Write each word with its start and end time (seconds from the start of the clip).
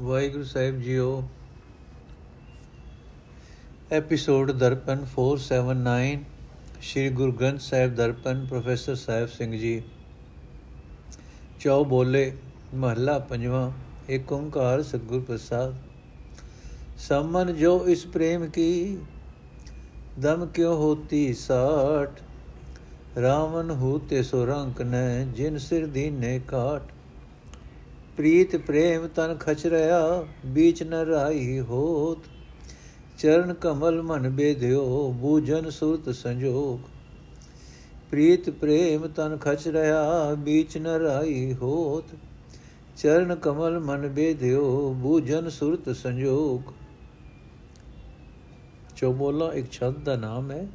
ਵਾਹਿਗੁਰੂ 0.00 0.44
ਸਾਹਿਬ 0.44 0.80
ਜੀਓ, 0.80 1.28
episode 3.92 4.50
Darpan 4.50 5.04
479 5.04 6.18
Shri 6.80 7.10
Guru 7.10 7.32
Granth 7.32 7.60
Sahib 7.60 7.94
Darpan, 7.94 8.46
professor 8.46 8.94
Sahib 8.94 9.28
Singh 9.28 9.52
ji. 9.52 9.82
ਚੌ 11.60 11.84
ਬੋਲੇ, 11.84 12.32
ਮਹੱਲਾ 12.74 13.18
ਪੰਜਵਾਂ 13.18 13.70
ਏਕ 14.10 14.32
ਓੰਕਾਰ 14.32 14.82
ਸਤਿਗੁਰ 14.82 15.20
ਪ੍ਰਸਾਦ। 15.20 15.74
ਸਮਨ 16.98 17.54
ਜੋ 17.56 17.88
ਇਸ 17.88 18.06
ਪ੍ਰੇਮ 18.06 18.46
ਕੀ, 18.46 18.98
ਦਮ 20.18 20.46
ਕਿਉ 20.46 20.74
ਹੋਤੀ 20.74 21.34
ਸਾਠ? 21.34 22.20
ਰਾਵਨ 23.20 23.70
ਹੂਤੇ 23.70 24.22
ਸੋ 24.22 24.46
ਰੰਕ 24.46 24.82
ਨੈ, 24.82 25.24
ਜਿਨ 25.24 25.58
ਸਿਰ 25.58 25.86
ਦੀਨੇ 25.86 26.40
ਕਾਟ 26.48 26.93
ਪ੍ਰੀਤ 28.16 28.56
ਪ੍ਰੇਮ 28.56 29.08
ਤਨ 29.08 29.36
ਖਚ 29.40 29.66
ਰਿਆ 29.66 30.26
ਬੀਚ 30.46 30.82
ਨ 30.82 30.94
ਰਾਈ 30.94 31.60
ਹੋਤ। 31.60 32.18
ਚਰਨ 33.18 33.54
ਕਮਲ 33.54 34.02
ਮਨ 34.02 34.30
ਬੇਧਿਓ 34.30 35.12
ਬੂਜਨ 35.12 35.70
ਸੁਰਤ 35.70 36.14
ਸੰਜੋਗ। 36.14 36.78
ਪ੍ਰੀਤ 38.10 38.50
ਪ੍ਰੇਮ 38.50 39.06
ਤਨ 39.06 39.36
ਖਚ 39.36 39.68
ਰਿਆ 39.68 40.34
ਬੀਚ 40.38 40.78
ਨ 40.78 40.86
ਰਾਈ 40.86 41.54
ਹੋਤ। 41.54 42.04
ਚਰਨ 42.96 43.34
ਕਮਲ 43.34 43.78
ਮਨ 43.78 44.08
ਬੇਧਿਓ 44.08 44.92
ਬੂਜਨ 44.92 45.48
ਸੁਰਤ 45.48 45.96
ਸੰਜੋਗ। 45.96 46.72
ਚੌਬੋਲਾ, 48.96 49.52
ਇੱਕ 49.52 49.72
ਛੰਦ 49.72 49.96
ਦਾ 49.96 50.16
ਨਾਮ 50.16 50.50
ਹੈ। 50.50 50.68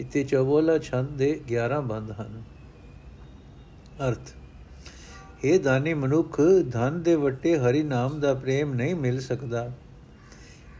ਇਤੇ 0.00 0.24
ਚੌਬੋਲਾ 0.24 0.78
ਛੰਦ 0.78 1.08
ਦੇ 1.08 1.40
11 1.48 1.80
ਬੰਦ 1.80 2.10
ਹਨ। 2.20 2.42
ਅਰਥ 4.08 4.32
ਇਹ 5.44 5.58
ਦਾਨੀ 5.60 5.92
ਮਨੁੱਖ, 5.94 6.40
ਧਨ 6.72 7.02
ਦੇ 7.02 7.14
ਵਟੇ 7.14 7.56
ਹਰੀ 7.58 7.82
ਨਾਮ 7.82 8.20
ਦਾ 8.20 8.32
ਪ੍ਰੇਮ 8.34 8.72
ਨਹੀਂ 8.74 8.94
ਮਿਲ 8.94 9.20
ਸਕਦਾ। 9.20 9.70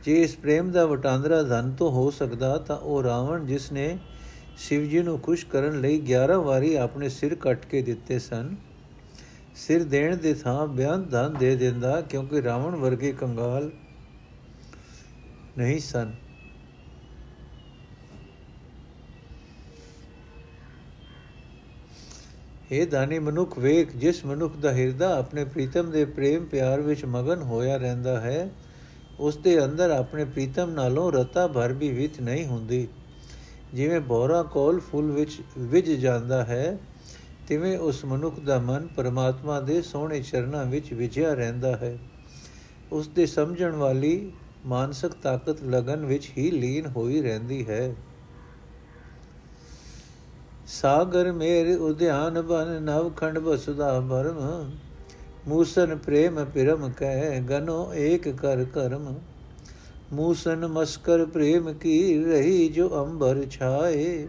ਜੇ 0.04 0.14
ਇਸ 0.22 0.36
ਪ੍ਰੇਮ 0.36 0.70
ਦਾ 0.70 0.84
ਵਟਾਂਦਰਾ 0.86 1.42
ਧਨ 1.42 1.70
ਤੋਂ 1.72 1.90
ਹੋ 1.90 2.10
ਸਕਦਾ 2.10 2.56
ਤਾਂ 2.58 2.76
ਉਹ 2.76 3.02
ਰਾਵਣ 3.02 3.44
ਜਿਸ 3.46 3.70
ਨੇ 3.72 3.98
ਸ਼ਿਵ 4.58 4.84
ਜੀ 4.84 5.02
ਨੂੰ 5.02 5.18
ਖੁਸ਼ 5.20 5.44
ਕਰਨ 5.46 5.80
ਲਈ 5.80 6.00
11 6.02 6.40
ਵਾਰੀ 6.40 6.74
ਆਪਣੇ 6.74 7.08
ਸਿਰ 7.08 7.34
ਕੱਟ 7.34 7.66
ਕੇ 7.66 7.82
ਦਿੱਤੇ 7.82 8.18
ਸਨ, 8.18 8.54
ਸਿਰ 9.56 9.84
ਦੇਣ 9.84 10.16
ਦੇ 10.16 10.34
ਥਾਂ 10.34 10.66
ਬਿਆਨ 10.66 11.02
ਧਨ 11.02 11.34
ਦੇ 11.38 11.54
ਦਿੰਦਾ 11.56 12.00
ਕਿਉਂਕਿ 12.00 12.42
ਰਾਵਣ 12.42 12.76
ਵਰਗੇ 12.76 13.12
ਕੰਗਾਲ 13.12 13.70
ਨਹੀਂ 15.58 15.78
ਸਨ। 15.80 16.12
ਇਹ 22.72 22.86
ਦਾਨੀ 22.86 23.18
ਮਨੁੱਖ, 23.18 23.58
ਵੇਖ, 23.58 23.96
ਜਿਸ 23.96 24.24
ਮਨੁੱਖ 24.24 24.56
ਦਾ 24.56 24.72
ਹਿਰਦਾ 24.72 25.18
ਆਪਣੇ 25.18 25.44
ਪ੍ਰੀਤਮ 25.44 25.90
ਦੇ 25.90 26.04
ਪ੍ਰੇਮ 26.04 26.44
ਪਿਆਰ 26.44 26.80
ਵਿੱਚ 26.80 27.04
ਮਗਨ 27.04 27.42
ਹੋਇਆ 27.42 27.76
ਰਹਿੰਦਾ 27.76 28.20
ਹੈ, 28.20 28.50
ਉਸ 29.20 29.36
ਦੇ 29.36 29.64
ਅੰਦਰ 29.64 29.90
ਆਪਣੇ 29.90 30.24
ਪ੍ਰੀਤਮ 30.24 30.70
ਨਾਲੋਂ 30.70 31.12
ਰਤਾ 31.12 31.46
ਭਰ 31.46 31.72
ਵੀ 31.72 31.92
ਵਿਤ 31.92 32.20
ਨਹੀਂ 32.20 32.46
ਹੁੰਦੀ। 32.46 32.88
ਜਿਵੇਂ 33.74 34.00
ਬੋਰਾ 34.00 34.42
ਕੋਲ 34.42 34.80
ਫੁੱਲ 34.80 35.10
ਵਿੱਚ 35.10 35.40
ਵਿਜ 35.58 35.90
ਜਾਂਦਾ 35.90 36.44
ਹੈ, 36.44 36.78
ਤਿਵੇਂ 37.48 37.78
ਉਸ 37.78 38.04
ਮਨੁੱਖ 38.04 38.40
ਦਾ 38.40 38.58
ਮਨ 38.58 38.86
ਪਰਮਾਤਮਾ 38.86 39.60
ਦੇ 39.60 39.82
ਸੋਹਣੇ 39.82 40.22
ਚਰਨਾਂ 40.22 40.64
ਵਿੱਚ 40.64 40.92
ਵਿਜਿਆ 40.92 41.34
ਰਹਿੰਦਾ 41.34 41.76
ਹੈ। 41.76 41.98
ਉਸ 42.92 43.08
ਦੇ 43.08 43.26
ਸਮਝਣ 43.26 43.72
ਵਾਲੀ 43.72 44.32
ਮਾਨਸਿਕ 44.66 45.12
ਤਾਕਤ 45.12 45.62
ਲਗਨ 45.62 46.06
ਵਿੱਚ 46.06 46.30
ਹੀ 46.38 46.50
ਲੀਨ 46.50 46.86
ਹੋਈ 46.86 47.22
ਰਹਿੰਦੀ 47.22 47.68
ਹੈ। 47.68 47.94
ਸਾਗਰ 50.66 51.32
ਮੇਰ 51.32 51.76
ਉਧਿਆਨ 51.78 52.40
ਬਨ, 52.42 52.82
ਨਵ 52.82 53.10
ਖੰਡ 53.10 53.38
ਬਸੁਦਾ 53.38 54.00
ਭਰਮ 54.00 54.70
ਮੂਸਨ 55.48 55.96
ਪ੍ਰੇਮ 55.96 56.44
ਪਿਰਮ 56.44 56.92
ਕਹਿ, 56.92 57.40
ਗਨੋ 57.40 57.94
ਏਕ 57.94 58.28
ਕਰ 58.28 58.64
ਕਰਮ। 58.64 59.14
ਮੂਸਨ 60.12 60.66
ਮਸਕਰ 60.66 61.24
ਪ੍ਰੇਮ 61.24 61.72
ਕੀ 61.72 62.24
ਰਹੀ, 62.24 62.68
ਜੋ 62.68 62.88
ਅੰਬਰ 63.04 63.44
ਛਾਏ। 63.50 64.28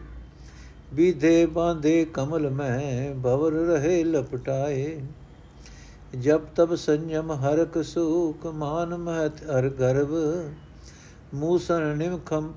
ਵਿਧੇ 0.93 1.45
ਬਾਂਧੇ 1.45 2.05
ਕਮਲ 2.05 2.49
ਮੈਂ 2.49 3.13
ਭਵਰ 3.15 3.51
ਰਹੇ 3.51 4.03
ਲਪਟਾਏ। 4.03 5.01
ਜਬ 6.21 6.41
ਤਬ 6.55 6.75
ਸੰਜਮ 6.75 7.31
ਹਰਕ 7.31 7.83
ਸੂਕ 7.83 8.45
ਮਾਨ 8.47 8.95
ਮਹਤ 8.97 9.43
ਅਰ 9.49 9.69
ਗਰਭ। 9.69 10.13
ਮੂਸਨ 11.33 11.97
ਨਿਮਖਮ 11.97 12.53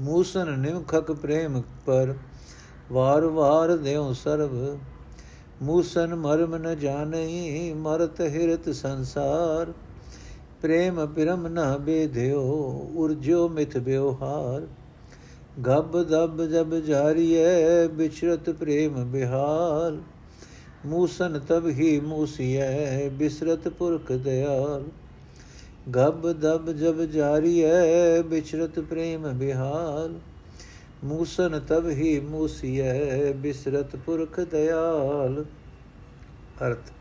ਮੂਸਨ 0.00 0.58
ਨਿਮਖਕ 0.58 1.12
ਪ੍ਰੇਮ 1.12 1.62
ਪਰ 1.86 2.14
ਵਾਰ 2.92 3.24
ਵਾਰ 3.24 3.76
ਦੇਉ 3.76 4.12
ਸਰਬ, 4.12 4.78
ਮੂਸਨ 5.62 6.14
ਮਰਮ 6.14 6.56
ਨ 6.56 6.74
ਜਾਣਈ, 6.74 7.72
ਮਰਤ 7.72 8.20
ਹਿਰਤ 8.20 8.68
ਸੰਸਾਰ। 8.70 9.72
ਪ੍ਰੇਮ 10.62 11.06
ਪਿਰਮ 11.06 11.46
ਨ 11.46 11.76
ਬੇਧਿਓ 11.78 12.40
ਉਰਜੋ 12.96 13.48
ਮਿਥ 13.48 13.76
ਬਿਵਹਾਰ 13.78 14.66
ਗਬ 15.66 16.02
ਦਬ 16.02 16.44
ਜਬ 16.46 16.74
ਜਾਰੀਐ, 16.74 17.86
ਬਿਛਰਤ 17.86 18.50
ਪ੍ਰੇਮ 18.50 19.04
ਬਿਹਾਲ 19.04 19.98
ਮੂਸਨ 20.86 21.38
ਤਬ 21.48 21.66
ਹੀ 21.66 22.00
ਮੂਸੀਐ, 22.00 23.08
ਬਿਸਰਤ 23.08 23.68
ਪੁਰਖ 23.68 24.12
ਦਿਆਲ। 24.12 24.84
ਗਬ 25.96 26.32
ਦਬ 26.32 26.72
ਜਬ 26.72 27.04
ਜਾਰੀਐ, 27.04 28.22
ਬਿਛਰਤ 28.22 28.80
ਪ੍ਰੇਮ 28.80 29.32
ਬਿਹਾਲ। 29.32 30.14
ਮੂਸਨ 31.04 31.58
ਤਬ 31.60 31.88
ਹੀ 31.88 32.18
ਮੂਸੀਐ, 32.20 33.32
ਬਿਸਰਤ 33.32 33.96
ਪੁਰਖ 33.96 34.40
ਦਇਆਲ। 34.40 35.44
ਅਰਥ, 36.66 36.92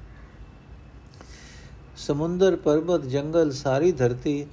ਸਮੁੰਦਰ, 1.98 2.56
ਪਰਬਤ, 2.56 3.06
ਜੰਗਲ, 3.06 3.52
ਸਾਰੀ 3.52 3.92
ਧਰਤੀ, 3.92 4.46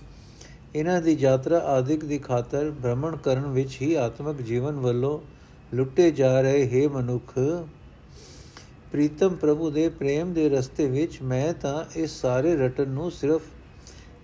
ਇਹਨਾਂ 0.75 1.01
ਦੀ 1.03 1.17
ਯਾਤਰਾ 1.21 1.59
ਆਦਿਕ 1.69 2.05
ਦੀ 2.05 2.19
ਖਾਤਰ 2.19 2.71
ਭ੍ਰਮਣ 2.83 3.17
ਕਰਨ 3.17 3.47
ਵਿੱਚ 3.47 3.77
ਹੀ 3.83 3.95
ਆਤਮਿਕ 3.95 4.43
ਜੀਵਨ 4.43 4.77
ਵੱਲੋਂ 4.77 5.19
ਲੁੱਟੇ 5.75 6.11
ਜਾ 6.11 6.41
ਰਹੇ 6.41 6.69
ਹੈ 6.69 6.89
ਮਨੁੱਖ। 6.89 7.39
ਪ੍ਰੀਤਮ 8.93 9.35
ਪ੍ਰਭੂ 9.37 9.71
ਦੇ 9.71 9.89
ਪ੍ਰੇਮ 9.89 10.33
ਦੇ 10.33 10.49
ਰਸਤੇ 10.49 10.87
ਵਿੱਚ 10.87 11.23
ਮੈਂ 11.23 11.53
ਤਾਂ 11.53 11.85
ਇਸ 11.97 12.21
ਸਾਰੇ 12.21 12.55
ਰਟਨ 12.57 12.89
ਨੂੰ 12.89 13.11
ਸਿਰਫ 13.11 13.43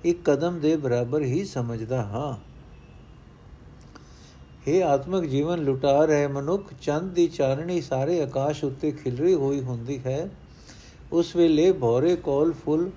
ਇੱਕ 0.05 0.25
ਕਦਮ 0.25 0.59
ਦੇ 0.61 0.77
ਬਰਾਬਰ 0.77 1.23
ਹੀ 1.23 1.45
ਸਮਝਦਾ 1.45 2.03
ਹਾਂ। 2.03 2.37
ਇਹ 4.67 4.83
ਆਤਮਿਕ 4.85 5.25
ਜੀਵਨ 5.25 5.63
ਲੁਟਾ 5.65 6.05
ਰਹੇ 6.05 6.27
ਮਨੁੱਖ, 6.27 6.73
ਚੰਦ 6.83 7.13
ਦੀ 7.15 7.27
ਚਾਨਣੀ 7.29 7.81
ਸਾਰੇ 7.81 8.21
ਆਕਾਸ਼ 8.23 8.63
ਉੱਤੇ 8.65 8.91
ਖਿਲਰੀ 8.93 9.35
ਹੋਈ 9.35 9.61
ਹੁੰਦੀ 9.61 9.99
ਹੈ। 10.07 10.29
ਉਸ 11.13 11.35
ਵੇਲੇ 11.37 11.71
ਭੋਰੇ 11.73 12.15
ਕੋਲ 12.17 12.53
ਫੁੱਲ 12.65 12.89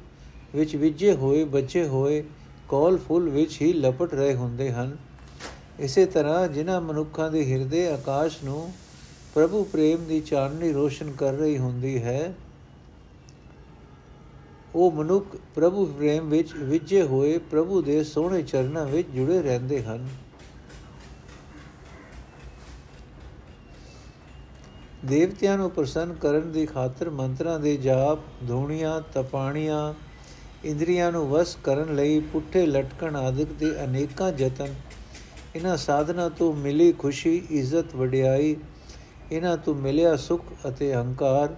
ਵਿੱਚ 0.55 0.75
ਵਿਜੇ 0.75 1.13
ਹੋਏ 1.13 1.43
ਬੱਚੇ 1.45 1.87
ਹੋਏ 1.87 2.23
ਕੋਲ 2.67 2.97
ਫੁੱਲ 2.97 3.29
ਵਿੱਚ 3.29 3.61
ਹੀ 3.61 3.71
ਲਪਟ 3.73 4.13
ਰਹੇ 4.13 4.33
ਹੁੰਦੇ 4.35 4.71
ਹਨ। 4.71 4.95
ਇਸੇ 5.79 6.05
ਤਰ੍ਹਾਂ 6.05 6.47
ਜਿਨ੍ਹਾਂ 6.47 6.79
ਮਨੁੱਖਾਂ 6.81 7.29
ਦੇ 7.31 7.43
ਹਿਰਦੇ 7.45 7.87
ਆਕਾਸ਼ 7.87 8.37
ਨੂੰ 8.43 8.71
ਪ੍ਰਭੂ 9.35 9.63
ਪ੍ਰੇਮ 9.63 10.05
ਦੀ 10.05 10.19
ਚਾਨਣੀ 10.19 10.71
ਰੋਸ਼ਨ 10.73 11.11
ਕਰ 11.11 11.33
ਰਹੀ 11.33 11.57
ਹੁੰਦੀ 11.57 12.01
ਹੈ, 12.03 12.33
ਉਹ 14.75 14.91
ਮਨੁੱਖ 14.91 15.35
ਪ੍ਰਭੂ 15.55 15.85
ਪ੍ਰੇਮ 15.87 16.29
ਵਿੱਚ 16.29 16.53
ਵਿਜੇ 16.53 17.01
ਹੋਏ 17.03 17.37
ਪ੍ਰਭੂ 17.51 17.81
ਦੇ 17.81 18.03
ਸੋਹਣੇ 18.03 18.41
ਚਰਨਾਂ 18.41 18.85
ਵਿੱਚ 18.85 19.07
ਜੁੜੇ 19.09 19.41
ਰਹਿੰਦੇ 19.41 19.81
ਹਨ। 19.83 20.07
ਦੇਵਤਿਆਂ 25.05 25.57
ਨੂੰ 25.57 25.69
ਪ੍ਰਸੰਨ 25.71 26.13
ਕਰਨ 26.13 26.51
ਦੀ 26.51 26.65
ਖਾਤਰ 26.65 27.09
ਮੰਤਰਾਂ 27.09 27.59
ਦੇ 27.59 27.75
ਜਾਪ, 27.77 28.19
ਧੂਣੀਆਂ, 28.47 29.01
ਤਪਾਣੀਆਂ, 29.13 29.93
ਇੰਦਰੀਆਂ 30.65 31.11
ਨੂੰ 31.11 31.27
ਵਸ 31.29 31.55
ਕਰਨ 31.63 31.95
ਲਈ 31.95 32.19
ਪੁੱਠੇ 32.19 32.65
ਲਟਕਣ 32.65 33.15
ਆਦਿਕ 33.15 33.51
ਦੇ 33.59 33.71
ਅਨੇਕਾਂ 33.83 34.31
ਯਤਨ। 34.39 34.73
ਇਹਨਾਂ 35.55 35.75
ਸਾਧਨਾ 35.77 36.27
ਤੋਂ 36.29 36.53
ਮਿਲੀ 36.53 36.91
ਖੁਸ਼ੀ, 36.91 37.35
ਇੱਜ਼ਤ, 37.51 37.95
ਵਡਿਆਈ, 37.95 38.55
ਇਹਨਾਂ 39.31 39.55
ਤੋਂ 39.57 39.75
ਮਿਲਿਆ 39.75 40.15
ਸੁਖ 40.15 40.41
ਅਤੇ 40.69 40.93
ਹੰਕਾਰ, 40.93 41.55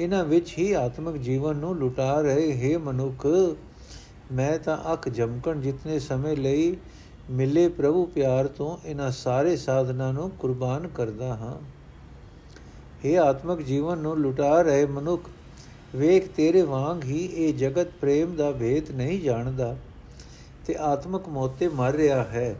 ਇਹਨਾਂ 0.00 0.24
ਵਿੱਚ 0.24 0.52
ਹੀ 0.58 0.72
ਆਤਮਿਕ 0.72 1.16
ਜੀਵਨ 1.16 1.56
ਨੂੰ 1.56 1.76
ਲੁਟਾ 1.76 2.20
ਰਹੇ 2.20 2.52
ਹੈ 2.52 2.78
ਮਨੁੱਖ। 2.78 3.26
ਮੈਂ 4.32 4.58
ਤਾਂ 4.58 4.76
ਅੱਖ 4.92 5.08
ਜਮਕਣ 5.08 5.60
ਜਿਤਨੇ 5.60 5.98
ਸਮੇਂ 5.98 6.36
ਲਈ 6.36 6.76
ਮਿਲੇ 7.30 7.68
ਪ੍ਰਭੂ 7.68 8.04
ਪਿਆਰ 8.06 8.46
ਤੋਂ 8.46 8.76
ਇਹਨਾਂ 8.86 9.10
ਸਾਰੇ 9.10 9.56
ਸਾਧਨਾ 9.56 10.10
ਨੂੰ 10.12 10.30
ਕੁਰਬਾਨ 10.30 10.88
ਕਰਦਾ 10.88 11.34
ਹਾਂ। 11.34 11.56
ਇਹ 13.04 13.18
ਆਤਮਿਕ 13.18 13.66
ਜੀਵਨ 13.66 13.98
ਨੂੰ 13.98 14.18
ਲੁਟਾ 14.18 14.62
ਰਹੇ 14.62 14.86
ਮਨੁੱਖ, 14.86 15.30
ਵੇਖ 15.96 16.28
ਤੇਰੇ 16.28 16.62
ਵਾਂਗ 16.62 17.04
ਹੀ 17.04 17.24
ਇਹ 17.24 17.54
ਜਗਤ 17.54 17.86
ਪ੍ਰੇਮ 18.00 18.36
ਦਾ 18.36 18.50
ਭੇਤ 18.52 18.90
ਨਹੀਂ 18.90 19.20
ਜਾਣਦਾ 19.20 19.76
ਤੇ 20.66 20.74
ਆਤਮਿਕ 20.78 21.28
ਮੋਤੇ 21.28 21.68
ਮਰ 21.68 21.92
ਰਿਹਾ 21.92 22.22
ਹੈ। 22.24 22.54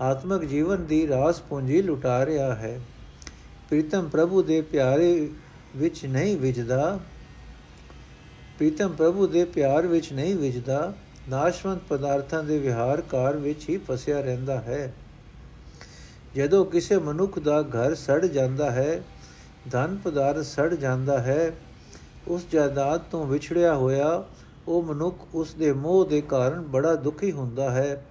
ਆਤਮਿਕ 0.00 0.44
ਜੀਵਨ 0.44 0.84
ਦੀ 0.84 1.08
ਰਾਸ 1.08 1.40
ਪੂੰਜੀ 1.40 1.82
ਲੁਟਾ 1.82 2.26
ਰਿਹਾ 2.26 2.54
ਹੈ। 2.54 2.80
ਪ੍ਰੀਤਮ 3.68 4.08
ਪ੍ਰਭੂ 4.08 4.42
ਦੇ 4.42 4.60
ਪਿਆਰੇ 4.60 5.28
ਵਿੱਚ 5.76 6.06
ਨਹੀਂ 6.06 6.36
ਵਿਜਦਾ 6.36 6.98
ਪ੍ਰੀਤਮ 8.58 8.88
ਪ੍ਰਭੂ 8.88 9.26
ਦੇ 9.26 9.44
ਪਿਆਰ 9.44 9.86
ਵਿੱਚ 9.86 10.12
ਨਹੀਂ 10.12 10.36
ਵਿਜਦਾ 10.36 10.94
ਨਾਸ਼ਵੰਤ 11.28 11.80
ਪਦਾਰਥਾਂ 11.88 12.44
ਦੇ 12.44 12.58
ਵਿਹਾਰਕਾਰ 12.58 13.36
ਵਿੱਚ 13.36 13.68
ਹੀ 13.68 13.78
ਫਸਿਆ 13.78 14.20
ਰਹਿੰਦਾ 14.20 14.60
ਹੈ। 14.60 14.94
ਜਦੋਂ 16.36 16.64
ਕਿਸੇ 16.64 16.98
ਮਨੁੱਖ 16.98 17.38
ਦਾ 17.38 17.62
ਘਰ 17.62 17.94
ਸੜ 17.94 18.26
ਜਾਂਦਾ 18.26 18.70
ਹੈ 18.70 19.02
ਧਨ 19.70 19.98
ਪਦਾਰਥ 20.04 20.44
ਸੜ 20.44 20.74
ਜਾਂਦਾ 20.74 21.18
ਹੈ, 21.18 21.52
ਉਸ 22.28 22.46
ਜਾਇਦਾਦ 22.52 23.00
ਤੋਂ 23.10 23.26
ਵਿਛੜਿਆ 23.26 23.74
ਹੋਇਆ 23.74 24.24
ਉਹ 24.68 24.82
ਮਨੁੱਖ 24.82 25.26
ਉਸ 25.34 25.54
ਦੇ 25.54 25.72
ਮੋਹ 25.72 26.04
ਦੇ 26.04 26.20
ਕਾਰਨ 26.20 26.62
ਬੜਾ 26.62 26.94
ਦੁਖੀ 26.94 27.32
ਹੁੰਦਾ 27.32 27.70
ਹੈ 27.70 28.04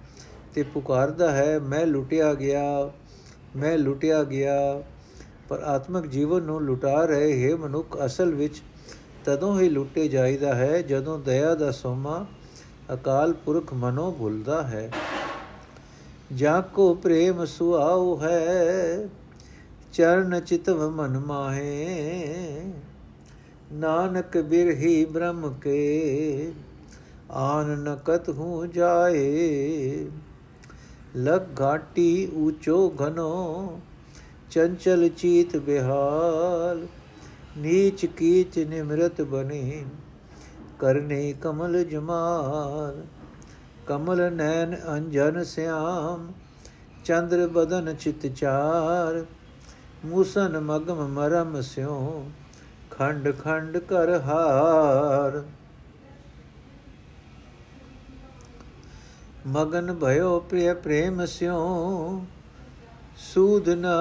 ਤੇ 0.54 0.62
ਪੁਕਾਰਦਾ 0.62 1.30
ਹੈ, 1.30 1.58
ਮੈਂ 1.58 1.86
ਲੁੱਟਿਆ 1.86 2.34
ਗਿਆ, 2.34 2.90
ਮੈਂ 3.56 3.78
ਲੁੱਟਿਆ 3.78 4.22
ਗਿਆ, 4.24 4.82
ਪਰ 5.48 5.62
ਆਤਮਿਕ 5.62 6.06
ਜੀਵਨ 6.06 6.42
ਨੂੰ 6.42 6.62
ਲੁਟਾ 6.62 7.04
ਰਹੇ 7.04 7.50
ਹੈ 7.50 7.56
ਮਨੁੱਖ, 7.56 7.98
ਅਸਲ 8.06 8.34
ਵਿੱਚ 8.34 8.62
ਤਦੋਂ 9.24 9.60
ਹੀ 9.60 9.68
ਲੁੱਟੇ 9.68 10.08
ਜਾਈਦਾ 10.08 10.54
ਹੈ 10.54 10.82
ਜਦੋਂ 10.82 11.18
ਦਇਆ 11.18 11.54
ਦਾ 11.54 11.70
ਸੋਮਾ 11.70 12.26
ਅਕਾਲ 12.94 13.32
ਪੁਰਖ 13.32 13.72
ਮਨੋ 13.74 14.10
ਭੁੱਲਦਾ 14.12 14.62
ਹੈ। 14.62 14.90
ਜਾ 16.34 16.60
ਕੋ 16.60 16.94
ਪ੍ਰੇਮ 16.94 17.44
ਸੁਆਉ 17.44 18.18
ਹੈ 18.22 19.08
ਚਰਨ 19.92 20.40
ਚਿਤਵ 20.40 20.90
ਮਨ 20.90 21.18
ਮਾਹੇ। 21.18 22.72
ਨਾਨਕ 23.72 24.38
ਬਿਰਹੀ 24.38 25.04
ਬ੍ਰਹਮ 25.04 25.54
ਕੇ। 25.54 26.52
ਆਨ 27.30 27.66
ਨਕਤ 27.66 28.28
ਹੂੰ 28.28 28.70
ਜਾਏ। 28.70 30.06
ਲਗ 31.16 31.60
ਘਾਟੀ 31.60 32.30
ਊਚੋ 32.34 32.94
ਘਨੋ। 33.02 33.80
ਚੰਚਲ 34.50 35.08
ਚੀਤ 35.08 35.56
ਬਿਹਾਲ। 35.56 36.86
ਨੀਚ 37.58 38.06
ਕੀਚ 38.06 38.58
ਨਿਮਰਤ 38.58 39.22
ਬਨੇ। 39.22 39.84
ਕਰਨੇ 40.78 41.34
ਕਮਲ 41.42 41.84
ਜਮਾਲ। 41.84 43.04
ਕਮਲ 43.86 44.32
ਨੈਣ 44.32 44.76
ਅੰਜਨ 44.88 45.44
ਸਿਆਮ। 45.44 46.32
ਚੰਦਰ 47.04 47.48
ਬਦਨ 47.48 47.94
ਚਿਤ 47.94 48.26
ਚਾਰ। 48.26 49.26
ਮੂਸਨ 50.04 50.58
ਮਗਮ 50.60 51.06
ਮਰਮ 51.06 51.60
ਸਿਉ, 51.60 52.24
ਖੰਡ 52.90 53.32
ਖੰਡ 53.44 53.78
ਕਰ 53.78 54.20
ਹਾਰ। 54.20 55.42
ਮਗਨ 59.46 59.92
ਭਇਓ 59.94 60.38
ਪ੍ਰਿਯ 60.40 60.74
ਪ੍ਰੇਮ 60.74 61.24
ਸਿਉ, 61.26 62.20
ਸੂਦ 63.16 63.68
ਨਾ 63.68 63.96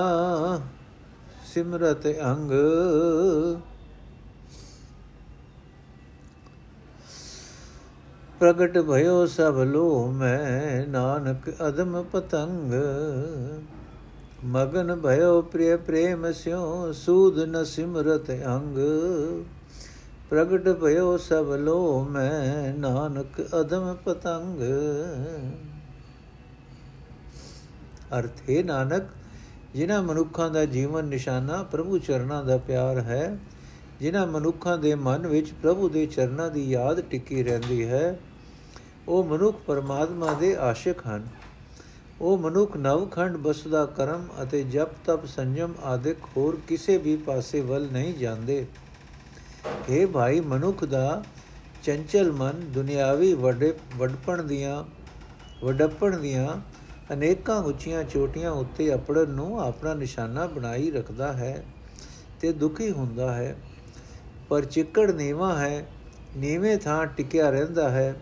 ਸਿਮਰਤ 1.46 2.08
ਅੰਗ। 2.08 2.52
ਪ੍ਰਗਟ 8.40 8.78
ਭਇਓ 8.78 9.26
ਸਭ 9.26 9.58
ਲੋ 9.58 10.08
ਮੈਂ, 10.08 10.88
ਨਾਨਕ 10.88 11.50
ਅਦਮ 11.68 12.04
ਪਤੰਗ। 12.04 12.74
ਮਗਨ 14.46 14.96
ਭਇਓ 14.96 15.42
ਪ੍ਰਿਯ 15.42 15.78
ਪ੍ਰੇਮ 15.78 16.32
ਸਿਉ, 16.32 16.92
ਸੂਦ 16.92 17.40
ਨ 17.40 17.64
ਸਿਮਰਤ 17.64 18.32
ਅੰਗ। 18.32 18.78
ਪ੍ਰਗਟ 20.30 20.70
ਭਇਓ 20.70 21.18
ਸਭ 21.18 21.52
ਲੋ 21.60 22.04
ਮੈਂ, 22.04 22.74
ਨਾਨਕ 22.74 23.42
ਅਦਮ 23.62 23.96
ਪਤੰਗ। 24.06 24.62
ਅਰਥ, 28.20 28.50
ਹੈ 28.50 28.64
ਨਾਨਕ, 28.64 29.04
ਜਿਨ੍ਹਾਂ 29.76 30.04
ਮਨੁੱਖਾਂ 30.04 30.50
ਦਾ 30.50 30.66
ਜੀਵਨ 30.66 31.06
ਨਿਸ਼ਾਨਾ 31.06 31.64
ਪ੍ਰਭੂ 31.64 31.98
ਚਰਨਾਂ 31.98 32.44
ਦਾ 32.44 32.58
ਪਿਆਰ 32.58 33.00
ਹੈ, 33.00 33.38
ਜਿਨ੍ਹਾਂ 34.00 34.28
ਮਨੁੱਖਾਂ 34.28 34.78
ਦੇ 34.78 34.96
ਮਨ 34.96 35.28
ਵਿੱਚ 35.28 35.52
ਪ੍ਰਭੂ 35.52 35.90
ਦੇ 35.90 36.06
ਚਰਨਾਂ 36.06 36.52
ਦੀ 36.52 36.70
ਯਾਦ 36.72 37.02
ਟਿੱਕੀ 37.02 37.44
ਰਹਿੰਦੀ 37.44 37.88
ਹੈ, 37.88 38.20
ਉਹ 39.08 39.24
ਮਨੁੱਖ 39.24 39.58
ਪਰਮਾਤਮਾ 39.68 40.34
ਦੇ 40.34 40.56
ਆਸ਼ਿਕ 40.56 41.08
ਹਨ। 41.08 41.28
ਉਹ 42.22 42.38
ਮਨੁੱਖ 42.38 42.78
ਨਵਖੰਡ 42.78 43.38
ਬਸਦਾ 43.38 43.86
ਕਰਮ 43.86 44.28
ਅਤੇ 44.44 44.64
ਜਪ 44.64 44.88
ਤਪ 45.06 45.26
ਸੰਜਮ 45.26 45.74
ਆਦਿਕ 45.84 46.18
ਹੋਰ 46.38 46.58
ਕਿਸੇ 46.68 46.98
ਵੀ 46.98 47.16
ਪਾਸੇ 47.18 47.62
ਵੱਲ 47.62 47.88
ਨਹੀਂ 47.92 48.14
ਜਾਂਦੇ। 48.14 48.66
ਇਹ 49.90 50.08
ਭਾਈ 50.08 50.40
ਮਨੁੱਖ 50.40 50.84
ਦਾ 50.86 51.24
ਚੰਚਲ 51.84 52.32
ਮਨ 52.32 52.72
ਦੁਨਿਆਵੀ 52.74 53.34
ਵੱਡੇ 53.34 53.74
ਵਡਪਣ 53.98 54.44
ਦੀਆਂ, 54.44 54.84
ਵਡੱਪਣ 55.66 56.18
ਦੀਆਂ 56.20 56.56
ਅਨੇਕਾਂ 57.14 57.62
ਉੱਚੀਆਂ 57.64 58.04
ਚੋਟੀਆਂ 58.04 58.52
ਉੱਤੇ 58.52 58.94
ਅਪੜਨ 58.94 59.30
ਨੂੰ 59.30 59.60
ਆਪਣਾ 59.62 59.94
ਨਿਸ਼ਾਨਾ 59.94 60.46
ਬਣਾਈ 60.48 60.92
ਰੱਖਦਾ 60.92 61.34
ਹੈ 61.34 61.64
ਤੇ 62.42 62.52
ਦੁਖੀ 62.54 62.92
ਹੁੰਦਾ 62.92 63.34
ਹੈ। 63.34 63.56
ਪਰ 64.50 64.66
ਚਿੱਕੜ 64.66 65.12
ਨੀਵਾ 65.12 65.58
ਹੈ, 65.60 65.88
ਨੀਵੇਂ 66.38 66.78
ਥਾਂ 66.78 67.06
ਟਿਕਿਆ 67.06 67.50
ਰਹਿੰਦਾ 67.50 67.90
ਹੈ। 67.90 68.16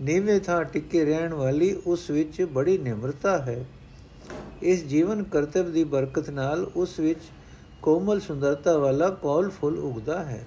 ਨੀਵੇਂ 0.00 0.40
ਥਾਂ 0.40 0.64
ਟਿਕੇ 0.64 1.04
ਰਹਿਣ 1.04 1.34
ਵਾਲੀ 1.34 1.72
ਉਸ 1.86 2.08
ਵਿੱਚ 2.10 2.42
ਬੜੀ 2.42 2.76
ਨਿਮਰਤਾ 2.78 3.36
ਹੈ। 3.38 3.64
ਇਸ 4.62 4.84
ਜੀਵਨ 4.84 5.22
ਕਰਤਵ 5.22 5.70
ਦੀ 5.72 5.84
ਬਰਕਤ 5.84 6.30
ਨਾਲ 6.30 6.64
ਉਸ 6.76 6.98
ਵਿੱਚ 6.98 7.20
ਕੋਮਲ 7.82 8.20
ਸੁੰਦਰਤਾ 8.20 8.76
ਵਾਲਾ 8.78 9.10
ਕੌਲ 9.22 9.50
ਫੁੱਲ 9.50 9.78
ਉਗਦਾ 9.78 10.22
ਹੈ। 10.24 10.44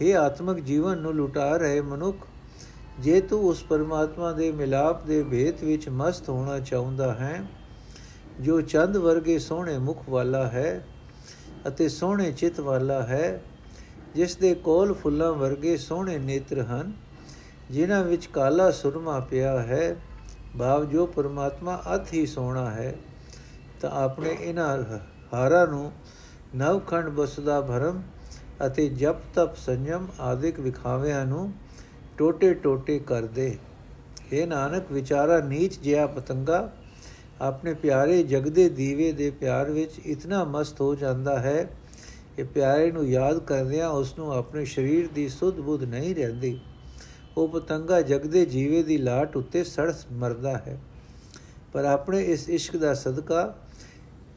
ਇਹ 0.00 0.16
ਆਤਮਿਕ 0.16 0.64
ਜੀਵਨ 0.64 0.98
ਨੂੰ 0.98 1.14
ਲੁਟਾ 1.14 1.56
ਰਹੇ 1.56 1.80
ਮਨੁੱਖ, 1.80 2.26
ਜੇ 3.00 3.20
ਤੂੰ 3.20 3.42
ਉਸ 3.44 3.62
ਪਰਮਾਤਮਾ 3.62 4.32
ਦੇ 4.32 4.52
ਮਿਲਾਪ 4.52 5.04
ਦੇ 5.06 5.22
ਭੇਤ 5.22 5.64
ਵਿੱਚ 5.64 5.88
ਮਸਤ 5.88 6.28
ਹੋਣਾ 6.28 6.58
ਚਾਹੁੰਦਾ 6.58 7.12
ਹੈ, 7.14 7.42
ਜੋ 8.40 8.60
ਚੰਦ 8.60 8.96
ਵਰਗੇ 8.96 9.38
ਸੋਹਣੇ 9.38 9.78
ਮੁਖ 9.78 10.08
ਵਾਲਾ 10.08 10.46
ਹੈ 10.48 10.86
ਅਤੇ 11.68 11.88
ਸੋਹਣੇ 11.88 12.32
ਚਿਤ 12.32 12.60
ਵਾਲਾ 12.60 13.02
ਹੈ, 13.02 13.42
ਜਿਸ 14.14 14.36
ਦੇ 14.36 14.54
ਕੋਲ 14.54 14.92
ਫੁੱਲਾਂ 14.94 15.32
ਵਰਗੇ 15.32 15.76
ਸੋਹਣੇ 15.76 16.18
ਨੇਤਰ 16.18 16.60
ਹਨ 16.60 16.92
ਜਿਨ੍ਹਾਂ 17.70 18.02
ਵਿੱਚ 18.04 18.26
ਕਾਲਾ 18.26 18.70
ਸੁਰਮਾ 18.70 19.18
ਪਿਆ 19.20 19.58
ਹੈ 19.62 19.96
ਭਾਵ 20.58 20.84
ਜੋ 20.84 21.06
ਪਰਮਾਤਮਾ 21.06 21.82
ਅਤ 21.94 22.12
ਹੀ 22.12 22.24
ਸੋਹਣਾ 22.26 22.70
ਹੈ, 22.70 22.94
ਤਾਂ 23.80 23.90
ਆਪਣੇ 23.90 24.36
ਇਹਨਾਂ 24.40 24.76
ਹਾਰਾਂ 25.34 25.66
ਨੂੰ 25.66 25.90
ਨਵਖੰਡ 26.56 27.08
ਬਸਦਾ 27.08 27.60
ਭਰਮ 27.60 28.02
ਅਤੇ 28.66 28.88
ਜਪ 28.88 29.20
ਤਪ 29.34 29.56
ਸੰਜਮ 29.56 30.06
ਆਦਿਕ 30.20 30.58
ਵਿਖਾਵਿਆਂ 30.60 31.24
ਨੂੰ 31.26 31.52
ਟੋਟੇ 32.18 32.52
ਟੋਟੇ 32.54 32.98
ਕਰ 32.98 33.26
ਦੇ 33.26 33.56
ਇਹ 34.32 34.46
ਨਾਨਕ, 34.46 34.90
ਵਿਚਾਰਾ 34.92 35.38
ਨੀਚ 35.40 35.78
ਜਿਆ 35.80 36.06
ਪਤੰਗਾ 36.06 36.70
ਆਪਣੇ 37.40 37.74
ਪਿਆਰੇ 37.74 38.22
ਜਗਦੇ 38.22 38.68
ਦੀਵੇ 38.68 39.12
ਦੇ 39.12 39.30
ਪਿਆਰ 39.30 39.70
ਵਿੱਚ 39.70 39.98
ਇਤਨਾ 39.98 40.42
ਮਸਤ 40.44 40.80
ਹੋ 40.80 40.94
ਜਾਂਦਾ 40.94 41.38
ਹੈ 41.38 41.62
ਕਿ 42.36 42.42
ਪਿਆਰੇ 42.44 42.90
ਨੂੰ 42.92 43.06
ਯਾਦ 43.06 43.38
ਕਰਦਿਆਂ 43.38 43.88
ਉਸ 43.90 44.18
ਨੂੰ 44.18 44.32
ਆਪਣੇ 44.32 44.64
ਸਰੀਰ 44.64 45.08
ਦੀ 45.14 45.28
ਸੁਧ 45.28 45.60
ਬੁੱਧ 45.60 45.84
ਨਹੀਂ 45.84 46.14
ਰਹਿੰਦੀ। 46.14 46.58
ਉਹ 47.40 47.48
ਪਤੰਗਾ 47.48 48.02
ਜਗਦੇ 48.02 48.46
ਜੀਵੇ 48.46 48.82
ਦੀ 48.82 48.98
ਲਾਟ 48.98 49.36
ਉੱਤੇ 49.36 49.64
ਸੜ 49.64 49.92
ਮਰਦਾ 50.12 50.52
ਹੈ। 50.58 50.80
ਪਰ 51.72 51.84
ਆਪਣੇ 51.84 52.22
ਇਸ 52.24 52.48
ਇਸ਼ਕ 52.48 52.76
ਦਾ 52.76 52.94
ਸਦਕਾ 52.94 53.54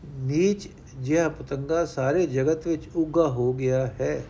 ਨੀਚ 0.05 0.69
ਜਿਹਾ 0.99 1.29
ਪਤੰਗਾ 1.29 1.85
ਸਾਰੇ 1.85 2.27
ਜਗਤ 2.27 2.67
ਵਿੱਚ 2.67 2.83
ਉੱਗਾ 2.95 3.27
ਹੋ 3.27 3.53
ਗਿਆ 3.53 3.87
ਹੈ। 3.87 4.23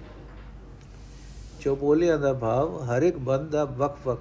ਚੋਬੋਲਿਆਂ 1.61 2.19
ਦਾ 2.19 2.33
ਭਾਵ 2.33 2.83
ਹਰ 2.83 3.01
ਇੱਕ 3.01 3.17
ਬੰਦ 3.17 3.49
ਦਾ 3.49 3.65
ਵਕ-ਵਕ 3.65 4.19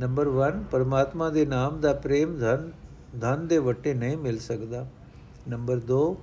ਨੰਬਰ 0.00 0.28
1 0.28 0.62
ਪਰਮਾਤਮਾ 0.70 1.28
ਦੇ 1.30 1.46
ਨਾਮ 1.46 1.80
ਦਾ 1.80 1.92
ਪ੍ਰੇਮ 1.92 2.38
ਧਨ 2.38 2.70
ਧਨ 3.20 3.46
ਦੇ 3.46 3.58
ਵਟੇ 3.58 3.94
ਨਹੀਂ 3.94 4.16
ਮਿਲ 4.16 4.38
ਸਕਦਾ। 4.38 4.86
ਨੰਬਰ 5.48 5.80
2 5.80 6.16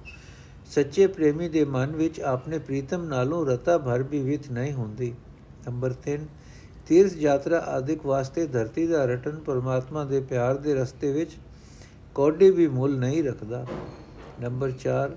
ਸੱਚੇ 0.66 1.08
ਪ੍ਰੇਮੀ 1.08 1.50
ਦੇ 1.50 1.66
ਮਨ 1.66 1.92
ਵਿੱਚ 1.92 2.22
ਆਪਣੇ 2.22 2.60
ਪ੍ਰੀਤਮ 2.60 3.04
ਨਾਲੋਂ 3.04 3.46
ਰਤਾ 3.46 3.78
ਭਰ 3.78 4.04
ਵੀ 4.04 4.22
ਵਿਤ 4.22 4.52
ਨਹੀਂ 4.52 4.74
ਹੁੰਦੀ। 4.74 5.14
ਨੰਬਰ 5.68 5.94
3 6.06 6.26
ਤੀਰਥ 6.88 7.16
ਯਾਤਰਾ 7.18 7.58
ਆਦਿਕ 7.68 8.06
ਵਾਸਤੇ 8.06 8.46
ਧਰਤੀ 8.48 8.86
ਦਾ 8.88 9.04
ਰਟਨ 9.06 9.40
ਪਰਮਾਤਮਾ 9.46 10.04
ਦੇ 10.04 10.20
ਪਿਆਰ 10.20 10.58
ਦੇ 10.58 10.74
ਰਸਤੇ 10.76 11.12
ਵਿੱਚ 11.12 11.32
ਕੋਡੀ 12.16 12.50
ਵੀ 12.52 12.68
ਮੁੱਲ 12.68 12.98
ਨਹੀਂ 13.00 13.24
ਰੱਖਦਾ। 13.24 13.66
ਨੰਬਰ 14.42 14.72
4 14.84 15.16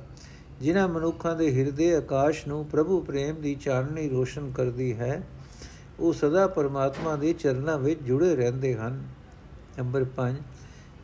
ਜਿਨ੍ਹਾਂ 0.61 0.88
ਮਨੁੱਖਾਂ 0.88 1.35
ਦੇ 1.37 1.50
ਹਿਰਦੇ 1.54 1.95
ਆਕਾਸ਼ 1.97 2.47
ਨੂੰ 2.49 2.64
ਪ੍ਰਭੂ 2.64 3.00
ਪ੍ਰੇਮ 3.00 3.40
ਦੀ 3.40 3.54
ਚਾਨਣੀ 3.54 4.09
ਰੋਸ਼ਨ 4.09 4.50
ਕਰਦੀ 4.52 4.92
ਹੈ, 4.95 5.23
ਉਹ 6.00 6.12
ਸਦਾ 6.12 6.47
ਪਰਮਾਤਮਾ 6.47 7.14
ਦੇ 7.16 7.33
ਚਰਨਾਂ 7.33 7.78
ਵਿੱਚ 7.78 8.02
ਜੁੜੇ 8.02 8.35
ਰਹਿੰਦੇ 8.37 8.75
ਹਨ। 8.75 9.02
ਨੰਬਰ 9.78 10.04
5 10.16 10.42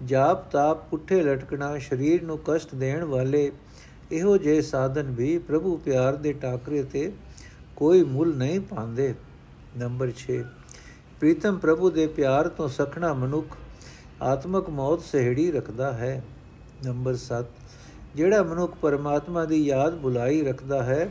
ਜਾਪ 0.05 0.51
ਤਾਪ 0.51 0.89
ਪੁੱਠੇ 0.91 1.23
ਲਟਕਣਾ 1.23 1.79
ਸਰੀਰ 1.79 2.23
ਨੂੰ 2.23 2.39
ਕਸ਼ਟ 2.47 2.75
ਦੇਣ 2.75 3.05
ਵਾਲੇ, 3.05 3.51
ਇਹੋ 4.13 4.37
ਜਿਹੇ 4.39 4.61
ਸਾਧਨ 4.63 5.15
ਵੀ 5.15 5.37
ਪ੍ਰਭੂ 5.39 5.77
ਪਿਆਰ 5.77 6.17
ਦੇ 6.17 6.33
ਟਾਕਰੇ 6.33 6.83
ਤੇ 6.83 7.11
ਕੋਈ 7.77 8.03
ਮੁੱਲ 8.05 8.35
ਨਹੀਂ 8.37 8.61
ਪਾਉਂਦੇ। 8.61 9.15
ਨੰਬਰ 9.77 10.13
6 10.21 10.37
ਪ੍ਰੀਤਮ 11.21 11.59
ਪ੍ਰਭੂ 11.59 11.91
ਦੇ 11.91 12.07
ਪਿਆਰ 12.07 12.49
ਤੋਂ 12.49 12.69
ਸਖਣਾ 12.69 13.13
ਮਨੁੱਖ 13.15 13.57
ਆਤਮਕ 14.23 14.71
ਮੌਤ 14.71 15.01
ਸਹਿੜੀ 15.01 15.51
ਰੱਖਦਾ 15.51 15.93
ਹੈ। 15.93 16.25
ਨੰਬਰ 16.85 17.17
7 17.17 17.45
ਜਿਹੜਾ 18.15 18.43
ਮਨੁੱਖ 18.43 18.75
ਪਰਮਾਤਮਾ 18.75 19.45
ਦੀ 19.45 19.67
ਯਾਦ 19.67 19.95
ਬੁਲਾਈ 19.95 20.43
ਰੱਖਦਾ 20.43 20.83
ਹੈ, 20.83 21.09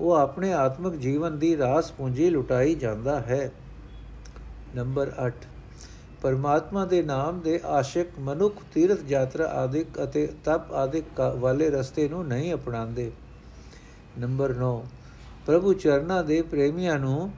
ਉਹ 0.00 0.12
ਆਪਣੇ 0.12 0.52
ਆਤਮਿਕ 0.52 0.94
ਜੀਵਨ 0.94 1.38
ਦੀ 1.38 1.56
ਰਾਸ 1.56 1.90
ਪੂੰਜੀ 1.92 2.30
ਲੁਟਾਈ 2.30 2.74
ਜਾਂਦਾ 2.74 3.18
ਹੈ। 3.20 3.50
ਨੰਬਰ 4.74 5.12
8 5.26 5.32
ਪਰਮਾਤਮਾ 6.22 6.84
ਦੇ 6.84 7.02
ਨਾਮ 7.02 7.40
ਦੇ 7.40 7.60
ਆਸ਼ਿਕ 7.64 8.18
ਮਨੁੱਖ 8.18 8.62
ਤੀਰਥ 8.74 8.98
ਯਾਤਰਾ 9.08 9.46
ਆਦਿਕ 9.46 10.02
ਅਤੇ 10.04 10.26
ਤਪ 10.44 10.72
ਆਦਿਕ 10.72 11.20
ਵਾਲੇ 11.38 11.70
ਰਸਤੇ 11.70 12.08
ਨੂੰ 12.08 12.26
ਨਹੀਂ 12.26 12.54
ਅਪਣਾਉਂਦੇ। 12.54 13.10
ਨੰਬਰ 14.18 14.54
9 14.54 14.74
ਪ੍ਰਭੂ 15.46 15.72
ਚਰਨਾਂ 15.72 16.24
ਦੇ 16.24 16.42
ਪ੍ਰੇਮੀਆਂ 16.42 16.98
ਨੂੰ 16.98 17.32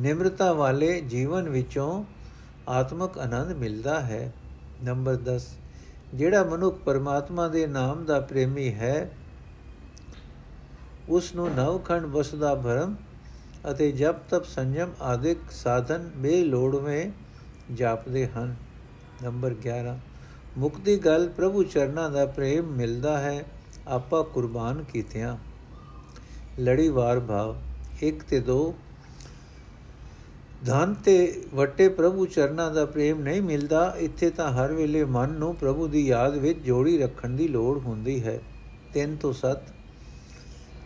ਨਿਮਰਤਾ 0.00 0.52
ਵਾਲੇ 0.52 1.00
ਜੀਵਨ 1.00 1.48
ਵਿੱਚੋਂ 1.48 2.04
ਆਤਮਿਕ 2.68 3.18
ਆਨੰਦ 3.18 3.52
ਮਿਲਦਾ 3.56 4.00
ਹੈ। 4.00 4.32
ਨੰਬਰ 4.84 5.16
10 5.16 5.46
ਜਿਹੜਾ 6.14 6.44
ਮਨੁੱਖ 6.44 6.78
ਪਰਮਾਤਮਾ 6.78 7.48
ਦੇ 7.48 7.66
ਨਾਮ 7.66 8.04
ਦਾ 8.04 8.20
ਪ੍ਰੇਮੀ 8.20 8.74
ਹੈ 8.74 9.10
ਉਸ 11.08 11.34
ਨੂੰ 11.34 11.50
ਨਵਖੰਡ 11.54 12.06
ਵਸਦਾ 12.06 12.54
ਭਰਮ 12.54 12.94
ਅਤੇ 13.70 13.92
ਜਪ 13.92 14.16
ਤਪ 14.28 14.44
ਸੰਜਮ 14.44 14.90
ਆਦਿਕ 15.02 15.38
ਸਾਧਨ 15.50 16.10
ਬੇਲੋੜਵੇਂ 16.16 17.10
ਜਾਪਦੇ 17.74 18.26
ਹਨ। 18.26 18.54
ਨੰਬਰ 19.22 19.54
11 19.66 19.98
ਮੁਕਤੀ 20.58 20.96
ਗੱਲ 20.96 21.28
ਪ੍ਰਭੂ 21.28 21.62
ਚਰਨਾਂ 21.62 22.10
ਦਾ 22.10 22.26
ਪ੍ਰੇਮ 22.26 22.64
ਮਿਲਦਾ 22.64 23.18
ਹੈ, 23.18 23.44
ਆਪਾ 23.88 24.22
ਕੁਰਬਾਨ 24.22 24.84
ਕੀਤਿਆਂ। 24.84 25.36
ਲੜੀਵਾਰ 26.60 27.20
ਭਾਵ 27.20 27.56
1 28.02 28.24
ਤੇ 28.28 28.40
2 28.40 28.74
ਧਨ 30.66 30.94
ਤੇ 30.94 31.42
ਵਟੇ 31.54 31.88
ਪ੍ਰਭੂ 31.88 32.26
ਚਰਨਾਂ 32.26 32.70
ਦਾ 32.70 32.84
ਪ੍ਰੇਮ 32.86 33.20
ਨਹੀਂ 33.20 33.42
ਮਿਲਦਾ, 33.42 33.96
ਇੱਥੇ 33.98 34.30
ਤਾਂ 34.30 34.52
ਹਰ 34.52 34.72
ਵੇਲੇ 34.72 35.04
ਮਨ 35.04 35.30
ਨੂੰ 35.30 35.54
ਪ੍ਰਭੂ 35.56 35.86
ਦੀ 35.86 36.06
ਯਾਦ 36.06 36.36
ਵਿੱਚ 36.36 36.58
ਜੋੜੀ 36.58 36.98
ਰੱਖਣ 36.98 37.30
ਦੀ 37.30 37.48
ਲੋੜ 37.48 37.78
ਹੁੰਦੀ 37.78 38.24
ਹੈ। 38.24 38.38
3 38.94 39.16
ਤੋਂ 39.16 39.32
7 39.32 39.62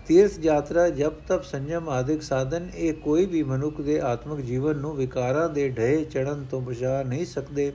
ਤੀਰਥ 0.07 0.39
ਯਾਤਰਾ, 0.39 0.89
ਜਪ, 0.89 1.13
ਤਪ, 1.29 1.43
ਸੰਜਮ 1.43 1.89
ਆਦਿਕ 1.89 2.23
ਸਾਧਨ, 2.23 2.69
ਇਹ 2.75 2.95
ਕੋਈ 2.95 3.27
ਵੀ 3.27 3.43
ਮਨੁੱਖ 3.43 3.81
ਦੇ 3.81 4.01
ਆਤਮਿਕ 4.01 4.41
ਜੀਵਨ 4.41 4.77
ਨੂੰ 4.77 4.97
ਵਿਕਾਰਾਂ 4.97 5.49
ਦੇ 5.49 5.69
ਢੇ 5.69 6.05
ਚੜਨ 6.05 6.45
ਤੋਂ 6.51 6.61
ਬਚਾ 6.61 7.03
ਨਹੀਂ 7.03 7.27
ਸਕਦੇ। 7.27 7.73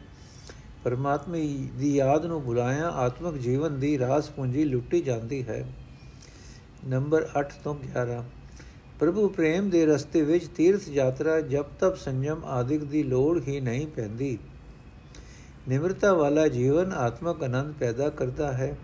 ਪਰਮਾਤਮਾ 0.84 1.38
ਦੀ 1.80 1.96
ਯਾਦ 1.96 2.26
ਨੂੰ 2.26 2.42
ਭੁਲਾਇਆ 2.44 2.90
ਆਤਮਿਕ 2.90 3.42
ਜੀਵਨ 3.42 3.80
ਦੀ 3.80 4.00
ਰਾਸ 4.00 4.30
ਪੂੰਜੀ 4.30 4.64
ਲੁੱਟੀ 4.64 5.02
ਜਾਂਦੀ 5.02 5.44
ਹੈ। 5.44 5.66
ਨੰਬਰ 6.88 7.28
8 7.40 7.52
ਤੋਂ 7.64 7.76
11 7.76 8.24
ਪ੍ਰਭੂ 9.00 9.28
ਪ੍ਰੇਮ 9.28 9.70
ਦੇ 9.70 9.86
ਰਸਤੇ 9.86 10.22
ਵਿੱਚ 10.22 10.48
ਤੀਰਥ 10.48 10.82
ਯਾਤਰਾ, 10.90 11.40
ਜਪ, 11.42 11.66
ਤਪ, 11.80 11.96
ਸੰਜਮ 11.96 12.46
ਆਦਿਕ 12.46 12.84
ਦੀ 12.84 13.04
ਲੋੜ 13.04 13.42
ਹੀ 13.48 13.60
ਨਹੀਂ 13.60 13.88
ਪੈਂਦੀ। 13.88 14.38
ਨਿਮਰਤਾ 15.68 16.14
ਵਾਲਾ 16.14 16.48
ਜੀਵਨ 16.48 16.94
ਆਤਮਕ 16.94 17.44
ਆਨੰਦ 17.44 17.74
ਪੈਦਾ 17.74 18.10
ਕਰਦਾ 18.10 18.52
ਹੈ। 18.52 18.78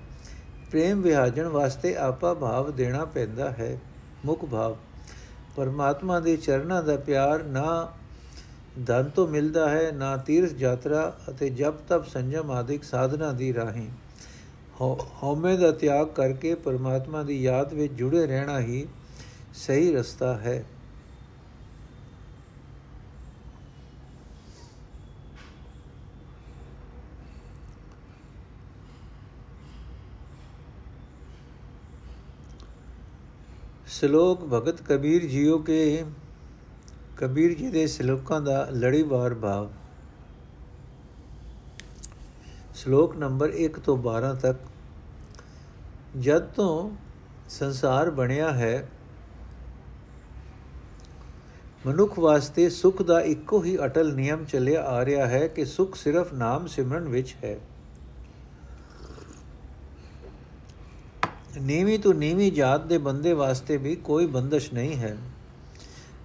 ਪ੍ਰੇਮ 0.71 1.01
ਵਿਹਾਜਣ 1.01 1.47
ਵਾਸਤੇ 1.47 1.95
ਆਪਾ 1.95 2.33
ਭਾਵ 2.33 2.71
ਦੇਣਾ 2.71 3.05
ਪੈਂਦਾ 3.05 3.49
ਹੈ। 3.51 3.79
ਮੁੱਖ 4.25 4.45
ਭਾਵ, 4.45 4.77
ਪਰਮਾਤਮਾ 5.55 6.19
ਦੇ 6.19 6.37
ਚਰਨਾਂ 6.37 6.83
ਦਾ 6.83 6.95
ਪਿਆਰ 6.97 7.43
ਨਾ 7.43 7.91
ਧਨ 8.87 9.09
ਤੋਂ 9.15 9.27
ਮਿਲਦਾ 9.27 9.69
ਹੈ, 9.69 9.91
ਨਾ 9.91 10.17
ਤੀਰਥ 10.17 10.51
ਯਾਤਰਾ 10.57 11.15
ਅਤੇ 11.29 11.49
ਜਪ, 11.49 11.73
ਤਪ, 11.87 12.07
ਸੰਜਮ 12.07 12.51
ਆਦਿਕ 12.51 12.83
ਸਾਧਨਾ 12.83 13.31
ਦੀ 13.31 13.53
ਰਾਹੀਂ। 13.53 13.89
ਹਉਮੈ 15.23 15.55
ਦਾ 15.55 15.71
ਤਿਆਗ 15.71 16.07
ਕਰਕੇ 16.07 16.55
ਪਰਮਾਤਮਾ 16.55 17.23
ਦੀ 17.23 17.43
ਯਾਦ 17.43 17.73
ਵਿੱਚ 17.73 17.93
ਜੁੜੇ 17.93 18.25
ਰਹਿਣਾ 18.27 18.59
ਹੀ 18.59 18.87
ਸਹੀ 19.53 19.91
ਰਸਤਾ 19.95 20.33
ਹੈ। 20.37 20.63
ਸ਼ਲੋਕ 33.87 34.43
ਭਗਤ 34.43 34.81
ਕਬੀਰ 34.81 35.25
ਜੀਓ 35.25 35.57
ਕੇ, 35.57 36.05
ਕਬੀਰ 37.17 37.53
ਜੀ 37.57 37.69
ਦੇ 37.69 37.85
ਸ਼ਲੋਕਾਂ 37.87 38.39
ਦਾ 38.41 38.67
ਲੜੀਵਾਰ 38.71 39.33
ਭਾਵ। 39.33 39.69
ਸ਼ਲੋਕ 42.75 43.15
ਨੰਬਰ 43.15 43.49
1 43.49 43.79
ਤੋਂ 43.79 43.97
12 43.97 44.33
ਤੱਕ, 44.33 44.59
ਜਦ 46.19 46.45
ਤੋਂ 46.45 46.91
ਸੰਸਾਰ 47.49 48.09
ਬਣਿਆ 48.11 48.51
ਹੈ 48.51 48.89
ਮਨੁੱਖ 51.85 52.19
ਵਾਸਤੇ 52.19 52.69
ਸੁਖ 52.69 53.01
ਦਾ 53.01 53.21
ਇੱਕੋ 53.21 53.63
ਹੀ 53.63 53.77
ਅਟਲ 53.85 54.13
ਨਿਯਮ 54.13 54.45
ਚੱਲਿਆ 54.45 54.83
ਆ 54.83 55.05
ਰਿਹਾ 55.05 55.27
ਹੈ 55.27 55.47
ਕਿ 55.47 55.65
ਸੁਖ 55.65 55.95
ਸਿਰਫ 55.95 56.33
ਨਾਮ 56.33 56.67
ਸਿਮਰਨ 56.67 57.09
ਵਿੱਚ 57.09 57.35
ਹੈ। 57.43 57.59
ਨੀਵੀਂ 61.61 61.99
ਤੋਂ 61.99 62.13
ਨੀਵੀਂ 62.13 62.51
ਜਾਤ 62.51 62.85
ਦੇ 62.85 62.97
ਬੰਦੇ 62.97 63.33
ਵਾਸਤੇ 63.33 63.77
ਵੀ 63.77 63.95
ਕੋਈ 63.95 64.25
ਬੰਦਸ਼ 64.25 64.73
ਨਹੀਂ 64.73 64.95
ਹੈ। 64.95 65.17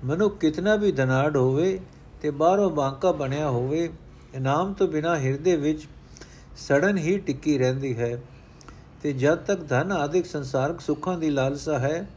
ਮਨੁੱਖ 0.05 0.39
ਕਿਤਨਾ 0.39 0.77
ਵੀ 0.77 0.93
ਧਨਾੜ 0.93 1.37
ਹੋਵੇ 1.37 1.81
ਤੇ 2.23 2.31
ਬਾਹਰੋਂ 2.31 2.71
ਬਾਂਕਾ 2.71 3.13
ਬਣਿਆ 3.13 3.51
ਹੋਵੇ, 3.51 3.91
ਇਨਾਮ 4.35 4.73
ਤੋਂ 4.73 4.89
ਬਿਨਾ 4.89 5.17
ਹਿਰਦੇ 5.17 5.57
ਵਿੱਚ 5.57 5.87
ਸੜਨ 6.57 6.99
ਹੀ 6.99 7.19
ਟਿੱਕੀ 7.19 7.59
ਰਹਿੰਦੀ 7.59 7.97
ਹੈ। 7.99 8.23
ਤੇ 9.03 9.13
ਜਦ 9.13 9.39
ਤੱਕ 9.39 9.69
ਧਨ 9.69 9.93
ਆਦਿਕ 9.93 10.27
ਸੰਸਾਰਕ 10.27 10.81
ਸੁੱਖਾਂ 10.81 11.19
ਦੀ 11.19 11.31
ਲਾਲਸਾ 11.31 11.79
ਹੈ, 11.79 12.09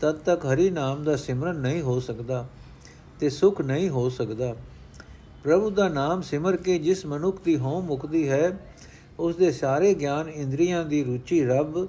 ਤਦ 0.00 0.14
ਤੱਕ 0.14 0.46
ਹਰੀ 0.46 0.70
ਨਾਮ 0.70 1.04
ਦਾ 1.04 1.16
ਸਿਮਰਨ 1.16 1.56
ਨਹੀਂ 1.56 1.82
ਹੋ 1.82 2.00
ਸਕਦਾ। 2.00 2.48
ਤੇ 3.20 3.30
ਸੁਖ 3.30 3.60
ਨਹੀਂ 3.60 3.88
ਹੋ 3.88 4.08
ਸਕਦਾ। 4.08 4.54
ਪ੍ਰਭੂ 5.44 5.70
ਦਾ 5.70 5.88
ਨਾਮ 5.88 6.22
ਸਿਮਰ 6.22 6.56
ਕੇ 6.56 6.78
ਜਿਸ 6.78 7.06
ਮਨੁੱਖ 7.06 7.42
ਦੀ 7.44 7.56
ਹੋਂ 7.56 7.82
ਮੁਕਦੀ 7.82 8.28
ਹੈ, 8.28 8.58
ਉਸ 9.18 9.36
ਦੇ 9.36 9.52
ਸਾਰੇ 9.52 9.94
ਗਿਆਨ 9.94 10.28
ਇੰਦਰੀਆਂ 10.28 10.84
ਦੀ 10.84 11.04
ਰੁਚੀ 11.04 11.44
ਰੱਬ 11.44 11.88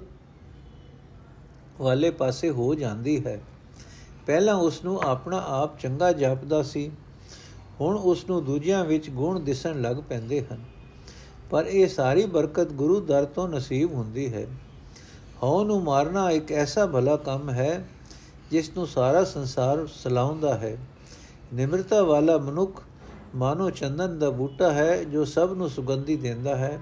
ਵਾਲੇ 1.80 2.10
ਪਾਸੇ 2.10 2.50
ਹੋ 2.50 2.74
ਜਾਂਦੀ 2.74 3.26
ਹੈ। 3.26 3.40
ਪਹਿਲਾਂ 4.26 4.54
ਉਸ 4.54 4.84
ਨੂੰ 4.84 5.02
ਆਪਣਾ 5.02 5.44
ਆਪ 5.48 5.78
ਚੰਗਾ 5.78 6.12
ਜਾਪਦਾ 6.12 6.62
ਸੀ, 6.62 6.90
ਹੁਣ 7.80 7.96
ਉਸ 7.96 8.24
ਨੂੰ 8.30 8.44
ਦੂਜਿਆਂ 8.44 8.84
ਵਿੱਚ 8.84 9.10
ਗੁਣ 9.10 9.40
ਦਿਸਣ 9.40 9.82
ਲੱਗ 9.82 9.96
ਪੈਂਦੇ 9.96 10.44
ਹਨ। 10.52 10.64
ਪਰ 11.50 11.64
ਇਹ 11.64 11.88
ਸਾਰੀ 11.88 12.26
ਬਰਕਤ 12.26 12.72
ਗੁਰੂ 12.72 13.00
ਦਰ 13.00 13.24
ਤੋਂ 13.24 13.48
ਨਸੀਬ 13.48 13.94
ਹੁੰਦੀ 13.94 14.32
ਹੈ। 14.32 14.46
ਹਉ 15.42 15.64
ਨੂੰ 15.64 15.82
ਮਾਰਨਾ 15.82 16.30
ਇੱਕ 16.30 16.52
ਐਸਾ 16.52 16.86
ਭਲਾ 16.86 17.16
ਕੰਮ 17.16 17.50
ਹੈ, 17.50 17.88
ਜਿਸ 18.50 18.70
ਨੂੰ 18.76 18.86
ਸਾਰਾ 18.86 19.24
ਸੰਸਾਰ 19.24 19.86
ਸਲਾਉਂਦਾ 19.86 20.58
ਹੈ। 20.58 20.76
ਨਿਮਰਤਾ 21.52 22.02
ਵਾਲਾ 22.02 22.38
ਮਨੁੱਖ 22.38 22.82
ਮਾਨੋ 23.34 23.70
ਚੰਦਨ 23.70 24.18
ਦਾ 24.18 24.30
ਬੂਟਾ 24.30 24.72
ਹੈ 24.72 25.04
ਜੋ 25.04 25.24
ਸਭ 25.24 25.54
ਨੂੰ 25.56 25.70
ਸੁਗੰਧੀ 25.70 26.16
ਦਿੰਦਾ 26.16 26.56
ਹੈ। 26.56 26.80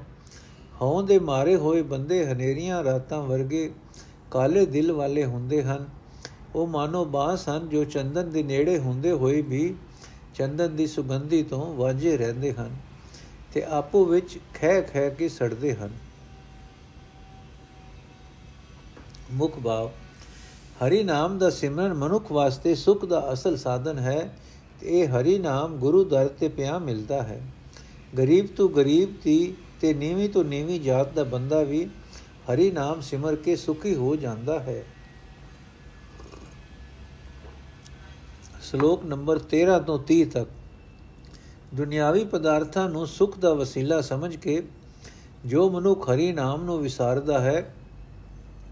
ਹਉ 0.82 1.02
ਦੇ 1.02 1.18
ਮਾਰੇ 1.18 1.56
ਹੋਏ 1.56 1.82
ਬੰਦੇ 1.82 2.26
ਹਨੇਰੀਆਂ 2.26 2.84
ਰਾਤਾਂ 2.84 3.22
ਵਰਗੇ 3.22 3.72
ਕਾਲੇ 4.30 4.66
ਦਿਲ 4.66 4.92
ਵਾਲੇ 4.92 5.24
ਹੁੰਦੇ 5.24 5.62
ਹਨ। 5.62 5.88
ਉਹ 6.54 6.66
ਮਾਨੋ 6.66 7.04
ਬਾਸ 7.04 7.48
ਹਨ 7.48 7.68
ਜੋ 7.68 7.84
ਚੰਦਨ 7.84 8.30
ਦੇ 8.30 8.42
ਨੇੜੇ 8.42 8.78
ਹੁੰਦੇ 8.78 9.12
ਹੋਏ 9.12 9.42
ਵੀ 9.42 9.74
ਚੰਦਨ 10.34 10.76
ਦੀ 10.76 10.86
ਸੁਗੰਧੀ 10.86 11.42
ਤੋਂ 11.42 11.74
ਵਾਜੇ 11.74 12.16
ਰਹਿੰਦੇ 12.16 12.52
ਹਨ 12.52 12.76
ਤੇ 13.54 13.64
ਆਪੋ 13.64 14.04
ਵਿੱਚ 14.04 14.38
ਖਹਿ 14.54 14.82
ਖਹਿ 14.82 15.10
ਕੇ 15.10 15.28
ਸੜਦੇ 15.28 15.74
ਹਨ। 15.74 15.90
ਮੁਖ 19.32 19.58
ਭਾਵ, 19.58 19.90
ਹਰੀ 20.86 21.02
ਨਾਮ 21.04 21.38
ਦਾ 21.38 21.50
ਸਿਮਰਨ 21.50 21.94
ਮਨੁੱਖ 21.94 22.32
ਵਾਸਤੇ 22.32 22.74
ਸੁਖ 22.74 23.04
ਦਾ 23.04 23.32
ਅਸਲ 23.32 23.56
ਸਾਧਨ 23.56 23.98
ਹੈ 23.98 24.20
ਤੇ 24.20 24.50
ਇਹ 24.82 25.08
ਹਰੀ 25.08 25.38
ਨਾਮ 25.38 25.76
ਗੁਰੂ 25.76 26.04
ਦਰ 26.04 26.28
ਤੇ 26.28 26.49
ਪਿਆ 26.49 26.78
ਮਿਲਦਾ 26.78 27.22
ਹੈ। 27.22 27.40
ਗਰੀਬ 28.18 28.46
ਤੋਂ 28.46 28.68
ਗਰੀਬ 28.68 29.08
ਦੀ 29.25 29.54
ਤੇ 29.80 29.94
ਨੀਵੀਂ 29.94 30.28
ਤੋਂ 30.28 30.44
ਨੀਵੀਂ 30.44 30.80
ਜਾਤ 30.80 31.12
ਦਾ 31.12 31.25
ਬੰਦਾ 31.25 31.62
ਵੀ 31.62 31.84
ਹਰੀ 32.52 32.70
ਨਾਮ 32.70 33.00
ਸਿਮਰ 33.00 33.37
ਕੇ 33.37 33.56
ਸੁਖੀ 33.56 33.94
ਹੋ 33.94 34.16
ਜਾਂਦਾ 34.16 34.58
ਹੈ। 34.58 34.84
ਸ਼ਲੋਕ 38.62 39.04
ਨੰਬਰ 39.04 39.38
13 39.38 39.78
ਤੋਂ 39.78 39.99
30 39.99 40.25
ਤੱਕ। 40.25 40.50
ਦੁਨਿਆਵੀ 41.75 42.25
ਪਦਾਰਥਾਂ 42.25 42.90
ਨੂੰ 42.90 43.06
ਸੁਖ 43.06 43.38
ਦਾ 43.38 43.54
ਵਸੀਲਾ 43.54 44.00
ਸਮਝ 44.00 44.37
ਕੇ 44.37 44.62
ਜੋ 45.46 45.70
ਮਨੁੱਖ 45.70 46.10
ਹਰੀ 46.10 46.32
ਨਾਮ 46.32 46.64
ਨੂੰ 46.64 46.82
ਵਿਸਾਰਦਾ 46.82 47.38
ਹੈ, 47.38 47.75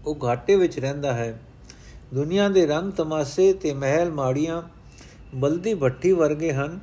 ਉਹ 0.05 0.17
ਘਾਟੇ 0.23 0.55
ਵਿੱਚ 0.55 0.79
ਰਹਿੰਦਾ 0.79 1.13
ਹੈ। 1.13 1.41
ਦੁਨੀਆ 2.13 2.49
ਦੇ 2.49 2.67
ਰੰਗ 2.67 2.91
ਤਮਾਸੇ 2.91 3.53
ਤੇ 3.53 3.73
ਮਹਿਲ 3.73 4.11
ਮਾੜੀਆਂ 4.11 4.61
ਬਲਦੀ 5.35 5.73
ਭੱਟੀ 5.73 6.11
ਵਰਗੇ 6.11 6.51
ਹਨ, 6.53 6.79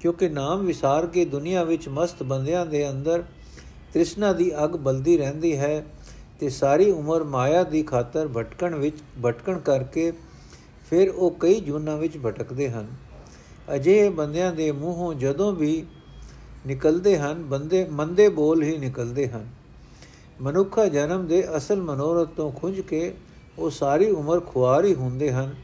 ਕਿਉਂਕਿ 0.00 0.28
ਨਾਮ 0.28 0.64
ਵਿਸਾਰ 0.66 1.06
ਕੇ 1.06 1.24
ਦੁਨੀਆ 1.24 1.64
ਵਿੱਚ 1.64 1.88
ਮਸਤ 1.88 2.22
ਬੰਦਿਆਂ 2.22 2.66
ਦੇ 2.66 2.88
ਅੰਦਰ 2.90 3.22
ਤ੍ਰਿਸ਼ਨਾ 3.92 4.32
ਦੀ 4.32 4.50
ਅਗ 4.64 4.76
ਬਲਦੀ 4.76 5.16
ਰਹਿੰਦੀ 5.16 5.56
ਹੈ 5.56 5.84
ਤੇ 6.40 6.48
ਸਾਰੀ 6.48 6.90
ਉਮਰ 6.90 7.24
ਮਾਇਆ 7.24 7.62
ਦੀ 7.64 7.82
ਖਾਤਰ 7.82 8.28
ਭਟਕਣ 8.28 8.74
ਵਿੱਚ, 8.74 8.96
ਭਟਕਣ 9.24 9.58
ਕਰਕੇ 9.58 10.12
ਫਿਰ 10.90 11.10
ਉਹ 11.10 11.36
ਕਈ 11.40 11.60
ਜੂਨਾਂ 11.60 11.96
ਵਿੱਚ 11.96 12.18
ਭਟਕਦੇ 12.18 12.70
ਹਨ। 12.70 12.86
ਅਜੇ 13.74 14.08
ਬੰਦਿਆਂ 14.08 14.52
ਦੇ 14.52 14.72
ਮੂੰਹੋਂ 14.72 15.14
ਜਦੋਂ 15.14 15.52
ਵੀ 15.52 15.84
ਨਿਕਲਦੇ 16.66 17.18
ਹਨ, 17.18 17.42
ਬੰਦੇ, 17.42 17.84
ਮੰਦੇ 17.84 18.28
ਬੋਲ 18.28 18.62
ਹੀ 18.62 18.76
ਨਿਕਲਦੇ 18.78 19.28
ਹਨ। 19.28 19.46
ਮਨੁੱਖਾ 20.40 20.86
ਜਨਮ 20.86 21.26
ਦੇ 21.26 21.56
ਅਸਲ 21.56 21.80
ਮਨੋਰਥ 21.82 22.28
ਤੋਂ 22.28 22.50
ਖੁੰਝ 22.52 22.80
ਕੇ 22.80 23.14
ਉਹ 23.58 23.70
ਸਾਰੀ 23.70 24.10
ਉਮਰ 24.10 24.40
ਖੁਆਰੀ 24.40 24.94
ਹੁੰਦੇ 24.94 25.32
ਹਨ। 25.32 25.54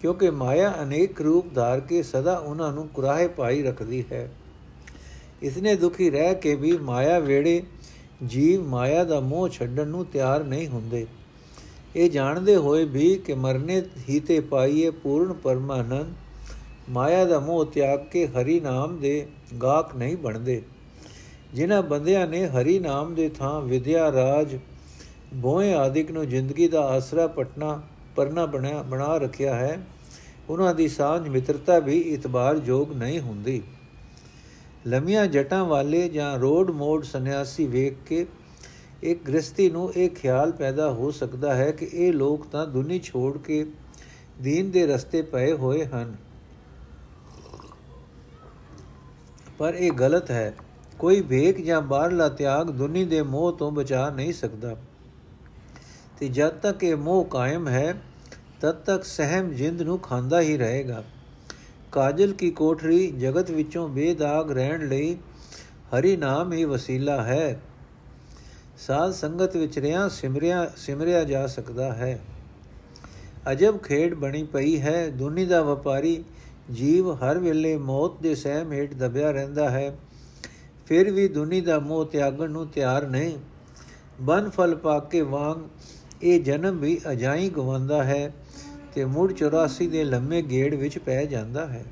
ਕਿਉਂਕਿ 0.00 0.30
ਮਾਇਆ 0.30 0.74
ਅਨੇਕ 0.82 1.20
ਰੂਪ 1.20 1.54
ਧਾਰ 1.54 1.80
ਕੇ 1.80 2.02
ਸਦਾ 2.02 2.36
ਉਹਨਾਂ 2.36 2.72
ਨੂੰ 2.72 2.88
ਕੁਰਾਹੇ 2.88 3.28
ਪਾਈ 3.28 3.62
ਰੱਖਦੀ 3.62 4.04
ਹੈ। 4.12 4.30
ਇਸਨੇ 5.42 5.74
ਦੁਖੀ 5.74 6.10
ਰਹਿ 6.10 6.34
ਕੇ 6.34 6.54
ਵੀ 6.54 6.76
ਮਾਇਆ 6.78 7.18
ਵੇੜੇ 7.18 7.62
ਜੀਵ 8.26 8.64
ਮਾਇਆ 8.64 9.04
ਦਾ 9.04 9.20
ਮੋਹ 9.20 9.48
ਛੱਡਣ 9.48 9.86
ਨੂੰ 9.86 10.04
ਤਿਆਰ 10.04 10.44
ਨਹੀਂ 10.44 10.68
ਹੁੰਦੇ। 10.68 11.06
ਇਹ 11.96 12.10
ਜਾਣਦੇ 12.10 12.56
ਹੋਏ 12.56 12.84
ਵੀ 12.84 13.14
ਕਿ 13.16 13.34
ਮਰਨੇ 13.34 13.82
ਹੀ 14.08 14.20
ਤੇ 14.20 14.40
ਪਾਈਏ 14.40 14.90
ਪੂਰਨ 14.90 15.32
ਪਰਮਾਨੰਦ, 15.32 16.06
ਮਾਇਆ 16.90 17.24
ਦਾ 17.24 17.40
ਮੋਹ 17.40 17.64
ਤਿਆਗ 17.64 18.04
ਕੇ 18.04 18.26
ਹਰੀ 18.26 18.60
ਨਾਮ 18.60 18.98
ਦੇ 18.98 19.26
ਗਾਕ 19.62 19.96
ਨਹੀਂ 19.96 20.16
ਬਣਦੇ। 20.16 20.62
ਜਿਨ੍ਹਾਂ 21.54 21.82
ਬੰਦਿਆਂ 21.82 22.26
ਨੇ 22.26 22.46
ਹਰੀ 22.46 22.78
ਨਾਮ 22.78 23.14
ਦੇ 23.14 23.28
ਥਾਂ 23.28 23.60
ਵਿਦਿਆ, 23.60 24.12
ਰਾਜ 24.12 24.56
ਬੋਏ 25.34 25.72
ਆਦਿਕ 25.72 26.10
ਨੂੰ 26.10 26.28
ਜ਼ਿੰਦਗੀ 26.28 26.68
ਦਾ 26.68 26.80
ਆਸਰਾ 26.80 27.26
ਪਟਨਾ 27.26 27.82
ਪਰਨਾ 28.16 28.46
ਬਣਾ 28.46 28.82
ਬਣਾ 28.82 29.16
ਰੱਖਿਆ 29.16 29.54
ਹੈ, 29.54 29.86
ਉਹਨਾਂ 30.48 30.74
ਦੀ 30.74 30.88
ਸਾਂਝ 30.88 31.28
ਮਿੱਤਰਤਾ 31.28 31.78
ਵੀ 31.78 31.98
ਇਤਬਾਰ 31.98 32.60
ਯੋਗ 32.64 32.92
ਨਹੀਂ 32.92 33.20
ਹੁੰਦੀ। 33.20 33.62
ਲੰਮੀਆਂ 34.86 35.26
ਜਟਾਂ 35.26 35.64
ਵਾਲੇ 35.64 36.08
ਜਾਂ 36.08 36.38
ਰੋਡ 36.38 36.70
ਮੋਡ 36.70 37.04
ਸੰਨਿਆਸੀ 37.04 37.66
ਵੇਖ 37.66 38.08
ਕੇ 38.08 38.26
ਇੱਕ 39.02 39.28
ਗ੍ਰਸਤੀ 39.28 39.70
ਨੂੰ 39.70 39.94
ਇਹ 39.94 40.10
ਖਿਆਲ 40.10 40.52
ਪੈਦਾ 40.52 40.90
ਹੋ 40.90 41.10
ਸਕਦਾ 41.10 41.54
ਹੈ 41.54 41.70
ਕਿ 41.70 41.88
ਇਹ 41.92 42.12
ਲੋਕ 42.12 42.46
ਤਾਂ 42.46 42.66
ਦੁਨੀ 42.66 43.00
ਛੋੜ 43.00 43.38
ਕੇ 43.38 43.66
ਦੀਨ 44.42 44.70
ਦੇ 44.70 44.86
ਰਸਤੇ 44.86 45.22
ਪਏ 45.22 45.52
ਹੋਏ 45.52 45.84
ਹਨ। 45.84 46.16
ਪਰ 49.58 49.74
ਇਹ 49.74 49.92
ਗਲਤ 49.92 50.30
ਹੈ। 50.30 50.54
ਕੋਈ 50.98 51.20
ਭੇਕ 51.20 51.60
ਜਾਂ 51.60 51.82
ਬਾਹਰਲਾ 51.82 52.28
ਤਿਆਗ 52.28 52.70
ਦੁਨੀ 52.70 53.04
ਦੇ 53.04 53.22
ਮੋਹ 53.22 53.52
ਤੋਂ 53.52 53.70
ਬਚਾ 53.70 54.10
ਨਹੀਂ 54.10 54.32
ਸਕਦਾ। 54.32 54.76
ਤੇ 56.20 56.28
ਜਦ 56.28 56.48
ਤੱਕ 56.48 56.84
ਇਹ 56.84 56.96
ਮੋਹ 56.96 57.24
ਕਾਇਮ 57.24 57.68
ਹੈ, 57.68 57.94
ਤਦ 58.60 58.74
ਤੱਕ 58.74 59.04
ਸਹਿਮ 59.04 59.52
ਜਿੰਦ 59.52 59.82
ਨੂੰ 59.82 59.98
ਖਾਂਦਾ 59.98 60.40
ਹੀ 60.40 60.56
ਰਹੇਗਾ। 60.56 61.04
ਕਾਜਲ 61.92 62.32
ਕੀ 62.32 62.50
ਕੋਠਰੀ 62.50 63.10
ਜਗਤ 63.10 63.50
ਵਿੱਚੋਂ 63.50 63.88
ਬੇਦਾਗ 63.88 64.50
ਰਹਿਣ 64.50 64.88
ਲਈ 64.88 65.16
ਹਰੀ 65.94 66.16
ਨਾਮ 66.16 66.52
ਹੀ 66.52 66.64
ਵਸੀਲਾ 66.64 67.22
ਹੈ। 67.22 67.60
ਸਾਧ 68.78 69.12
ਸੰਗਤ 69.12 69.56
ਵਿੱਚ 69.56 69.78
ਰਿਆਂ 69.78 70.08
ਸਿਮਰਿਆ 70.08 70.70
ਸਿਮਰਿਆ 70.76 71.24
ਜਾ 71.24 71.46
ਸਕਦਾ 71.46 71.92
ਹੈ। 71.92 72.20
ਅਜਬ 73.52 73.78
ਖੇਡ 73.78 74.14
ਬਣੀ 74.14 74.42
ਪਈ 74.42 74.80
ਹੈ। 74.80 75.08
ਦੁਨੀ 75.08 75.44
ਦਾ 75.44 75.62
ਵਪਾਰੀ 75.62 76.24
ਜੀਵ 76.72 77.12
ਹਰ 77.12 77.38
ਵੇਲੇ 77.38 77.76
ਮੌਤ 77.76 78.20
ਦੇ 78.22 78.34
ਸਹਿਮ 78.34 78.72
ਹੇਠ 78.72 78.94
ਦਬਿਆ 78.94 79.30
ਰਹਿੰਦਾ 79.30 79.70
ਹੈ। 79.70 79.98
ਫਿਰ 80.86 81.10
ਵੀ 81.10 81.28
ਦੁਨੀ 81.28 81.60
ਦਾ 81.60 81.78
ਮੋਹ 81.78 82.04
ਤਿਆਗਣ 82.04 82.50
ਨੂੰ 82.50 82.66
ਤਿਆਰ 82.66 83.06
ਨਹੀਂ। 83.06 83.38
ਬਨ 84.20 84.50
ਫਲ 84.50 84.74
ਪਾ 84.76 84.98
ਕੇ 84.98 85.20
ਵਾਂਗ 85.20 85.58
ਇਹ 86.22 86.40
ਜਨਮ 86.40 86.78
ਵੀ 86.78 87.00
ਅਜਾਈ 87.10 87.48
ਗਵੰਦਾ 87.48 88.04
ਹੈ 88.04 88.32
ਤੇ 88.94 89.04
ਮੁੜ 89.04 89.32
84 89.32 89.86
ਦੇ 89.86 90.04
ਲੰਮੇ 90.04 90.42
ਗੇੜ 90.42 90.74
ਵਿੱਚ 90.74 90.98
ਪੈ 90.98 91.24
ਜਾਂਦਾ 91.24 91.66
ਹੈ। 91.66 91.84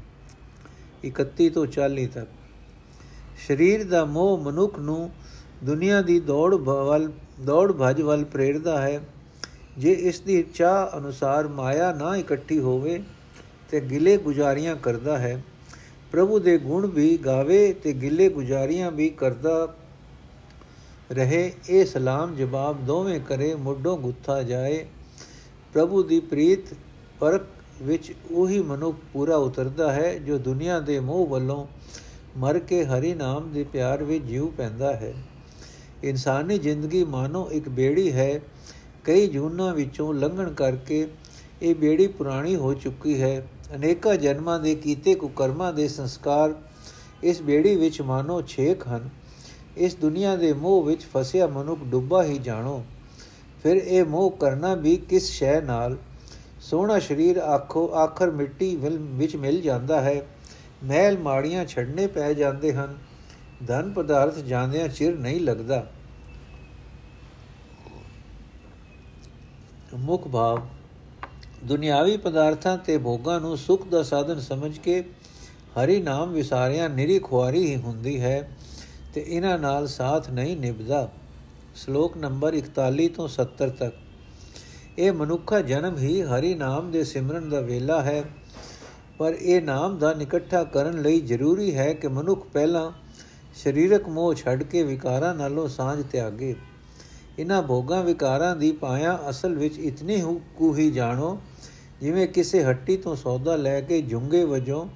31 1.04 1.48
ਤੋਂ 1.48 1.66
40 1.66 2.06
ਤੱਕ। 2.06 2.28
ਸਰੀਰ 3.48 3.84
ਦਾ 3.84 4.04
ਮੋਹ 4.04 4.38
ਮਨੁੱਖ 4.38 4.78
ਨੂੰ 4.78 5.10
ਦੁਨੀਆ 5.64 6.02
ਦੀ 6.02 6.20
ਦੌੜ 6.20 6.54
ਵੱਲ, 6.54 7.12
ਦੌੜ 7.40 7.72
ਭਜ 7.72 8.02
ਵੱਲ 8.02 8.24
ਪ੍ਰੇਰਦਾ 8.24 8.82
ਹੈ। 8.82 9.00
ਜੇ 9.78 9.92
ਇਸ 9.92 10.20
ਦੀ 10.20 10.38
ਇੱਛਾ 10.38 10.92
ਅਨੁਸਾਰ 10.96 11.48
ਮਾਇਆ 11.48 11.92
ਨਾ 11.92 12.16
ਇਕੱਠੀ 12.16 12.58
ਹੋਵੇ 12.58 13.02
ਤੇ 13.70 13.80
ਗਿਲੇ 13.80 14.16
ਗੁਜ਼ਾਰੀਆਂ 14.16 14.76
ਕਰਦਾ 14.76 15.18
ਹੈ। 15.18 15.42
ਪ੍ਰਭੂ 16.12 16.38
ਦੇ 16.38 16.58
ਗੁਣ 16.58 16.86
ਵੀ 16.86 17.16
ਗਾਵੇ 17.16 17.72
ਤੇ 17.72 17.92
ਗਿਲੇ 17.92 18.28
ਗੁਜ਼ਾਰੀਆਂ 18.28 18.90
ਵੀ 18.90 19.08
ਕਰਦਾ 19.08 19.74
ਰਹੇ, 21.12 21.52
ਇਹ 21.68 21.86
ਸਲਾਮ 21.86 22.36
ਜਵਾਬ 22.36 22.80
ਦੋਵੇਂ 22.80 23.20
ਕਰੇ, 23.20 23.54
ਮੁੱਢੋਂ 23.54 23.98
ਗੁੱਥਾ 23.98 24.42
ਜਾਏ। 24.42 24.86
ਪ੍ਰਭੂ 25.72 26.02
ਦੀ 26.02 26.20
ਪ੍ਰੀਤ 26.20 26.74
ਪਰਖ 27.20 27.42
ਵਿੱਚ 27.82 28.12
ਉਹੀ 28.30 28.62
ਮਨੁੱਖ 28.62 28.96
ਪੂਰਾ 29.12 29.36
ਉਤਰਦਾ 29.36 29.92
ਹੈ, 29.92 30.18
ਜੋ 30.18 30.38
ਦੁਨੀਆ 30.38 30.80
ਦੇ 30.80 31.00
ਮੋਹ 31.00 31.26
ਵੱਲੋਂ 31.26 31.66
ਮਰ 32.36 32.58
ਕੇ 32.58 32.84
ਹਰੀ 32.84 33.14
ਨਾਮ 33.14 33.52
ਦੇ 33.52 33.64
ਪਿਆਰ 33.64 34.04
ਵਿੱਚ 34.04 34.24
ਜੀਉ 34.24 34.48
ਪੈਂਦਾ 34.48 34.92
ਹੈ। 34.92 35.14
ਇਨਸਾਨੀ 36.04 36.58
ਜ਼ਿੰਦਗੀ 36.58 37.04
ਮਾਨੋ 37.04 37.48
ਇੱਕ 37.52 37.68
ਬੇੜੀ 37.68 38.12
ਹੈ। 38.12 38.40
ਕਈ 39.04 39.26
ਜੂਨਾਂ 39.26 39.74
ਵਿੱਚੋਂ 39.74 40.14
ਲੰਘਣ 40.14 40.52
ਕਰਕੇ 40.52 41.08
ਇਹ 41.62 41.74
ਬੇੜੀ 41.74 42.06
ਪੁਰਾਣੀ 42.06 42.56
ਹੋ 42.56 42.74
ਚੁੱਕੀ 42.74 43.22
ਹੈ। 43.22 43.46
ਅਨੇਕਾਂ 43.74 44.16
ਜਨਮਾਂ 44.16 44.60
ਦੇ 44.60 44.74
ਕੀਤੇ 44.74 45.14
ਕੁਕਰਮਾਂ 45.14 45.72
ਦੇ 45.72 45.88
ਸੰਸਕਾਰ 45.88 46.54
ਇਸ 47.22 47.42
ਬੇੜੀ 47.42 47.76
ਵਿੱਚ 47.76 48.02
ਮਾਨੋ 48.02 48.42
ਛੇਕ 48.42 48.88
ਹਨ। 48.88 49.10
ਇਸ 49.78 49.94
ਦੁਨੀਆ 49.94 50.36
ਦੇ 50.36 50.52
ਮੋਹ 50.52 50.82
ਵਿੱਚ 50.82 51.02
ਫਸਿਆ 51.02 51.46
ਮਨੁੱਖ 51.46 51.80
ਡੁੱਬਾ 51.84 52.22
ਹੀ 52.24 52.38
ਜਾਣੋ। 52.38 52.84
ਫਿਰ 53.62 53.76
ਇਹ 53.76 54.04
ਮੋਹ 54.04 54.30
ਕਰਨਾ 54.30 54.74
ਵੀ 54.74 54.96
ਕਿਸ 54.96 55.30
ਸ਼ੈ 55.30 55.60
ਨਾਲ? 55.60 55.96
ਸੋਹਣਾ 56.60 56.98
ਸਰੀਰ 56.98 57.36
ਆਖੋ, 57.36 57.92
ਆਖਰ 57.94 58.30
ਮਿੱਟੀ 58.30 58.76
ਵਿੱਚ 58.96 59.36
ਮਿਲ 59.36 59.60
ਜਾਂਦਾ 59.60 60.00
ਹੈ। 60.00 60.26
ਮਹਿਲ 60.84 61.18
ਮਾੜੀਆਂ 61.18 61.64
ਛੱਡਨੇ 61.66 62.06
ਪੈ 62.06 62.32
ਜਾਂਦੇ 62.32 62.72
ਹਨ। 62.72 62.98
ਧਨ 63.66 63.92
ਪਦਾਰਥ 63.92 64.34
ਜਾਂਦਿਆਂ 64.34 64.88
ਚਿਰ 64.88 65.18
ਨਹੀਂ 65.18 65.40
ਲੱਗਦਾ। 65.40 65.86
ਮੁਖ 69.94 70.28
ਭਾਵ, 70.28 70.60
ਦੁਨਿਆਵੀ 71.64 72.16
ਪਦਾਰਥਾਂ 72.16 72.76
ਤੇ 72.78 72.98
ਭੋਗਾਂ 72.98 73.40
ਨੂੰ 73.40 73.56
ਸੁਖ 73.56 73.88
ਦਾ 73.88 74.02
ਸਾਧਨ 74.02 74.40
ਸਮਝ 74.40 74.78
ਕੇ 74.78 75.04
ਹਰੀ 75.76 76.02
ਨਾਮ 76.02 76.32
ਵਿਸਾਰਿਆਂ 76.32 76.88
ਨਿਰੀ 76.88 77.18
ਖੁਆਰੀ 77.18 77.66
ਹੀ 77.66 77.76
ਹੁੰਦੀ 77.76 78.20
ਹੈ। 78.20 78.50
ਤੇ 79.18 79.24
ਇਹਨਾਂ 79.28 79.58
ਨਾਲ 79.58 79.86
ਸਾਥ 79.86 80.30
ਨਹੀਂ 80.30 80.56
ਨਿਭਦਾ। 80.56 81.12
ਸ਼ਲੋਕ 81.74 82.16
ਨੰਬਰ 82.16 82.54
41 82.54 83.08
ਤੋਂ 83.08 83.28
70 83.28 83.70
ਤੱਕ। 83.70 83.94
ਇਹ 84.98 85.12
ਮਨੁੱਖਾ 85.12 85.60
ਜਨਮ 85.60 85.98
ਹੀ 85.98 86.22
ਹਰੀ 86.22 86.54
ਨਾਮ 86.54 86.90
ਦੇ 86.90 87.04
ਸਿਮਰਨ 87.04 87.48
ਦਾ 87.48 87.60
ਵੇਲਾ 87.60 88.02
ਹੈ। 88.02 88.24
ਪਰ 89.18 89.32
ਇਹ 89.32 89.62
ਨਾਮ 89.62 89.98
ਦਾ 89.98 90.14
ਨਿਕੱਠਾ 90.14 90.64
ਕਰਨ 90.64 91.02
ਲਈ 91.02 91.20
ਜ਼ਰੂਰੀ 91.20 91.74
ਹੈ 91.74 91.92
ਕਿ 91.92 92.08
ਮਨੁੱਖ 92.08 92.46
ਪਹਿਲਾਂ 92.46 92.92
ਸਰੀਰਕ 93.54 94.08
ਮੋਹ 94.08 94.34
ਛੱਡ 94.34 94.62
ਕੇ 94.62 94.82
ਵਿਕਾਰਾਂ 94.82 95.34
ਨਾਲੋਂ 95.34 95.68
ਸਾਂਝ 95.68 96.04
ਤਿਆਗੇ। 96.12 96.56
ਇਹਨਾਂ 97.38 97.62
ਭੋਗਾਂ 97.62 98.04
ਵਿਕਾਰਾਂ 98.04 98.56
ਦੀ 98.56 98.72
ਪਾਇਆ 98.72 99.18
ਅਸਲ 99.30 99.54
ਵਿੱਚ 99.54 99.78
ਇਤਨੀ 99.78 100.40
ਕੁ 100.56 100.76
ਹੀ 100.76 100.90
ਜਾਣੋ, 100.90 101.40
ਜਿਵੇਂ 102.00 102.28
ਕਿਸੇ 102.28 102.64
ਹੱਟੀ 102.64 102.96
ਤੋਂ 102.96 103.16
ਸੌਦਾ 103.16 103.56
ਲੈ 103.56 103.80
ਕੇ 103.80 104.02
ਜੁੰਗੇ 104.02 104.44
ਵਜੋਂ 104.44 104.86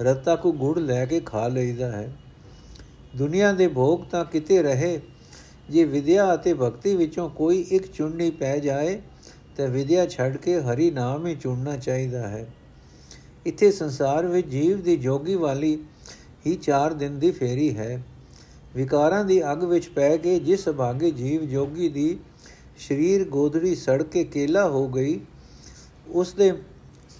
ਰਤਾ 0.00 0.36
ਕੋ 0.36 0.52
ਗੁੜ 0.52 0.78
ਲੈ 0.78 1.06
ਕੇ 1.06 1.20
ਖਾ 1.20 1.48
ਲਈਦਾ 1.48 1.92
ਹੈ। 1.92 2.12
ਦੁਨੀਆ 3.16 3.52
ਦੇ 3.52 3.66
ਭੋਗ 3.68 4.00
ਤਾਂ 4.10 4.24
ਕਿਤੇ 4.24 4.62
ਰਹੇ, 4.62 5.00
ਜੇ 5.70 5.84
ਵਿਦਿਆ 5.84 6.32
ਅਤੇ 6.34 6.54
ਭਗਤੀ 6.54 6.94
ਵਿੱਚੋਂ 6.96 7.28
ਕੋਈ 7.30 7.60
ਇੱਕ 7.70 7.86
ਚੁਣਨੀ 7.86 8.30
ਪੈ 8.30 8.58
ਜਾਏ, 8.58 9.00
ਤਾਂ 9.56 9.68
ਵਿਦਿਆ 9.68 10.06
ਛੱਡ 10.06 10.36
ਕੇ 10.36 10.60
ਹਰੀ 10.60 10.90
ਨਾਮ 10.90 11.26
ਹੀ 11.26 11.34
ਚੁਣਨਾ 11.34 11.76
ਚਾਹੀਦਾ 11.76 12.26
ਹੈ। 12.28 12.46
ਇੱਥੇ 13.46 13.70
ਸੰਸਾਰ 13.72 14.26
ਵਿੱਚ 14.26 14.48
ਜੀਵ 14.48 14.82
ਦੀ 14.82 14.96
ਜੋਗੀ 14.96 15.34
ਵਾਲੀ 15.34 15.78
ਹੀ 16.46 16.56
4 16.62 16.94
ਦਿਨ 16.94 17.18
ਦੀ 17.18 17.30
ਫੇਰੀ 17.30 17.76
ਹੈ। 17.76 18.02
ਵਿਕਾਰਾਂ 18.74 19.24
ਦੀ 19.24 19.40
ਅੱਗ 19.52 19.64
ਵਿੱਚ 19.64 19.88
ਪੈ 19.88 20.16
ਕੇ 20.16 20.38
ਜਿਸ 20.38 20.68
ਭਾਗੇ 20.68 21.10
ਜੀਵ 21.10 21.44
ਜੋਗੀ 21.44 21.88
ਦੀ 21.88 22.18
ਸਰੀਰ 22.78 23.24
ਗੋਦੜੀ 23.28 23.74
ਸੜ 23.74 24.02
ਕੇ 24.02 24.24
ਕੇਲਾ 24.24 24.68
ਹੋ 24.68 24.86
ਗਈ 24.88 25.18
ਉਸ 26.08 26.32
ਦੇ 26.34 26.52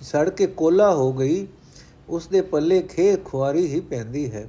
ਸੜ 0.02 0.28
ਕੇ 0.30 0.46
ਕੋਲਾ 0.46 0.92
ਹੋ 0.94 1.12
ਗਈ 1.12 1.46
ਉਸ 2.08 2.26
ਦੇ 2.26 2.40
ਪੱਲੇ 2.40 2.80
ਖੇ 2.82 3.16
ਖੁਆਰੀ 3.24 3.66
ਹੀ 3.66 3.80
ਪੈਂਦੀ 3.80 4.30
ਹੈ। 4.30 4.46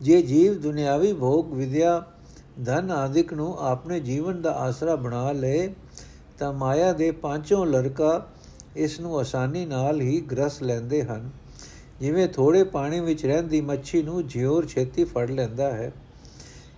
ਜੇ 0.00 0.22
ਜੀਵ 0.22 0.60
ਦੁਨਿਆਵੀ 0.60 1.12
ਭੋਗ, 1.12 1.52
ਵਿਦਿਆ, 1.52 2.04
ਧਨ 2.64 2.90
ਆਦਿਕ 2.90 3.32
ਨੂੰ 3.34 3.58
ਆਪਣੇ 3.58 4.00
ਜੀਵਨ 4.00 4.42
ਦਾ 4.42 4.50
ਆਸਰਾ 4.50 4.96
ਬਣਾ 4.96 5.32
ਲਏ 5.32 5.74
ਤਾਂ 6.38 6.52
ਮਾਇਆ 6.52 6.92
ਦੇ 6.92 7.10
ਪਾਂਚੋਂ 7.10 7.66
ਲੜਕਾ 7.66 8.26
ਇਸ 8.76 9.00
ਨੂੰ 9.00 9.18
ਆਸਾਨੀ 9.18 9.66
ਨਾਲ 9.66 10.00
ਹੀ 10.00 10.20
ਗ੍ਰਸ 10.20 10.62
ਲੈਂਦੇ 10.62 11.02
ਹਨ। 11.02 11.30
ਜਿਵੇਂ 12.00 12.28
ਥੋੜੇ 12.28 12.64
ਪਾਣੀ 12.64 13.00
ਵਿੱਚ 13.00 13.26
ਰਹਿੰਦੀ 13.26 13.60
ਮੱਛੀ 13.60 14.02
ਨੂੰ 14.02 14.26
ਜਿਉਰ 14.26 14.66
ਛੇਤੀ 14.66 15.04
ਫੜ 15.04 15.30
ਲੈਂਦਾ 15.30 15.70
ਹੈ। 15.70 15.92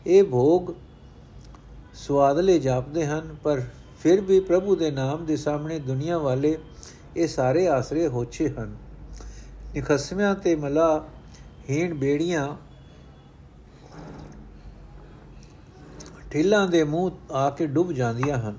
ਇਹ 0.06 0.24
ਭੋਗ 0.24 0.70
ਸਵਾਦਲੇ 1.94 2.58
ਜਾਪਦੇ 2.58 3.06
ਹਨ, 3.06 3.37
ਪਰ 3.42 3.62
ਫਿਰ 4.02 4.20
ਵੀ 4.20 4.40
ਪ੍ਰਭੂ 4.40 4.76
ਦੇ 4.76 4.90
ਨਾਮ 4.90 5.26
ਦੇ 5.26 5.37
ਸਾਹਮਣੇ 5.37 5.78
ਦੁਨੀਆ 5.78 6.18
ਵਾਲੇ 6.18 6.58
ਇਹ 7.16 7.28
ਸਾਰੇ 7.28 7.68
ਆਸਰੇ 7.68 8.06
ਹੋਛੇ 8.06 8.48
ਹਨ। 8.48 8.76
ਨਿਖਸਮਿਆਂ 9.74 10.35
ਤੇ 10.35 10.56
ਮਲਾ 10.56 11.04
ਹੀਣ 11.70 11.94
ਬੇੜੀਆਂ 11.94 12.56
ਠਿੱਲਾਂ 16.33 16.68
ਦੇ 16.68 16.85
ਮੂੰਹ 16.85 17.33
ਆ 17.33 17.51
ਕੇ 17.51 17.66
ਡੁੱਬ 17.66 17.92
ਜਾਂਦੀਆਂ 17.92 18.38
ਹਨ। 18.38 18.59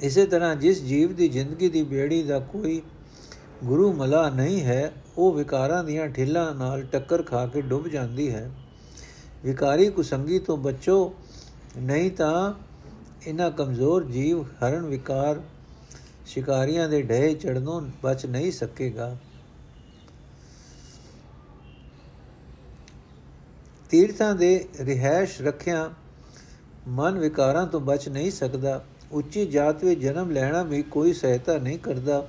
ਇਸੇ 0.00 0.26
ਤਰ੍ਹਾਂ 0.26 0.56
ਜਿਸ 0.56 0.82
ਜੀਵ 0.82 1.12
ਦੀ 1.12 1.28
ਜ਼ਿੰਦਗੀ 1.28 1.68
ਦੀ 1.68 1.82
ਬੇੜੀ 1.82 2.22
ਦਾ 2.22 2.38
ਕੋਈ 2.38 2.82
ਗੁਰੂ 3.64 3.92
ਮਲਾ 3.92 4.30
ਨਹੀਂ 4.30 4.62
ਹੈ, 4.62 4.92
ਉਹ 5.18 5.32
ਵਿਕਾਰਾਂ 5.32 5.84
ਦੀਆਂ 5.84 6.08
ਠਿੱਲਾਂ 6.08 6.54
ਨਾਲ 6.54 6.82
ਟੱਕਰ 6.82 7.22
ਖਾ 7.22 7.46
ਕੇ 7.46 7.62
ਡੁੱਬ 7.62 7.88
ਜਾਂਦੀ 7.88 8.34
ਹੈ। 8.34 8.50
ਵਿਕਾਰੀ 9.44 9.90
ਕੁਸੰਗੀ 9.90 10.38
ਤੋਂ 10.38 10.56
ਬਚੋ, 10.56 11.14
ਨਹੀਂ 11.76 12.10
ਤਾਂ 12.10 12.54
ਇਹਨਾਂ 13.26 13.50
ਕਮਜ਼ੋਰ 13.50 14.04
ਜੀਵ 14.04 14.42
ਹਰਨ 14.42 14.82
ਵਿਕਾਰ 14.82 15.40
ਸ਼ਿਕਾਰੀਆਂ 16.26 16.88
ਦੇ 16.88 17.02
ਢੇ 17.02 17.34
ਚੜਨੋਂ 17.34 17.80
ਬਚ 18.02 18.26
ਨਹੀਂ 18.26 18.52
ਸਕੇਗਾ। 18.52 19.16
ਤੀਰਥਾਂ 23.90 24.34
ਦੇ 24.34 24.68
ਰਿਹਾਇਸ਼ 24.80 25.42
ਰੱਖਿਆ 25.42 25.90
ਮਨ 26.90 27.18
ਵਿਕਾਰਾਂ 27.18 27.66
ਤੋਂ 27.66 27.80
ਬਚ 27.80 28.08
ਨਹੀਂ 28.08 28.30
ਸਕਦਾ, 28.30 28.84
ਉੱਚੀ 29.12 29.46
ਜਾਤ 29.46 29.84
ਵਿੱਚ 29.84 30.00
ਜਨਮ 30.00 30.30
ਲੈਣਾ 30.30 30.62
ਵੀ 30.62 30.82
ਕੋਈ 30.82 31.12
ਸਹਾਇਤਾ 31.12 31.58
ਨਹੀਂ 31.58 31.78
ਕਰਦਾ। 31.78 32.28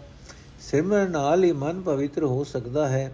ਸਿਮਰਨ 0.61 1.11
ਨਾਲ 1.11 1.43
ਹੀ 1.43 1.51
ਮਨ 1.51 1.81
ਪਵਿੱਤਰ 1.81 2.23
ਹੋ 2.23 2.43
ਸਕਦਾ 2.43 2.87
ਹੈ। 2.89 3.13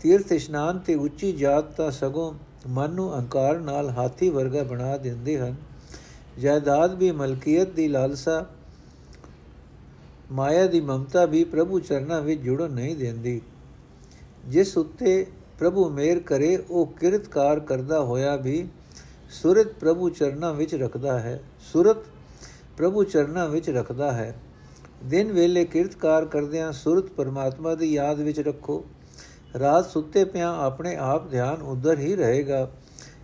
ਤੀਰਥ 0.00 0.32
ਇਸ਼ਨਾਨ 0.32 0.78
ਤੇ 0.78 0.94
ਉੱਚੀ 0.94 1.32
ਜਾਤ 1.32 1.64
ਤਾਂ 1.64 1.90
ਸਗੋਂ 1.90 2.32
ਮਨ 2.68 2.90
ਨੂੰ 2.90 3.14
ਅਹੰਕਾਰ 3.14 3.58
ਨਾਲ 3.58 3.90
ਹਾਥੀ 3.90 4.28
ਵਰਗਾ 4.30 4.62
ਬਣਾ 4.62 4.96
ਦਿੰਦੇ 4.96 5.38
ਹਨ। 5.38 5.54
ਜਾਇਦਾਦ 6.38 6.94
ਵੀ 6.94 7.10
ਮਲਕੀਅਤ 7.10 7.70
ਦੀ 7.70 7.88
ਲਾਲਸਾ, 7.88 8.46
ਮਾਇਆ 10.32 10.66
ਦੀ 10.66 10.80
ਮਮਤਾ 10.80 11.24
ਵੀ 11.24 11.44
ਪ੍ਰਭੂ 11.44 11.80
ਚਰਨਾਂ 11.80 12.20
ਵਿੱਚ 12.20 12.40
ਜੁੜਨ 12.40 12.70
ਨਹੀਂ 12.70 12.96
ਦਿੰਦੀ। 12.96 13.40
ਜਿਸ 14.48 14.76
ਉੱਤੇ 14.78 15.26
ਪ੍ਰਭੂ 15.58 15.88
ਮੇਰ 15.88 16.20
ਕਰੇ, 16.20 16.56
ਉਹ 16.70 16.86
ਕਿਰਤਕਾਰ 16.86 17.60
ਕਰਦਾ 17.60 18.00
ਹੋਇਆ 18.00 18.36
ਵੀ 18.36 18.68
ਸੁਰਤ 19.42 19.66
ਪ੍ਰਭੂ 19.66 20.10
ਚਰਨਾਂ 20.10 20.54
ਵਿੱਚ 20.54 20.74
ਰੱਖਦਾ 20.74 21.20
ਹੈ, 21.20 21.40
ਸੁਰਤ 21.72 21.96
ਪ੍ਰਭੂ 22.76 23.04
ਚਰਨਾਂ 23.04 23.48
ਵਿੱਚ 23.48 23.70
ਰੱਖਦਾ 23.70 24.12
ਹੈ। 24.12 24.34
ਦਿਨ 25.04 25.32
ਵੇਲੇ 25.32 25.64
ਕਿਰਤਕਾਰ 25.64 26.24
ਕਰਦਿਆਂ 26.24 26.72
ਸੁਰਤ 26.72 27.04
ਪਰਮਾਤਮਾ 27.04 27.74
ਦੀ 27.74 27.92
ਯਾਦ 27.94 28.20
ਵਿੱਚ 28.20 28.40
ਰੱਖੋ। 28.40 28.84
ਰਾਤ 29.58 29.90
ਸੁੱਤੇ 29.90 30.24
ਪਿਆ 30.24 30.56
ਆਪਣੇ 30.58 30.96
ਆਪ 30.96 31.30
ਧਿਆਨ 31.30 31.62
ਉਧਰ 31.62 31.98
ਹੀ 31.98 32.16
ਰਹੇਗਾ। 32.16 32.70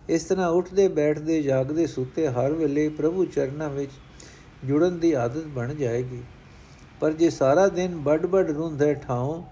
ਇਸ 0.08 0.24
ਤਰ੍ਹਾਂ 0.24 0.48
ਉੱਠਦੇ, 0.48 0.88
ਬੈਠਦੇ, 0.88 1.42
ਜਾਗਦੇ, 1.42 1.86
ਸੁੱਤੇ 1.86 2.28
ਹਰ 2.28 2.52
ਵੇਲੇ 2.52 2.88
ਪ੍ਰਭੂ 2.88 3.24
ਚਰਨਾਂ 3.24 3.70
ਵਿੱਚ 3.70 3.90
ਜੁੜਨ 4.64 4.98
ਦੀ 4.98 5.12
ਆਦਤ 5.12 5.44
ਬਣ 5.44 5.74
ਜਾਏਗੀ। 5.74 6.22
ਪਰ 7.00 7.12
ਜੇ 7.12 7.30
ਸਾਰਾ 7.30 7.68
ਦਿਨ 7.68 7.94
ਵੱਡ-ਵੱਡ 7.94 8.50
ਰੁੰਧੇ 8.50 8.94
ਠਾਉ, 8.94 9.42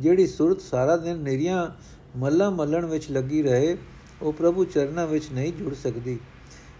ਜਿਹੜੀ 0.00 0.26
ਸੁਰਤ 0.26 0.60
ਸਾਰਾ 0.60 0.96
ਦਿਨ 0.96 1.16
ਨਿਰੀਆਂ 1.16 1.70
ਮੱਲਾ 2.18 2.50
ਮੱਲਣ 2.50 2.86
ਵਿੱਚ 2.86 3.10
ਲੱਗੀ 3.10 3.42
ਰਹੇ 3.42 3.76
ਉਹ 4.22 4.32
ਪ੍ਰਭੂ 4.32 4.64
ਚਰਨਾਂ 4.64 5.06
ਵਿੱਚ 5.06 5.30
ਨਹੀਂ 5.32 5.52
ਜੁੜ 5.52 5.74
ਸਕਦੀ। 5.74 6.18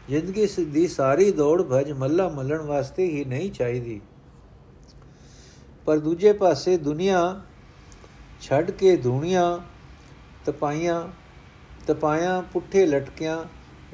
ਜ਼ਿੰਦਗੀ 0.08 0.46
ਦੀ 0.64 0.86
ਸਾਰੀ 0.88 1.30
ਦੌੜ 1.32 1.62
ਭਜ 1.62 1.92
ਮੱਲਾ 1.92 2.28
ਮੱਲਣ 2.28 2.62
ਵਾਸਤੇ 2.62 3.04
ਹੀ 3.04 3.24
ਨਹੀਂ 3.24 3.50
ਚਾਹੀਦੀ। 3.50 4.00
ਪਰ 5.86 5.98
ਦੂਜੇ 5.98 6.32
ਪਾਸੇ 6.32 6.76
ਦੁਨੀਆ 6.76 7.40
ਛੱਡ 8.40 8.70
ਕੇ 8.70 8.96
ਧੂਣੀਆਂ 8.96 9.58
ਤਪਾਈਆਂ, 10.44 11.08
ਤਪਾਇਆ, 11.86 12.40
ਪੁੱਠੇ 12.52 12.86
ਲਟਕਿਆਂ 12.86 13.44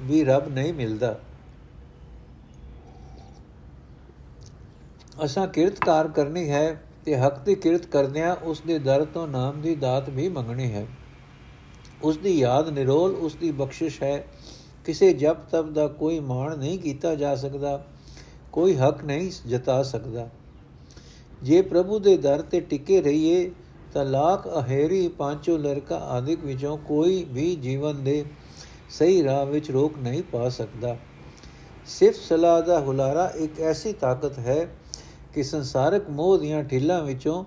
ਵੀ 0.00 0.24
ਰੱਬ 0.24 0.48
ਨਹੀਂ 0.48 0.74
ਮਿਲਦਾ। 0.74 1.18
ਅਸਾਂ 5.24 5.46
ਕਿਰਤਕਾਰ 5.46 6.08
ਕਰਨੀ 6.08 6.48
ਹੈ 6.50 6.82
ਤੇ 7.04 7.16
ਹੱਕ 7.16 7.38
ਦੀ 7.38 7.54
ਕਿਰਤ 7.54 7.86
ਕਰਦਿਆਂ 7.86 8.36
ਉਸ 8.36 8.60
ਦੇ 8.60 8.78
ਦਰ 8.78 9.04
ਤੋਂ 9.04 9.26
ਨਾਮ 9.28 9.60
ਦੀ 9.60 9.74
ਦਾਤ 9.74 10.08
ਵੀ 10.10 10.28
ਮੰਗਣੀ 10.28 10.72
ਹੈ। 10.72 10.86
ਉਸ 12.02 12.16
ਦੀ 12.16 12.38
ਯਾਦ 12.38 12.68
ਨਿਰੋਲ 12.68 13.14
ਉਸ 13.14 13.34
ਦੀ 13.34 13.50
ਬਖਸ਼ਿਸ਼ 13.50 14.02
ਹੈ। 14.02 14.26
ਕਿਸੇ 14.84 15.12
ਜਪ 15.12 15.36
ਤਪ 15.50 15.64
ਦਾ 15.64 15.86
ਕੋਈ 15.86 16.20
ਮਾਣ 16.20 16.58
ਨਹੀਂ 16.58 16.78
ਕੀਤਾ 16.78 17.14
ਜਾ 17.14 17.36
ਸਕਦਾ, 17.36 17.84
ਕੋਈ 18.52 18.76
ਹੱਕ 18.76 19.04
ਨਹੀਂ 19.04 19.48
ਜਤਾ 19.48 19.82
ਸਕਦਾ। 19.82 20.28
ਜੇ 21.42 21.62
ਪ੍ਰਭੂ 21.62 21.98
ਦੇ 21.98 22.16
ਦਰ 22.16 22.42
ਤੇ 22.42 22.60
ਟਿਕੇ 22.60 23.02
ਰਹੀਏ, 23.02 23.50
ਤਾਂ 23.94 24.04
ਲਾਖ 24.04 24.48
ਅਹੇਰੀ 24.48 25.08
ਪਾਂਚੋ 25.08 25.56
ਲੜਕਾ 25.56 25.96
ਆਦਿਕ 25.96 26.44
ਵਿੱਚੋਂ 26.44 26.78
ਕੋਈ 26.78 27.26
ਵੀ 27.30 27.56
ਜੀਵਨ 27.56 28.04
ਦੇ 28.04 28.24
ਸਹੀ 28.90 29.24
ਰਾਹ 29.24 29.46
ਵਿੱਚ 29.46 29.70
ਰੋਕ 29.70 29.98
ਨਹੀਂ 29.98 30.22
ਪਾ 30.22 30.48
ਸਕਦਾ। 30.48 30.96
ਸਿਰਫ 31.86 32.16
ਸਲਾਹ 32.16 32.62
ਦਾ 32.62 32.80
ਹੁਲਾਰਾ 32.80 33.32
ਇੱਕ 33.36 33.60
ਐਸੀ 33.60 33.92
ਤਾਕਤ 33.92 34.38
ਹੈ 34.38 34.66
ਕਿ 35.34 35.42
ਸੰਸਾਰਿਕ 35.42 36.10
ਮੋਹ 36.10 36.38
ਦੀਆਂ 36.38 36.62
ਢਿੱਲਾਂ 36.62 37.02
ਵਿੱਚੋਂ 37.02 37.44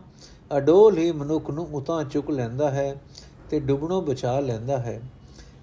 ਅਡੋਲ 0.58 0.98
ਹੀ 0.98 1.12
ਮਨੁੱਖ 1.12 1.50
ਨੂੰ 1.50 1.68
ਉਤਾਂ 1.74 2.04
ਚੁੱਕ 2.04 2.30
ਲੈਂਦਾ 2.30 2.72
ਹੈ। 2.72 3.02
ਤੇ 3.50 3.60
ਡੁੱਬਣੋਂ 3.60 4.02
ਬਚਾ 4.02 4.40
ਲੈਂਦਾ 4.40 4.78
ਹੈ। 4.78 5.02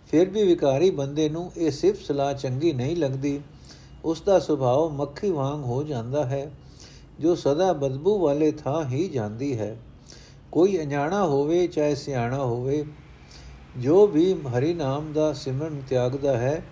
ਫਿਰ 0.09 0.29
ਵੀ 0.29 0.43
ਵਿਕਾਰੀ 0.43 0.91
ਬੰਦੇ 0.91 1.29
ਨੂੰ 1.29 1.53
ਇਹ 1.57 1.71
ਸਿਰਫ 1.71 2.01
ਸਲਾਹ 2.01 2.35
ਚੰਗੀ 2.35 2.73
ਨਹੀਂ 2.73 2.97
ਲੱਗਦੀ। 2.97 3.41
ਉਸ 4.05 4.23
ਦਾ 4.23 4.39
ਸੁਭਾਅ 4.39 4.89
ਮੱਖੀ 4.89 5.31
ਵਾਂਗ 5.31 5.65
ਹੋ 5.65 5.83
ਜਾਂਦਾ 5.83 6.25
ਹੈ, 6.25 6.51
ਜੋ 7.21 7.35
ਸਦਾ 7.35 7.73
ਬਦਬੂ 7.73 8.19
ਵਾਲੇ 8.19 8.51
ਥਾਂ 8.53 8.85
ਹੀ 8.85 9.09
ਜਾਂਦੀ 9.09 9.59
ਹੈ। 9.59 9.77
ਕੋਈ 10.53 10.79
ਅਣਜਾਣਾ 10.79 11.25
ਹੋਵੇ 11.25 11.67
ਚਾਹੇ 11.67 11.95
ਸਿਆਣਾ 11.95 12.39
ਹੋਵੇ, 12.39 12.85
ਜੋ 13.79 14.07
ਵੀ 14.07 14.33
ਹਰੀ 14.35 14.75
ਨਾਮ 14.75 15.13
ਦਾ 15.13 15.33
ਸਿਮਰਨ 15.33 15.83
ਤਿਆਗਦਾ 15.89 16.37
ਹੈ, 16.37 16.63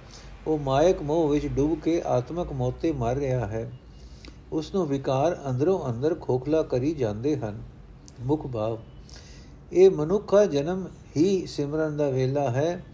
ਉਹ 0.47 0.59
ਮਾਇਕ 0.59 1.03
ਮੋਹ 1.03 1.29
ਵਿੱਚ 1.29 1.47
ਡੁੱਬ 1.47 1.81
ਕੇ 1.81 2.03
ਆਤਮਕ 2.07 2.53
ਮੋਤੇ 2.53 2.93
ਮਰ 2.93 3.17
ਰਿਹਾ 3.17 3.47
ਹੈ। 3.47 3.73
ਉਸ 4.53 4.75
ਨੂੰ 4.75 4.87
ਵਿਕਾਰ 4.87 5.43
ਅੰਦਰੋਂ 5.51 5.91
ਅੰਦਰ 5.91 6.15
ਖੋਖਲਾ 6.15 6.63
ਕਰੀ 6.63 6.95
ਜਾਂਦੇ 6.95 7.37
ਹਨ। 7.37 7.63
ਮੁਖ 8.21 8.47
ਭਾਵ, 8.47 8.79
ਇਹ 9.73 9.91
ਮਨੁੱਖਾ 9.91 10.45
ਜਨਮ 10.45 10.87
ਹੀ 11.17 11.47
ਸਿਮਰਨ 11.47 11.97
ਦਾ 11.97 12.11
ਵੇਲਾ 12.11 12.51
ਹੈ, 12.51 12.85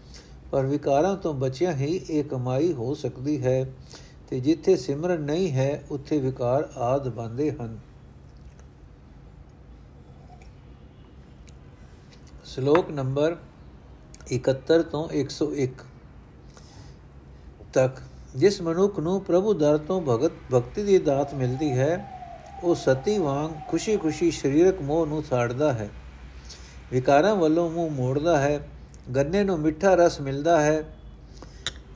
ਪਰ 0.51 0.65
ਵਿਕਾਰਾਂ 0.65 1.15
ਤੋਂ 1.15 1.33
ਬਚਿਆ 1.33 1.73
ਹੀ 1.73 2.01
ਇਹ 2.09 2.23
ਕਮਾਈ 2.23 2.73
ਹੋ 2.73 2.93
ਸਕਦੀ 2.93 3.43
ਹੈ 3.43 3.71
ਤੇ 4.29 4.39
ਜਿੱਥੇ 4.39 4.75
ਸਿਮਰਨ 4.75 5.21
ਨਹੀਂ 5.21 5.51
ਹੈ, 5.51 5.83
ਉੱਥੇ 5.91 6.19
ਵਿਕਾਰ 6.19 6.69
ਆਦ 6.77 7.09
ਬੰਦੇ 7.09 7.51
ਹਨ। 7.51 7.79
ਸ਼ਲੋਕ 12.45 12.91
ਨੰਬਰ 12.91 13.37
71 14.31 14.83
ਤੋਂ 14.83 15.09
101 15.09 15.83
ਤੱਕ, 17.73 17.97
ਜਿਸ 18.35 18.61
ਮਨੁੱਖ 18.61 18.99
ਨੂੰ 18.99 19.21
ਪ੍ਰਭੂ 19.21 19.53
ਦਰ 19.53 19.77
ਤੋਂ 19.77 20.01
ਭਗਤ, 20.01 20.31
ਭਗਤੀ 20.53 20.83
ਦੀ 20.83 20.97
ਦਾਤ 20.97 21.33
ਮਿਲਦੀ 21.33 21.71
ਹੈ, 21.71 22.21
ਉਹ 22.63 22.75
ਸਤੀ 22.75 23.17
ਵਾਂਗ 23.17 23.51
ਖੁਸ਼ੀ-ਖੁਸ਼ੀ 23.69 24.31
ਸਰੀਰਕ 24.31 24.81
ਮੋਹ 24.81 25.05
ਨੂੰ 25.05 25.23
ਛਾੜਦਾ 25.23 25.73
ਹੈ। 25.73 25.89
ਵਿਕਾਰਾਂ 26.91 27.35
ਵੱਲੋਂ 27.35 27.69
ਮੂੰਹ 27.69 27.91
ਮੋੜਦਾ 27.91 28.39
ਹੈ, 28.39 28.59
ਗੰਨੇ 29.15 29.43
ਨੂੰ 29.43 29.59
ਮਿੱਠਾ 29.59 29.93
ਰਸ 29.95 30.19
ਮਿਲਦਾ 30.21 30.59
ਹੈ, 30.61 30.83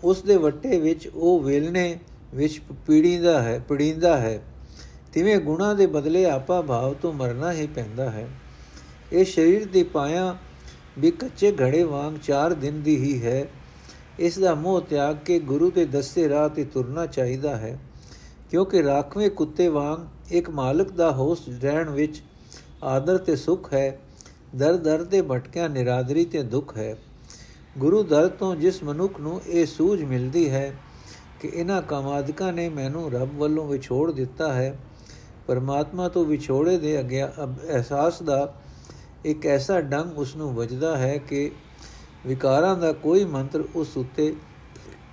ਉਸ 0.04 0.22
ਦੇ 0.22 0.36
ਵੱਟੇ 0.38 0.80
ਵਿੱਚ 0.80 1.08
ਉਹ 1.08 1.40
ਵੇਲਣੇ 1.40 1.98
ਵਿੱਚ 2.34 2.60
ਪੀੜੀਂਦਾ 2.88 3.42
ਹੈ, 3.42 3.60
ਪੜੀਂਦਾ 3.60 4.18
ਹੈ। 4.18 4.40
ਤਿਵੇਂ 5.14 5.38
ਗੁਣਾ 5.40 5.74
ਦੇ 5.74 5.86
ਬਦਲੇ 5.86 6.26
ਆਪਾ 6.26 6.62
ਭਾਵ 6.62 6.94
ਤੋਂ 6.94 7.14
ਮਰਨਾ 7.14 7.52
ਹੀ 7.54 7.68
ਪੈਂਦਾ 7.68 8.10
ਹੈ। 8.10 8.28
ਇਹ 9.14 9.26
ਸਰੀਰ 9.26 9.66
ਦੀ 9.66 9.84
ਪਾਇਆ 9.84 10.36
ਵੀ 11.00 11.12
ਕੱਚੇ 11.12 11.52
ਘੜੇ 11.62 11.84
ਵਾਂਗ 11.84 12.18
4 12.24 12.54
ਦਿਨ 12.54 12.82
ਦੀ 12.82 12.96
ਹੀ 12.96 13.22
ਹੈ। 13.26 13.46
ਇਸ 14.20 14.40
ਦਾ 14.40 14.54
ਮੋਹ 14.56 14.82
ਤਿਆਗ 14.82 15.16
ਕੇ 15.26 15.40
ਗੁਰੂ 15.40 15.70
ਦੇ 15.72 15.86
ਦੱਸੇ 15.86 16.28
ਰਾਹ 16.30 16.50
ਤੇ 16.50 16.64
ਤੁਰਨਾ 16.64 17.06
ਚਾਹੀਦਾ 17.06 17.56
ਹੈ, 17.56 17.78
ਕਿਉਂਕਿ 18.52 18.84
ਰਾਖਵੇਂ 18.84 19.30
ਕੁੱਤੇ 19.30 19.68
ਵਾਂਗ 19.68 20.34
ਇੱਕ 20.34 20.50
ਮਾਲਕ 20.50 20.92
ਦਾ 20.92 21.12
ਹੋਸ 21.12 21.44
ਰਹਿਣ 21.62 21.90
ਵਿੱਚ 21.90 22.22
ਆਦਰ 22.84 23.18
ਤੇ 23.18 23.36
ਸੁਖ 23.36 23.74
ਹੈ। 23.74 24.00
ਦਰ 24.56 24.78
ਦਰ 24.78 25.04
ਤੇ 25.04 25.22
ਭਟਕਿਆ 25.22 25.68
ਨਿਰਾਦਰੀ 25.68 26.26
ਤੇ 26.26 26.42
ਦੁੱਖ 26.44 26.78
ਹੈ। 26.78 26.96
ਗੁਰੂ 27.78 28.04
ਦਰ 28.04 28.28
ਤੋਂ 28.28 28.56
ਜਿਸ 28.56 28.84
ਮਨੁੱਖ 28.84 29.20
ਨੂੰ 29.20 29.42
ਇਹ 29.48 29.66
ਸੂਝ 29.66 30.04
ਮਿਲਦੀ 30.04 30.50
ਹੈ 30.50 30.74
ਕਿ 31.42 31.52
ਇਹਨਾਂ 31.54 31.82
ਕਾਮਾਦਿਕਾਂ 31.82 32.54
ਨੇ 32.54 32.70
ਮੈਨੂੰ 32.70 33.12
ਰੱਬ 33.12 33.38
ਵੱਲੋਂ 33.38 33.68
ਵਿਛੋੜ 33.68 34.12
ਦਿੱਤਾ 34.12 34.54
ਹੈ, 34.54 34.78
ਪਰਮਾਤਮਾ 35.48 36.08
ਤੋਂ 36.10 36.26
ਵਿਛੋੜੇ 36.26 36.78
ਦੇ 36.78 37.00
ਅਗਿਆ 37.00 37.34
ਅਹਿਸਾਸ 37.74 38.22
ਦਾ 38.24 38.54
ਇੱਕ 39.26 39.46
ਐਸਾ 39.46 39.82
ਡੰਗ 39.82 40.18
ਉਸ 40.18 40.36
ਨੂੰ 40.36 40.54
ਵੱਜਦਾ 40.56 40.98
ਹੈ 40.98 41.18
ਕਿ 41.18 41.52
ਵਿਕਾਰਾਂ 42.28 42.76
ਦਾ 42.78 42.92
ਕੋਈ 42.94 43.26
ਮੰਤਰ 43.26 43.64
ਉਸ 43.76 43.98
ਉੱਤੇ 43.98 44.36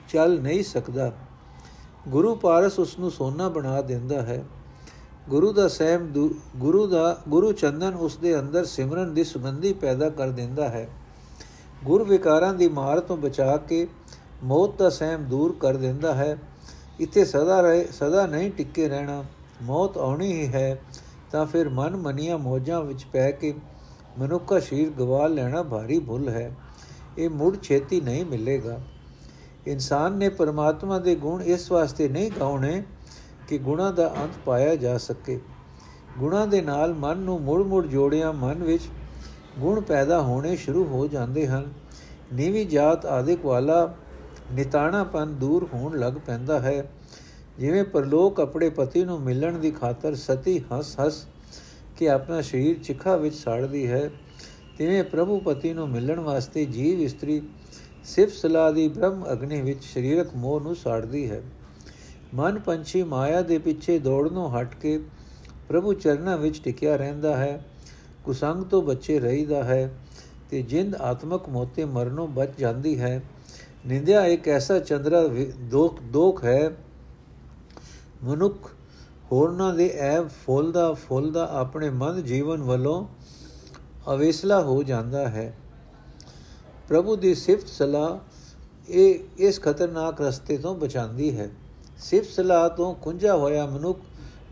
ਚੱਲ 0.09 0.41
ਨਹੀਂ 0.41 0.65
ਸਕਦਾ। 0.65 1.13
ਗੁਰੂ 2.09 2.35
ਪਾਰਸ 2.35 2.79
ਉਸ 2.79 2.99
ਨੂੰ 2.99 3.11
ਸੋਨਾ 3.11 3.49
ਬਣਾ 3.49 3.81
ਦਿੰਦਾ 3.83 4.23
ਹੈ। 4.23 4.45
ਗੁਰੂ 5.29 5.53
ਦਾ 5.53 5.69
ਸਹਿਮ 5.69 6.13
ਗੁਰੂ 6.57 6.87
ਦਾ, 6.87 7.19
ਗੁਰੂ 7.29 7.53
ਚੰਦਨ 7.53 7.95
ਉਸ 7.95 8.17
ਦੇ 8.17 8.41
ਅੰਦਰ 8.41 8.65
ਸਿਮਰਨ 8.65 9.15
ਦੀ 9.15 9.25
ਸੁਗੰਧੀ 9.25 9.73
ਪੈਦਾ 9.73 10.11
ਕਰ 10.11 10.29
ਦਿੰਦਾ 10.29 10.69
ਹੈ। 10.69 10.89
ਗੁਰ 11.85 12.03
ਵਿਕਾਰਾਂ 12.03 12.55
ਦੀ 12.55 12.69
ਮਾਰ 12.69 13.01
ਤੋਂ 13.01 13.17
ਬਚਾ 13.17 13.57
ਕੇ 13.57 13.89
ਮੌਤ 14.45 14.79
ਦਾ 14.79 14.91
ਸਹਿਮ 14.91 15.25
ਦੂਰ 15.25 15.57
ਕਰ 15.61 15.77
ਦਿੰਦਾ 15.77 16.15
ਹੈ। 16.15 16.39
ਇੱਥੇ 17.01 17.25
ਸਦਾ 17.25 17.61
ਰਹੇ, 17.61 17.85
ਸਦਾ 17.93 18.27
ਨਹੀਂ 18.27 18.51
ਟਿੱਕੇ 18.51 18.89
ਰਹਿਣਾ, 18.89 19.25
ਮੌਤ 19.63 19.99
ਆਉਣੀ 19.99 20.33
ਹੀ 20.33 20.47
ਹੈ, 20.47 20.81
ਤਾਂ 21.33 21.47
ਫਿਰ 21.47 21.69
ਮਨ 21.69 21.97
ਮਨੀਆਂ 21.97 22.39
ਮੋਜਾਂ 22.39 22.83
ਵਿੱਚ 22.83 23.05
ਪੈ 23.05 23.31
ਕੇ 23.31 23.55
ਮਨੁੱਖਾ 24.19 24.59
ਸ਼ਰੀਰ 24.59 24.91
ਗਵਾ 24.91 25.27
ਲੈਣਾ 25.27 25.63
ਭਾਰੀ 25.63 25.99
ਭੁੱਲ 25.99 26.29
ਹੈ। 26.29 26.55
ਇਹ 27.19 27.31
ਮੁੜ 27.31 27.57
ਛੇਤੀ 27.63 28.01
ਨਹੀਂ 28.01 28.25
ਮਿਲੇਗਾ। 28.25 28.81
ਇਨਸਾਨ 29.67 30.13
ਨੇ 30.13 30.29
ਪਰਮਾਤਮਾ 30.29 30.99
ਦੇ 30.99 31.15
ਗੁਣ 31.15 31.43
ਇਸ 31.43 31.73
ਵਾਸਤੇ 31.73 32.09
ਨਹੀਂ 32.09 32.31
ਗਾਉਣੇ 32.41 32.83
ਕਿ 33.53 33.59
ਗੁਣਾ 33.59 33.91
ਦਾ 33.91 34.15
ਅੰਤ 34.23 34.31
ਪਾਇਆ 34.45 34.77
ਜਾ 34.77 34.99
ਸਕੇ। 34.99 35.41
ਗੁਣਾ 36.19 36.47
ਦੇ 36.47 36.61
ਨਾਲ 36.61 36.95
ਮਨ 36.95 37.19
ਨੂੰ 37.19 37.43
ਮੁੜ-ਮੁੜ 37.43 37.87
ਜੋੜਿਆ 37.87 38.33
ਮਨ 38.33 38.55
ਵਿੱਚ 38.55 38.83
ਗੁਣ 39.59 39.81
ਪੈਦਾ 39.81 40.23
ਹੋਣੇ 40.23 40.57
ਸ਼ੁਰੂ 40.57 40.85
ਹੋ 40.85 41.07
ਜਾਂਦੇ 41.07 41.47
ਹਨ। 41.47 41.73
ਨੀਵੀਂ 42.33 42.67
ਜਾਤ 42.67 43.07
ਆਦਿਕ 43.07 43.45
ਵਾਲਾ 43.45 43.95
ਨਿਤਾਣਾਪਨ 44.53 45.35
ਦੂਰ 45.35 45.69
ਹੋਣ 45.75 45.99
ਲੱਗ 45.99 46.13
ਪੈਂਦਾ 46.27 46.61
ਹੈ। 46.61 46.93
ਜਿਵੇਂ 47.59 47.85
ਪਰਲੋਕ 47.85 48.41
ਆਪਣੇ 48.41 48.71
ਪਤੀ 48.71 49.05
ਨੂੰ 49.05 49.21
ਮਿਲਣ 49.21 49.59
ਦੀ 49.59 49.71
ਖਾਤਰ 49.71 50.15
ਸਤੀ 50.15 50.59
ਹੱਸ-ਹੱਸ 50.59 51.27
ਕੇ 51.99 52.09
ਆਪਣਾ 52.09 52.41
ਸਰੀਰ 52.41 52.79
ਚਿਖਾ 52.79 53.17
ਵਿੱਚ 53.17 53.35
ਸਾੜਦੀ 53.35 53.91
ਹੈ, 53.91 54.11
ਤਿਵੇਂ 54.79 55.05
ਪ੍ਰਭੂ 55.05 55.41
ਪਤੀ 55.41 55.73
ਨੂੰ 55.73 55.91
ਮਿਲਣ 55.91 56.21
ਵਾਸਤੇ 56.21 56.65
ਜੀਵ 56.65 57.01
ਇਸਤਰੀ 57.01 57.43
ਸਿਫ 58.05 58.35
ਸਲਾ 58.35 58.71
ਦੀ 58.71 58.89
ਬ੍ਰਹਮ 58.89 59.25
ਅਗਨੀ 59.33 59.61
ਵਿੱਚ 59.61 59.85
ਸਰੀਰਕ 59.85 60.35
ਮੋਹ 60.37 60.61
ਨੂੰ 60.61 60.77
ਸਾੜਦੀ 60.77 61.31
ਹੈ। 61.31 61.43
ਮਨ 62.35 62.59
ਪੰਛੀ 62.59 63.03
ਮਾਇਆ 63.03 63.43
ਦੇ 63.43 63.59
ਪਿੱਛੇ 63.59 63.99
ਦੌੜਨੋਂ 63.99 64.51
ਹਟ 64.51 64.75
ਕੇ 64.75 65.01
ਪ੍ਰਭੂ 65.69 65.93
ਚਰਨਾਂ 65.93 66.39
ਵਿੱਚ 66.39 66.61
ਟਿਕਿਆ 66.63 66.97
ਰਹਿੰਦਾ 66.97 67.37
ਹੈ, 67.37 67.65
ਕੁਸੰਗ 68.25 68.65
ਤੋਂ 68.65 68.83
ਬੱਚੇ 68.83 69.21
ਰਹੀਦਾ 69.21 69.65
ਹੈ 69.65 69.95
ਤੇ 70.51 70.63
ਜਿੰਦ 70.63 70.95
ਆਤਮਕ 70.95 71.49
ਮੋਤੇ 71.49 71.85
ਮਰਨੋਂ 71.85 72.29
ਬਚ 72.29 72.49
ਜਾਂਦੀ 72.59 73.01
ਹੈ। 73.01 73.23
ਨਿੰਦਿਆ 73.87 74.27
ਇੱਕ 74.27 74.49
ਐਸਾ 74.49 74.79
ਚੰਦਰਾ 74.79 75.23
ਦੋਖ 75.59 76.03
ਦੋਖ 76.03 76.45
ਹੈ। 76.45 76.77
ਮਨੁੱਖ 78.25 78.71
ਹੋਰਨਾਂ 79.33 79.75
ਦੇ 79.75 79.89
ਐਬ 79.89 80.29
ਫੁੱਲਦਾ 80.29 80.93
ਫੁੱਲਦਾ 80.93 81.49
ਆਪਣੇ 81.53 81.91
ਮਨ 81.91 82.23
ਜੀਵਨ 82.23 82.63
ਵੱਲੋਂ 82.63 83.07
ਅਵੇਸਲਾ 84.15 84.63
ਹੋ 84.63 84.83
ਜਾਂਦਾ 84.83 85.29
ਹੈ। 85.29 85.59
ਪ੍ਰਭੂ 86.89 87.17
ਦੀ 87.17 87.35
ਸਿਫਤ 87.35 87.69
ਸਲਾਹ 87.69 88.19
ਇਹ, 88.89 89.19
ਇਸ 89.39 89.61
ਖਤਰਨਾਕ 89.61 90.21
ਰਸਤੇ 90.21 90.57
ਤੋਂ 90.57 90.75
ਬਚਾਉਂਦੀ 90.75 91.39
ਹੈ। 91.39 91.51
ਸਿਫਤ 92.03 92.31
ਸਲਾਹ 92.31 92.69
ਤੋਂ 92.69 92.95
ਖੁੰਝਾ 92.95 93.37
ਹੋਇਆ 93.37 93.67
ਮਨੁੱਖ 93.67 94.01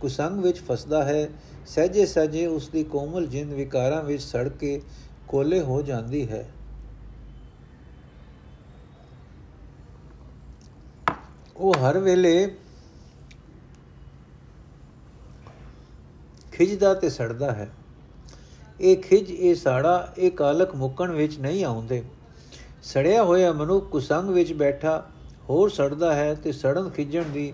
ਕੁਸੰਗ 0.01 0.43
ਵਿੱਚ 0.43 0.61
ਫਸਦਾ 0.61 1.05
ਹੈ। 1.05 1.29
ਸਹਜੇ 1.67 2.07
ਸਹਜੇ 2.07 2.47
ਉਸ 2.47 2.69
ਦੀ 2.69 2.85
ਕੋਮਲ 2.85 3.27
ਜਿੰਦ 3.27 3.53
ਵਿਕਾਰਾਂ 3.53 4.03
ਵਿੱਚ 4.03 4.23
ਸੜ 4.23 4.49
ਕੇ 4.49 4.83
ਕੋਲੇ 5.29 5.61
ਹੋ 5.61 5.83
ਜਾਂਦੀ 5.83 6.29
ਹੈ। 6.29 6.51
ਉਹ 11.57 11.75
ਹਰ 11.75 11.99
ਵੇਲੇ 11.99 12.57
ਖਿਜਦਾ 16.53 16.95
ਤੇ 16.95 17.11
ਸੜਦਾ 17.11 17.53
ਹੈ। 17.53 17.71
ਇਹ 18.81 18.97
ਖਿਜ 18.97 19.31
ਇਹ 19.31 19.55
ਸਾੜਾ, 19.55 20.13
ਇਹ 20.19 20.31
ਕਾਲਕ 20.31 20.75
ਮੁੱਕਣ 20.75 21.11
ਵਿੱਚ 21.11 21.39
ਨਹੀਂ 21.39 21.65
ਆਉਂਦੇ। 21.65 22.05
ਸੜਿਆ 22.83 23.25
ਹੋਇਆ 23.25 23.53
ਮਨੁੱਖ 23.53 23.91
ਕੁਸੰਗ 23.91 24.31
ਵਿੱਚ 24.31 24.53
ਬੈਠਾ 24.53 25.07
ਹੋਰ 25.49 25.69
ਸੜਦਾ 25.69 26.15
ਹੈ 26.15 26.35
ਤੇ 26.35 26.53
ਸੜਨ 26.53 26.91
ਖਿਜਣ 26.91 27.23
ਦੀ 27.23 27.53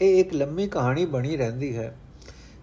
ਇਹ 0.00 0.20
ਇੱਕ 0.20 0.34
ਲੰਮੀ 0.34 0.68
ਕਹਾਣੀ 0.68 1.04
ਬਣੀ 1.06 1.36
ਰਹਿੰਦੀ 1.36 1.76
ਹੈ। 1.76 1.96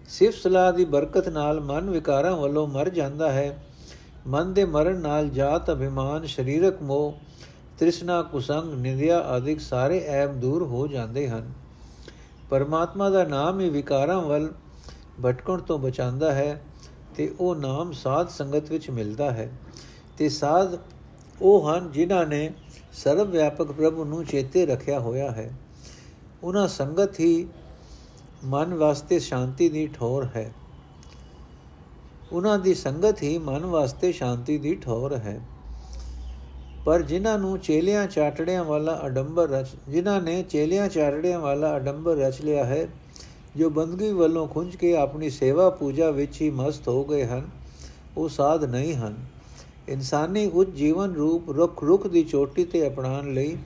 ਸਿਫਤ 0.08 0.38
ਸਲਾਹ 0.38 0.72
ਦੀ 0.72 0.84
ਬਰਕਤ 0.84 1.28
ਨਾਲ 1.28 1.60
ਮਨ 1.60 1.90
ਵਿਕਾਰਾਂ 1.90 2.36
ਵੱਲੋਂ 2.36 2.66
ਮਰ 2.66 2.88
ਜਾਂਦਾ 2.88 3.32
ਹੈ। 3.32 3.64
ਮਨ 4.26 4.54
ਦੇ 4.54 4.64
ਮਰਨ 4.64 5.00
ਨਾਲ 5.00 5.28
ਜਾਤ, 5.28 5.70
ਅਭਿਮਾਨ, 5.72 6.26
ਸਰੀਰਕ 6.26 6.82
ਮੋਹ, 6.82 7.14
ਤ੍ਰਿਸ਼ਨਾ, 7.78 8.22
ਕੁਸੰਗ, 8.22 8.74
ਨਿੰਦਿਆ 8.74 9.20
ਆਦਿਕ 9.20 9.60
ਸਾਰੇ 9.60 10.04
ਐਬ 10.06 10.40
ਦੂਰ 10.40 10.62
ਹੋ 10.62 10.86
ਜਾਂਦੇ 10.86 11.28
ਹਨ। 11.28 11.52
ਪਰਮਾਤਮਾ 12.50 13.10
ਦਾ 13.10 13.24
ਨਾਮ 13.24 13.60
ਹੀ 13.60 13.68
ਵਿਕਾਰਾਂ 13.68 14.20
ਵੱਲ 14.20 14.52
ਭਟਕਣ 15.24 15.58
ਤੋਂ 15.58 15.78
ਬਚਾਉਂਦਾ 15.78 16.32
ਹੈ 16.32 16.62
ਤੇ 17.16 17.34
ਉਹ 17.40 17.54
ਨਾਮ 17.56 17.92
ਸਾਧ 17.92 18.28
ਸੰਗਤ 18.28 18.70
ਵਿੱਚ 18.70 18.90
ਮਿਲਦਾ 18.90 19.30
ਹੈ। 19.30 19.50
ਤੇ 20.18 20.28
ਸਾਧ 20.28 20.78
ਉਹ 21.42 21.70
ਹਨ 21.70 21.92
ਜਿਨ੍ਹਾਂ 21.92 22.26
ਨੇ 22.26 22.52
ਸਰਵ 23.04 23.30
ਵਿਆਪਕ 23.30 23.72
ਪ੍ਰਭੂ 23.72 24.04
ਨੂੰ 24.04 24.24
ਚੇਤੇ 24.24 24.66
ਰੱਖਿਆ 24.66 25.00
ਹੋਇਆ 25.00 25.30
ਹੈ। 25.30 25.50
ਉਹਨਾਂ 26.42 26.68
ਸੰਗਤ 26.68 27.20
ਹੀ 27.20 27.46
ਮਨ 28.44 28.74
ਵਾਸਤੇ 28.74 29.18
ਸ਼ਾਂਤੀ 29.18 29.68
ਦੀ 29.68 29.86
ਠੋਰ 29.86 30.28
ਹੈ। 30.36 30.52
ਉਹਨਾਂ 32.32 32.58
ਦੀ 32.58 32.74
ਸੰਗਤ 32.74 33.22
ਹੀ 33.22 33.38
ਮਨ 33.38 33.66
ਵਾਸਤੇ 33.66 34.12
ਸ਼ਾਂਤੀ 34.12 34.58
ਦੀ 34.58 34.74
ਠੋਰ 34.74 35.16
ਹੈ। 35.16 35.40
ਪਰ 36.84 37.02
ਜਿਨ੍ਹਾਂ 37.02 37.38
ਨੂੰ 37.38 37.58
ਚੇਲਿਆਂ 37.58 38.06
ਚਾਟੜਿਆਂ 38.06 38.64
ਵਾਲਾ 38.64 39.00
ਅਡੰਬਰ 39.06 39.48
ਰਚ, 39.48 39.68
ਜਿਨ੍ਹਾਂ 39.88 40.22
ਨੇ 40.22 40.42
ਚੇਲਿਆਂ 40.42 40.88
ਚਾਟੜਿਆਂ 40.88 41.40
ਵਾਲਾ 41.40 41.76
ਅਡੰਬਰ 41.76 42.16
ਰਚ 42.16 42.40
ਲਿਆ 42.40 42.64
ਹੈ, 42.64 42.88
ਜੋ 43.56 43.70
ਬੰਦਗੀ 43.70 44.12
ਵੱਲੋਂ 44.12 44.48
ਖੁੰਝ 44.48 44.76
ਕੇ 44.76 44.96
ਆਪਣੀ 44.96 45.30
ਸੇਵਾ 45.30 45.70
ਪੂਜਾ 45.70 46.10
ਵਿੱਚ 46.10 46.40
ਹੀ 46.40 46.50
ਮਸਤ 46.50 46.88
ਹੋ 46.88 47.04
ਗਏ 47.04 47.26
ਹਨ, 47.26 47.48
ਉਹ 48.16 48.28
ਸਾਧ 48.28 48.64
ਨਹੀਂ 48.64 48.94
ਹਨ। 48.94 49.37
ਇਨਸਾਨੀ 49.88 50.46
ਉੱਚ 50.46 50.70
ਜੀਵਨ 50.70 51.14
ਰੂਪ 51.14 51.50
ਰੁੱਖ 51.50 51.82
ਰੁੱਖ 51.84 52.06
ਦੀ 52.06 52.24
ਚੋਟੀ 52.24 52.64
ਤੇ 52.64 52.86
ਅਪਣਾਉਣ 52.88 53.32
ਲਈ 53.34 53.56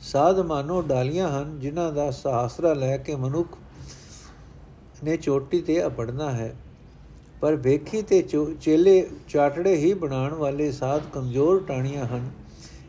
ਸਾਧ 0.00 0.38
ਮਾਨੋ 0.38 0.80
ਡਾਲੀਆਂ 0.82 1.28
ਹਨ, 1.28 1.60
ਜਿਨ੍ਹਾਂ 1.60 1.92
ਦਾ 1.92 2.10
ਸਹਾਸਰਾ 2.10 2.72
ਲੈ 2.74 2.96
ਕੇ 2.96 3.16
ਮਨੁੱਖ 3.16 3.56
ਨੇ 5.04 5.16
ਚੋਟੀ 5.16 5.60
ਤੇ 5.60 5.86
ਅਪੜਨਾ 5.86 6.30
ਹੈ। 6.30 6.54
ਪਰ 7.40 7.56
ਵੇਖੀ 7.56 8.02
ਤੇ 8.02 8.22
ਚੇਲੇ 8.60 9.06
ਚਾਟੜੇ 9.28 9.76
ਹੀ 9.76 9.94
ਬਣਾਉਣ 9.94 10.34
ਵਾਲੇ 10.34 10.72
ਸਾਧ 10.72 11.02
ਕਮਜ਼ੋਰ 11.12 11.62
ਟਾਣੀਆਂ 11.68 12.04
ਹਨ। 12.04 12.30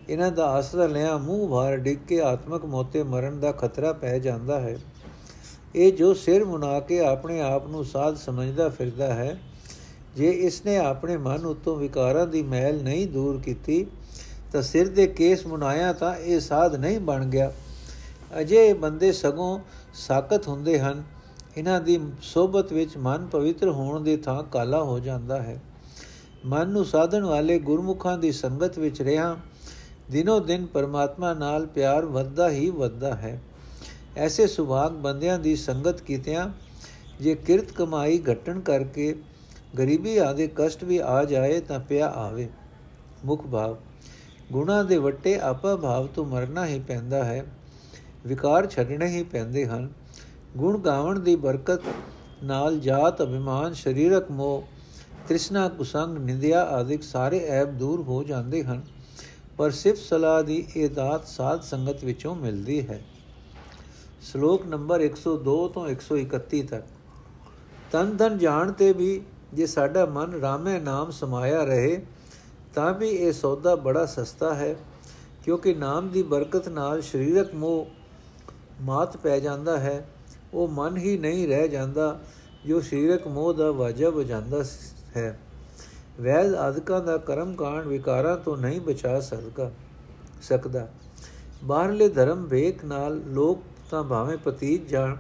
ਇਹਨਾਂ 0.10 0.32
ਦਾ 0.32 0.46
ਆਸਰਾ 0.46 0.88
ਲਿਆ 0.88 1.17
ਮੂੰਹ 1.17 1.50
ਭਾਰ 1.50 1.78
ਡਿੱਗ 1.78 2.00
ਕੇ 2.08 2.22
ਆਤਮਕ 2.22 2.65
ਮੋਤੇ 2.65 3.04
ਮਰਨ 3.04 3.39
ਦਾ 3.39 3.52
ਖਤਰਾ 3.52 3.94
ਪੈ 3.94 4.20
ਜਾਂਦਾ 4.20 4.60
ਹੈ। 4.60 4.80
ਇਹ 5.76 5.91
ਜੋ 5.91 6.13
ਸਿਰ 6.13 6.46
ਮੁਨਾ 6.46 6.80
ਕੇ 6.80 7.00
ਆਪਣੇ 7.06 7.41
ਆਪ 7.41 7.67
ਨੂੰ 7.67 7.86
ਸਾਧ 7.86 8.15
ਸਮਝਦਾ 8.15 8.70
ਫਿਰਦਾ 8.70 9.13
ਹੈ 9.13 9.39
ਜੇ 10.15 10.30
ਇਸਨੇ 10.30 10.78
ਆਪਣੇ 10.78 11.17
ਮਨ 11.17 11.45
ਉਤੋਂ 11.45 11.76
ਵਿਕਾਰਾਂ 11.76 12.28
ਦੀ 12.28 12.41
ਮੈਲ 12.41 12.84
ਨਹੀਂ 12.84 13.08
ਦੂਰ 13.08 13.41
ਕੀਤੀ, 13.41 13.86
ਤਾਂ 14.54 14.62
ਸਿਰ 14.62 14.88
ਦੇ 14.88 15.08
ਕੇਸ 15.08 15.47
ਮੁਨਾਇਆ 15.47 15.93
ਤਾਂ 15.93 16.15
ਇਹ 16.15 16.39
ਸਾਧ 16.39 16.76
ਨਹੀਂ 16.76 17.00
ਬਣ 17.00 17.26
ਗਿਆ। 17.26 17.54
ਅਜੇ 18.39 18.74
ਬੰਦੇ 18.74 19.12
ਸਗੋਂ 19.12 19.60
ਸਾਖਤ 19.93 20.47
ਹੁੰਦੇ 20.47 20.80
ਹਨ। 20.80 21.04
ਇਹਨਾਂ 21.58 21.82
ਦੀ 21.82 22.00
ਸੋਬਤ 22.21 22.74
ਵਿੱਚ 22.74 22.97
ਮਨ 22.97 23.26
ਪਵਿੱਤਰ 23.26 23.69
ਹੋਣ 23.69 24.04
ਦੇ 24.04 24.17
ਥਾਂ 24.17 24.43
ਕਾਲਾ 24.43 24.84
ਹੋ 24.84 25.00
ਜਾਂਦਾ 25.00 25.41
ਹੈ। 25.41 25.62
ਮਨ 26.45 26.69
ਨੂੰ 26.69 26.86
ਸਾਧਨ 26.86 27.24
ਵਾਲੇ 27.24 27.60
ਗੁਰਮੁਖਾਂ 27.60 28.17
ਦੀ 28.17 28.32
ਸੰਗਤ 28.32 28.80
ਵਿੱਚ 28.80 29.02
ਰਹਾ, 29.02 29.38
ਦਿਨੋ 30.12 30.39
ਦਿਨ 30.39 30.65
ਪਰਮਾਤਮਾ 30.65 31.34
ਨਾਲ 31.34 31.65
ਪਿਆਰ 31.65 32.06
ਵੱਧਦਾ 32.06 32.50
ਹੀ 32.50 32.69
ਵੱਧਦਾ 32.69 33.15
ਹੈ। 33.15 33.41
ਐਸੇ 34.17 34.47
ਸੁਭਾਗ 34.47 34.91
ਬੰਦਿਆਂ 34.91 35.39
ਦੀ 35.39 35.56
ਸੰਗਤ 35.56 36.02
ਕੀਤਿਆਂ, 36.02 36.50
ਜੇ 37.21 37.36
ਕਿਰਤ 37.36 37.71
ਕਮਾਈ 37.71 38.24
ਘਟਣ 38.32 38.60
ਕਰਕੇ 38.60 39.15
ਗਰੀਬੀ 39.77 40.17
ਆਦੇ 40.17 40.49
ਕਸ਼ਟ 40.55 40.84
ਵੀ 40.84 40.97
ਆ 40.97 41.23
ਜਾਏ 41.23 41.60
ਤਾਂ 41.60 41.79
ਪਿਆ 41.79 42.10
ਆਵੇ। 42.10 42.49
ਮੁਖ 43.25 43.47
ਭਾਵ, 43.47 43.77
ਗੁਣਾ 44.51 44.84
ਦੇ 44.84 44.97
ਵੱਟੇ 44.97 45.39
ਆਪਾ 45.39 45.75
ਭਾਵ 45.75 46.07
ਤੋਂ 46.07 46.25
ਮਰਨਾ 46.25 46.65
ਹੀ 46.65 46.79
ਪੈਂਦਾ 46.79 47.23
ਹੈ। 47.23 47.45
ਵਿਕਾਰ 48.27 48.69
ਛੱਡਣੇ 48.69 49.07
ਹੀ 49.07 49.23
ਪੈਂਦੇ 49.23 49.65
ਹਨ। 49.65 49.89
ਗੁਣ 50.57 50.77
ਗਾਵਣ 50.77 51.19
ਦੀ 51.19 51.36
ਬਰਕਤ 51.36 51.81
ਨਾਲ 52.43 52.79
ਜਾਤ, 52.79 53.21
ਅਭਿਮਾਨ, 53.21 53.73
ਸਰੀਰਕ 53.73 54.31
ਮੋਹ, 54.31 54.63
ਤ੍ਰਿਸ਼ਨਾ, 55.27 55.69
ਕੁਸੰਗ, 55.69 56.17
ਨਿੰਦਿਆ 56.17 56.63
ਆਦਿਕ 56.63 57.03
ਸਾਰੇ 57.03 57.45
ਐਬ 57.47 57.77
ਦੂਰ 57.77 58.01
ਹੋ 58.01 58.23
ਜਾਂਦੇ 58.23 58.63
ਹਨ। 58.63 58.81
ਪਰ 59.57 59.71
ਸਿਫਤ 59.71 60.01
ਸਲਾਹ 60.01 60.43
ਦੀ 60.43 60.67
ਇਹ 60.75 60.89
ਦਾਤ 60.89 61.27
ਸਾਧ 61.27 61.62
ਸੰਗਤ 61.62 62.03
ਵਿੱਚੋਂ 62.03 62.36
ਮਿਲਦੀ 62.36 62.88
ਹੈ। 62.88 63.01
ਸ਼ਲੋਕ 64.21 64.65
ਨੰਬਰ 64.65 65.01
102 65.01 65.67
ਤੋਂ 65.67 65.88
131 65.88 66.62
ਤੱਕ। 66.62 66.86
ਤਨ 67.91 68.17
ਤਨ 68.17 68.38
ਜਾਣ 68.38 68.71
ਤੇ 68.71 68.93
ਵੀ 68.93 69.21
ਜੇ 69.54 69.66
ਸਾਡਾ 69.66 70.06
ਮਨ 70.06 70.34
ਰਾਮੇ 70.34 70.80
ਨਾਮ 70.80 71.12
ਸਮਾਇਆ 71.12 71.64
ਰਹੇ, 71.64 72.06
ਤਾਂ 72.74 72.94
ਵੀ 72.94 73.10
ਇਹ 73.10 73.34
ਸੌਦਾ 73.34 73.76
ਬੜਾ 73.76 74.06
ਸਸਤਾ 74.06 74.54
ਹੈ, 74.54 74.76
ਕਿਉਂਕਿ 75.44 75.74
ਨਾਮ 75.74 76.10
ਦੀ 76.10 76.24
ਬਰਕਤ 76.24 76.70
ਨਾਲ 76.70 77.02
ਸਰੀਰਕ 77.02 77.56
ਮੋਹ 77.56 77.88
ਮਾਤ 78.82 79.18
ਪੈ 79.18 79.40
ਜਾਂਦਾ 79.40 79.80
ਹੈ, 79.80 80.08
ਉਹ 80.54 80.68
ਮਨ 80.68 80.98
ਹੀ 80.98 81.18
ਨਹੀਂ 81.18 81.48
ਰਹਿ 81.48 81.68
ਜਾਂਦਾ, 81.68 82.20
ਜੋ 82.66 82.80
ਸਰੀਰਕ 82.82 83.28
ਮੋਹ 83.28 83.54
ਦਾ 83.54 83.72
ਵਾਜਾ 83.72 84.10
ਵਜਾਂਦਾ 84.10 84.64
ਹੈ। 85.18 85.40
ਵੈਦ 86.22 86.54
ਆਦਿਕਾਂ 86.54 87.02
ਦਾ 87.02 87.18
ਕਰਮ 87.18 87.54
ਕਾਂਡ 87.54 87.88
ਵਿਕਾਰਾਂ 87.88 88.38
ਤੋਂ 88.38 88.58
ਨਹੀਂ 88.58 88.82
ਬਚਾ 88.82 89.20
ਸਕਦਾ 89.20 89.72
ਸਕਦਾ। 90.42 90.88
ਬਾਹਰਲੇ 91.64 92.10
ਧਰਮ 92.10 92.46
ਵੇਖ 92.46 92.86
ਨਾਲ 92.86 93.22
ਲੋਕ 93.28 93.64
ਤਾਂ 93.92 94.04
ਭਾਵੇਂ 94.04 94.38
ਪਤੀਤ 94.38 94.88
ਜਾਣ 94.88 95.16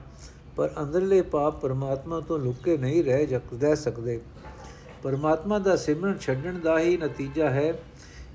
ਪਰ 0.55 0.69
ਅੰਦਰਲੇ 0.81 1.21
ਪਾਪ 1.21 1.61
ਪਰਮਾਤਮਾ 1.61 2.19
ਤੋਂ 2.19 2.39
ਲੁਕੇ 2.39 2.77
ਨਹੀਂ 2.77 3.03
ਰਹਿ 3.03 3.25
ਰਹਿ 3.61 3.75
ਸਕਦੇ। 3.75 4.21
ਪਰਮਾਤਮਾ 5.03 5.59
ਦਾ 5.59 5.75
ਸਿਮਰਨ 5.75 6.17
ਛੱਡਣ 6.17 6.59
ਦਾ 6.59 6.79
ਹੀ 6.79 6.97
ਨਤੀਜਾ 6.97 7.49
ਹੈ। 7.49 7.73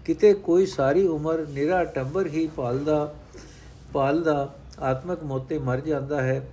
ਕਿਤੇ 0.04 0.34
ਕੋਈ 0.34 0.66
ਸਾਰੀ 0.66 1.06
ਉਮਰ 1.06 1.46
ਨਿਰਾ 1.48 1.84
ਟੰਬਰ 1.84 2.26
ਹੀ 2.26 2.46
ਪਾਲਦਾ 2.56 3.14
ਪਾਲਦਾ 3.92 4.54
ਆਤਮਕ 4.80 5.22
ਮੋਤੇ 5.22 5.58
ਮਰ 5.58 5.80
ਜਾਂਦਾ 5.80 6.22
ਹੈ। 6.22 6.48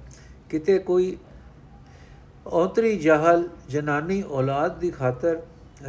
ਕਿਤੇ 0.50 0.80
ਕੋਈ 0.80 1.18
ਔਤਰੀ 2.48 2.98
ਜਹਲ 2.98 3.50
ਜਨਾਨੀ 3.70 4.24
ਔਲਾਦ 4.32 4.80
ਦੀ 4.80 4.90
ਖਾਤਰ 4.90 5.42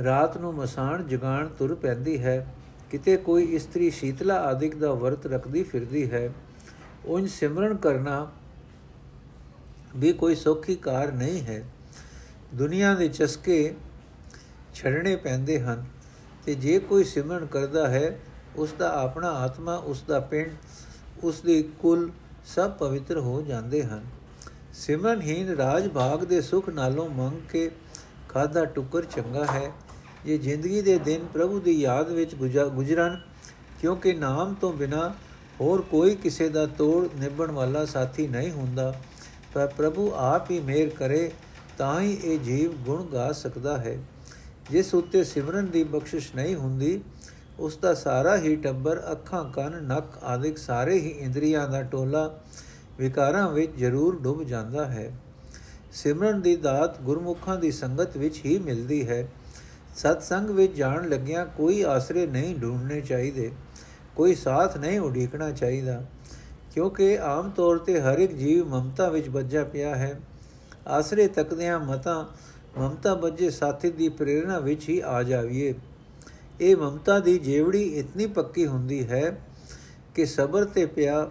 ਰਾਤ 0.04 0.36
ਨੂੰ 0.36 0.54
ਮਸਾਣ 0.54 1.02
ਜਗਾਣ 1.02 1.48
ਤੁਰ 1.48 1.74
ਪੈਂਦੀ 1.74 2.22
ਹੈ। 2.22 2.54
ਕਿਤੇ 2.90 3.16
ਕੋਈ 3.16 3.44
ਇਸਤਰੀ 3.44 3.90
ਸ਼ੀਤਲਾ 3.90 4.34
ਆਦਿਕ 4.34 4.76
ਦਾ 4.76 4.92
ਵਰਤ 4.92 5.26
ਰੱਖਦੀ 5.26 5.62
ਫਿਰਦੀ 5.62 6.10
ਹੈ। 6.10 6.32
ਉਨ 7.04 7.26
ਸਿਮਰਨ 7.26 7.76
ਕਰਨਾ 7.76 8.30
ਵੀ 9.96 10.12
ਕੋਈ 10.12 10.34
ਸੌਖੀ 10.34 10.74
ਕਾਰ 10.76 11.12
ਨਹੀਂ 11.12 11.40
ਹੈ। 11.42 11.62
ਦੁਨੀਆ 12.54 12.94
ਦੇ 12.94 13.08
ਚਸਕੇ 13.08 13.74
ਛੜਨੇ 14.74 15.16
ਪੈਂਦੇ 15.16 15.60
ਹਨ 15.60 15.84
ਤੇ 16.46 16.54
ਜੇ 16.54 16.78
ਕੋਈ 16.78 17.04
ਸਿਮਰਨ 17.04 17.46
ਕਰਦਾ 17.46 17.88
ਹੈ 17.88 18.18
ਉਸ 18.56 18.72
ਦਾ 18.78 18.90
ਆਪਣਾ 19.02 19.30
ਆਤਮਾ 19.30 19.76
ਉਸ 19.76 20.02
ਦਾ 20.02 20.20
ਪਿੰਡ 20.20 20.50
ਉਸ 21.24 21.40
ਦੇ 21.40 21.62
ਕੁਲ 21.78 22.10
ਸਭ 22.46 22.70
ਪਵਿੱਤਰ 22.70 23.18
ਹੋ 23.18 23.40
ਜਾਂਦੇ 23.42 23.82
ਹਨ। 23.82 24.04
ਸਿਮਰਨਹੀਨ 24.74 25.48
ਰਾਜ 25.48 25.88
ਭਾਗ 25.88 26.24
ਦੇ 26.24 26.40
ਸੁਖ 26.40 26.68
ਨਾਲੋਂ 26.68 27.08
ਮੰਗ 27.08 27.40
ਕੇ 27.50 27.70
ਖਾਦਾ 28.28 28.64
ਟੁਕਰ 28.64 29.04
ਚੰਗਾ 29.04 29.44
ਹੈ। 29.44 29.70
ਇਹ 30.26 30.38
ਜ਼ਿੰਦਗੀ 30.38 30.82
ਦੇ 30.82 30.98
ਦਿਨ 30.98 31.26
ਪ੍ਰਭੂ 31.32 31.60
ਦੀ 31.60 31.80
ਯਾਦ 31.80 32.10
ਵਿੱਚ 32.10 32.34
ਗੁਜ਼ਰਨ, 32.34 33.20
ਕਿਉਂਕਿ 33.80 34.12
ਨਾਮ 34.12 34.54
ਤੋਂ 34.54 34.72
ਬਿਨਾ 34.72 35.08
ਹੋਰ 35.60 35.82
ਕੋਈ 35.82 36.14
ਕਿਸੇ 36.14 36.48
ਦਾ 36.48 36.66
ਤੋੜ 36.66 37.08
ਨਿਭਣ 37.20 37.50
ਵਾਲਾ 37.50 37.84
ਸਾਥੀ 37.84 38.26
ਨਹੀਂ 38.28 38.50
ਹੁੰਦਾ। 38.50 38.94
ਪਰ 39.54 39.66
ਪ੍ਰਭੂ 39.66 40.10
ਆਪ 40.16 40.50
ਹੀ 40.50 40.60
ਮਿਹਰ 40.60 40.88
ਕਰੇ, 40.88 41.30
ਤਾਂ 41.78 42.00
ਹੀ 42.00 42.12
ਇਹ 42.24 42.38
ਜੀਵ 42.38 42.72
ਗੁਣ 42.84 43.04
ਗਾ 43.06 43.30
ਸਕਦਾ 43.32 43.76
ਹੈ। 43.78 43.98
ਜਿਸ 44.70 44.94
ਉੱਤੇ 44.94 45.24
ਸਿਮਰਨ 45.24 45.66
ਦੀ 45.66 45.84
ਬਖਸ਼ਿਸ਼ 45.84 46.34
ਨਹੀਂ 46.36 46.54
ਹੁੰਦੀ, 46.54 47.00
ਉਸ 47.58 47.76
ਦਾ 47.76 47.94
ਸਾਰਾ 47.94 48.36
ਹੀ 48.36 48.54
ਟੱਬਰ, 48.56 49.02
ਅੱਖਾਂ, 49.12 49.44
ਕੰਨ, 49.44 49.82
ਨੱਕ 49.84 50.18
ਆਦਿਕ 50.24 50.58
ਸਾਰੇ 50.58 50.98
ਹੀ 50.98 51.08
ਇੰਦਰੀਆਂ 51.08 51.68
ਦਾ 51.68 51.82
ਟੋਲਾ 51.82 52.40
ਵਿਕਾਰਾਂ 52.98 53.48
ਵਿੱਚ 53.50 53.76
ਜ਼ਰੂਰ 53.76 54.20
ਡੁੱਬ 54.20 54.42
ਜਾਂਦਾ 54.42 54.84
ਹੈ। 54.84 55.10
ਸਿਮਰਨ 55.92 56.40
ਦੀ 56.40 56.56
ਦਾਤ 56.56 57.00
ਗੁਰਮੁਖਾਂ 57.00 57.56
ਦੀ 57.56 57.70
ਸੰਗਤ 57.70 58.16
ਵਿੱਚ 58.16 58.40
ਹੀ 58.44 58.58
ਮਿਲਦੀ 58.58 59.06
ਹੈ। 59.08 59.26
ਸਤ 59.96 60.22
ਸੰਗ 60.22 60.50
ਵਿੱਚ 60.50 60.74
ਜਾਣ 60.76 61.08
ਲੱਗਿਆਂ 61.08 61.46
ਕੋਈ 61.46 61.82
ਆਸਰੇ 61.82 62.26
ਨਹੀਂ 62.26 62.54
ਢੂੰਡਨੇ 62.56 63.00
ਚਾਹੀਦੇ, 63.00 63.50
ਕੋਈ 64.16 64.34
ਸਾਥ 64.34 64.76
ਨਹੀਂ 64.76 65.00
ਉਡੀਕਣਾ 65.00 65.50
ਚਾਹੀਦਾ। 65.50 66.02
ਕਿਉਂਕਿ 66.74 67.18
ਆਮ 67.18 67.50
ਤੌਰ 67.50 67.78
ਤੇ 67.78 68.00
ਹਰ 68.00 68.18
ਇੱਕ 68.18 68.32
ਜੀਵ 68.32 68.66
ਮਮਤਾ 68.68 69.08
ਵਿੱਚ 69.08 69.28
ਵੱਜਾ 69.28 69.64
ਪਿਆ 69.64 69.94
ਹੈ। 69.94 70.20
ਆਸਰੇ 70.86 71.26
ਤੱਕਦਿਆਂ 71.28 71.78
ਮਤਾ, 71.80 72.28
ਮਮਤਾ 72.78 73.14
ਬੱਜੇ 73.14 73.50
ਸਾਥੀ 73.50 73.90
ਦੀ 73.90 74.08
ਪ੍ਰੇਰਣਾ 74.08 74.58
ਵਿੱਚ 74.58 74.88
ਹੀ 74.88 75.00
ਆ 75.04 75.22
ਜਾਵੀਏ। 75.22 75.74
ਇਹ 76.60 76.76
ਮਮਤਾ 76.76 77.18
ਦੀ 77.18 77.38
ਜੇਵੜੀ 77.38 77.82
ਇਤਨੀ 77.82 78.26
ਪੱਕੀ 78.26 78.66
ਹੁੰਦੀ 78.66 79.06
ਹੈ 79.08 79.40
ਕਿ 80.14 80.26
ਸਬਰ 80.26 80.64
ਤੇ 80.64 80.86
ਪਿਆ, 80.86 81.30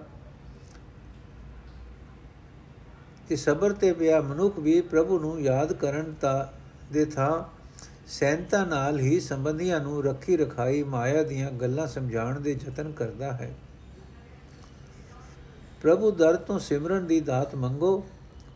ਕਿ 3.30 3.36
ਸਬਰ 3.36 3.74
ਤੇ 3.74 3.94
ਪਿਆ 3.94 4.22
ਮਨੁੱਖ 4.22 4.60
ਵੀ 4.60 4.82
ਪ੍ਰਭੂ 4.82 5.20
ਨੂੰ 5.20 5.42
ਯਾਦ 5.42 5.74
ਕਰਨ 5.74 6.14
ਦਾ 6.22 6.54
ਦੇ 6.92 7.06
ਥਾਂ 7.06 7.44
ਸੈਨਤਾ 8.08 8.66
ਨਾਲ 8.66 9.00
ਹੀ 9.00 9.20
ਸੰਬੰਧੀਆਂ 9.20 9.80
ਨੂੰ 9.80 10.04
ਰੱਖੀ 10.04 10.38
ਰਖਾਈ 10.38 10.84
ਮਾਇਆ 10.84 11.24
ਦੀਆਂ 11.24 11.52
ਗੱਲਾਂ 11.52 11.88
ਸਮਝਾਉਣ 11.88 12.40
ਦੇ 12.40 12.52
ਯਤਨ 12.52 12.92
ਕਰਦਾ 12.92 13.32
ਹੈ। 13.32 13.54
ਪ੍ਰਭੂ 15.84 16.12
ਦਰ 16.12 16.36
ਤੋਂ 16.36 16.60
ਸਿਮਰਨ 16.60 17.08
ਦੀ 17.08 17.20
ਦਾਤ 17.20 17.56
ਮੰਗੋ। 17.56 18.04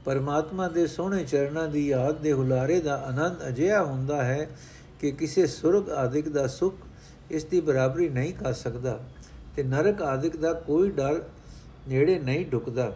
ਪਰਮਾਤਮਾ 0.05 0.67
ਦੇ 0.67 0.85
ਸੋਹਣੇ 0.87 1.23
ਚਰਨਾਂ 1.23 1.67
ਦੀ 1.67 1.87
ਯਾਦ 1.87 2.17
ਦੇ 2.17 2.33
ਹੁਲਾਰੇ 2.33 2.79
ਦਾ 2.81 2.95
ਆਨੰਦ 3.05 3.47
ਅਜਿਹਾ 3.47 3.81
ਹੁੰਦਾ 3.83 4.23
ਹੈ 4.23 4.47
ਕਿ 4.99 5.11
ਕਿਸੇ 5.11 5.47
ਸੁਰਗ 5.47 5.89
ਆਦਿਕ 5.89 6.29
ਦਾ 6.29 6.47
ਸੁਖ 6.47 6.75
ਇਸ 7.31 7.45
ਦੀ 7.45 7.59
ਬਰਾਬਰੀ 7.61 8.07
ਨਹੀਂ 8.09 8.33
ਕਰ 8.33 8.53
ਸਕਦਾ 8.53 8.99
ਤੇ 9.55 9.63
ਨਰਕ 9.63 10.01
ਆਦਿਕ 10.01 10.37
ਦਾ 10.37 10.53
ਕੋਈ 10.53 10.91
ਡਰ 10.91 11.21
ਨੇੜੇ 11.87 12.19
ਨਹੀਂ 12.19 12.45
ਢੁਕਦਾ 12.45 12.91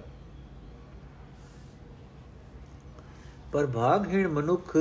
ਪਰ 3.52 3.68
ਭਾਗਹੀਣ 3.68 4.28
ਮਨੁੱਖ 4.28 4.78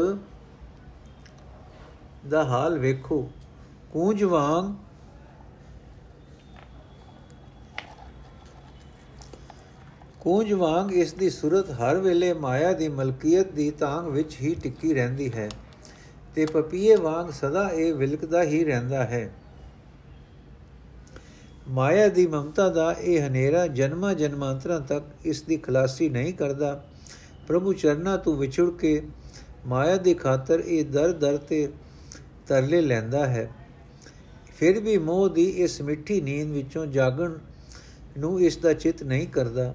ਦਾ 2.28 2.44
ਹਾਲ 2.44 2.78
ਵੇਖੋ। 2.78 3.30
ਕੂੰਜ 3.92 4.22
ਵਾਂਗ 4.24 4.74
ਕੂੰਜ 10.20 10.52
ਵਾਂਗ 10.52 10.92
ਇਸ 10.92 11.12
ਦੀ 11.12 11.30
ਸੁਰਤ 11.30 11.70
ਹਰ 11.70 11.96
ਵੇਲੇ 11.96 12.32
ਮਾਇਆ 12.32 12.72
ਦੀ 12.72 12.88
ਮਲਕੀਅਤ 12.88 13.52
ਦੀ 13.52 13.70
ਤਾਂਗ 13.70 14.06
ਵਿੱਚ 14.06 14.36
ਹੀ 14.40 14.54
ਟਿੱਕੀ 14.54 14.94
ਰਹਿੰਦੀ 14.94 15.32
ਹੈ 15.32 15.48
ਤੇ 16.34 16.46
ਪਪੀਏ 16.46 16.96
ਵਾਂਗ 16.96 17.30
ਸਦਾ 17.30 17.68
ਇਹ 17.68 17.94
ਵਿਲਕਦਾ 17.94 18.42
ਹੀ 18.42 18.64
ਰਹਿੰਦਾ 18.64 19.04
ਹੈ। 19.04 19.30
ਮਾਇਆ 21.68 22.08
ਦੀ 22.08 22.26
ਮਮਤਾ 22.26 22.68
ਦਾ 22.68 22.92
ਇਹ 22.92 23.28
ਹਨੇਰਾ 23.28 23.66
ਜਨਮਾਂ 23.66 24.14
ਜਨਮਾਂਤਰਾਂ 24.14 24.80
ਤੱਕ 24.80 25.04
ਇਸ 25.24 25.42
ਦੀ 25.42 25.56
ਖਲਾਸੀ 25.56 26.08
ਨਹੀਂ 26.08 26.34
ਕਰਦਾ। 26.34 26.84
ਪ੍ਰਭੂ 27.48 27.72
ਚਰਨਾ 27.72 28.16
ਤੋਂ 28.16 28.36
ਵਿਛੜ 28.36 28.70
ਕੇ 28.70 29.02
ਮਾਇਆ 29.66 29.96
ਦੀ 29.96 30.14
ਖਾਤਰ 30.14 30.60
ਇਹ 30.60 30.84
ਦਰ 30.84 31.12
ਦਰ 31.12 31.36
ਤੇ 31.36 31.68
ਤਰਲੇ 32.48 32.80
ਲੈਂਦਾ 32.80 33.26
ਹੈ। 33.26 33.50
ਫਿਰ 34.56 34.80
ਵੀ 34.80 34.98
ਮੋਹ 34.98 35.28
ਦੀ 35.28 35.44
ਇਸ 35.44 35.80
ਮਿੱਠੀ 35.80 36.20
ਨੀਂਦ 36.20 36.50
ਵਿੱਚੋਂ 36.50 36.86
ਜਾਗਣ 36.86 37.32
ਨੂੰ 38.18 38.40
ਇਸ 38.40 38.56
ਦਾ 38.56 38.72
ਚਿਤ 38.72 39.02
ਨਹੀਂ 39.02 39.26
ਕਰਦਾ। 39.26 39.74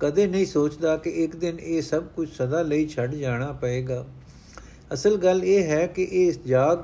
ਕਦੇ 0.00 0.26
ਨਹੀਂ 0.26 0.46
ਸੋਚਦਾ 0.46 0.96
ਕਿ 0.96 1.10
ਇੱਕ 1.10 1.36
ਦਿਨ 1.36 1.58
ਇਹ 1.58 1.82
ਸਭ 1.82 2.04
ਕੁਝ 2.16 2.28
ਸਦਾ 2.30 2.62
ਲਈ 2.62 2.86
ਛੱਡ 2.88 3.14
ਜਾਣਾ 3.14 3.52
ਪਏਗਾ। 3.52 4.04
ਅਸਲ 4.92 5.16
ਗੱਲ 5.16 5.44
ਇਹ 5.44 5.64
ਹੈ 5.64 5.86
ਕਿ 5.86 6.02
ਇਹ 6.02 6.32
ਜਾਗ 6.46 6.78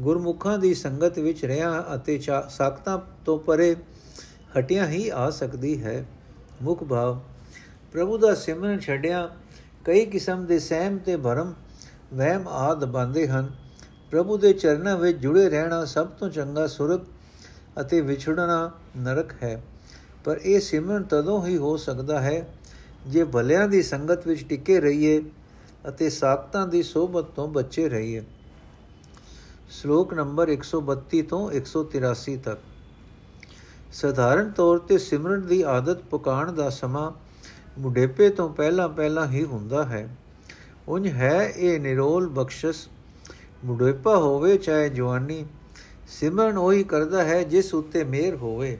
ਗੁਰਮੁਖਾਂ 0.00 0.58
ਦੀ 0.58 0.74
ਸੰਗਤ 0.74 1.18
ਵਿੱਚ 1.18 1.44
ਰਿਆਂ 1.44 1.94
ਅਤੇ 1.94 2.18
ਸਾਖਤਾਂ 2.48 2.98
ਤੋਂ 3.24 3.38
ਪਰੇ 3.38 3.76
ਹਟਿਆ 4.58 4.86
ਹੀ 4.88 5.08
ਆ 5.08 5.30
ਸਕਦੀ 5.30 5.82
ਹੈ। 5.82 6.04
ਮੁਖ 6.62 6.84
ਭਾਵ, 6.84 7.18
ਪ੍ਰਭੂ 7.92 8.18
ਦਾ 8.18 8.34
ਸਿਮਰਨ 8.34 8.78
ਛੱਡਿਆ 8.78 9.30
ਕਈ 9.84 10.04
ਕਿਸਮ 10.06 10.46
ਦੇ 10.46 10.58
ਸਹਿਮ 10.58 10.98
ਤੇ 10.98 11.16
ਭਰਮ, 11.16 11.54
ਵਹਿਮ 12.14 12.48
ਆਦ 12.48 12.84
ਬੰਦੇ 12.84 13.28
ਹਨ। 13.28 13.50
ਪ੍ਰਭੂ 14.10 14.38
ਦੇ 14.38 14.52
ਚਰਨਾਂ 14.52 14.96
ਵਿੱਚ 14.96 15.18
ਜੁੜੇ 15.18 15.48
ਰਹਿਣਾ 15.50 15.84
ਸਭ 15.84 16.06
ਤੋਂ 16.06 16.28
ਚੰਗਾ 16.28 16.66
ਸੁਰਗ 16.66 17.00
ਅਤੇ 17.80 18.00
ਵਿਛੜਨਾ 18.00 18.70
ਨਰਕ 18.96 19.42
ਹੈ। 19.42 19.62
ਪਰ 20.24 20.40
ਇਹ 20.44 20.60
ਸਿਮਰਨ 20.60 21.02
ਤਦੋਂ 21.02 21.46
ਹੀ 21.46 21.56
ਹੋ 21.56 21.76
ਸਕਦਾ 21.76 22.20
ਹੈ 22.20 22.54
ਜੇ 23.06 23.24
ਭਲਿਆਂ 23.24 23.68
ਦੀ 23.68 23.82
ਸੰਗਤ 23.82 24.26
ਵਿੱਚ 24.26 24.44
ਟਿਕੇ 24.44 24.80
ਰਹੀਏ 24.80 25.24
ਅਤੇ 25.88 26.10
ਸਾਖਤਾਂ 26.10 26.66
ਦੀ 26.66 26.82
ਸੋਭਤ 26.82 27.24
ਤੋਂ 27.24 27.48
ਬਚੇ 27.48 27.88
ਰਹੀਏ। 27.88 28.24
ਸ਼ਲੋਕ 29.70 30.14
ਨੰਬਰ 30.14 30.48
132 30.48 31.22
ਤੋਂ 31.22 31.50
183 31.50 32.36
ਤੱਕ। 32.36 32.60
ਸਧਾਰਨ 33.92 34.50
ਤੌਰ 34.50 34.78
ਤੇ 34.78 34.98
ਸਿਮਰਨ 34.98 35.46
ਦੀ 35.46 35.62
ਆਦਤ 35.62 36.02
ਪਕਾਣ 36.02 36.52
ਦਾ 36.52 36.70
ਸਮਾਂ 36.70 37.12
ਮੁਢੇਪੇ 37.78 38.30
ਤੋਂ 38.30 38.54
ਪਹਿਲਾਂ 38.54 38.88
ਪਹਿਲਾਂ 38.88 39.28
ਹੀ 39.28 39.44
ਹੁੰਦਾ 39.44 39.84
ਹੈ। 39.84 40.16
ਉੰਜ 40.88 41.08
ਹੈ 41.08 41.52
ਇਹ 41.56 41.80
ਨਿਰੋਲ 41.80 42.28
ਬਖਸ਼ਸ। 42.28 42.88
ਮੁਢੇਪਾ 43.64 44.16
ਹੋਵੇ 44.16 44.58
ਚਾਹੇ 44.58 44.88
ਜਵਾਨੀ, 44.88 45.46
ਸਿਮਰਨ 46.08 46.58
ਉਹੀ 46.58 46.84
ਕਰਦਾ 46.84 47.24
ਹੈ 47.24 47.42
ਜਿਸ 47.42 47.74
ਉੱਤੇ 47.74 48.04
ਮਿਹਰ 48.04 48.36
ਹੋਵੇ। 48.36 48.78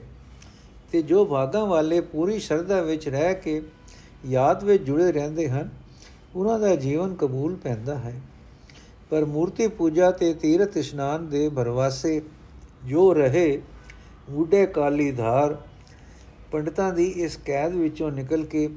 ਤੇ 0.91 1.01
ਜੋ 1.01 1.23
ਭਾਗਾਂ 1.25 1.65
ਵਾਲੇ 1.65 1.99
ਪੂਰੀ 2.01 2.39
ਸ਼ਰਧਾ 2.39 2.81
ਵਿੱਚ 2.81 3.07
ਰਹਿ 3.09 3.35
ਕੇ 3.35 3.61
ਯਾਦ 4.25 4.63
ਵਿੱਚ 4.63 4.83
ਜੁੜੇ 4.83 5.11
ਰਹਿੰਦੇ 5.11 5.49
ਹਨ, 5.49 5.69
ਉਹਨਾਂ 6.35 6.59
ਦਾ 6.59 6.75
ਜੀਵਨ 6.75 7.15
ਕਬੂਲ 7.15 7.55
ਪੈਂਦਾ 7.55 7.95
ਹੈ। 7.95 8.13
ਪਰ 9.09 9.25
ਮੂਰਤੀ 9.25 9.67
ਪੂਜਾ 9.67 10.11
ਤੇ 10.11 10.33
ਤੀਰਥ 10.33 10.77
ਇਸ਼ਨਾਨ 10.77 11.27
ਦੇ 11.29 11.47
ਭਰਵਾਸੇ 11.49 12.21
ਜੋ 12.85 13.13
ਰਹੇ 13.13 13.61
ਮੂਡੇ 14.29 14.65
ਕਾਲੀ 14.65 15.11
ਧਾਰ 15.11 15.57
ਪੰਡਤਾਂ 16.51 16.91
ਦੀ 16.93 17.05
ਇਸ 17.17 17.37
ਕੈਦ 17.45 17.75
ਵਿੱਚੋਂ 17.75 18.11
ਨਿਕਲ 18.11 18.45
ਕੇ 18.45 18.67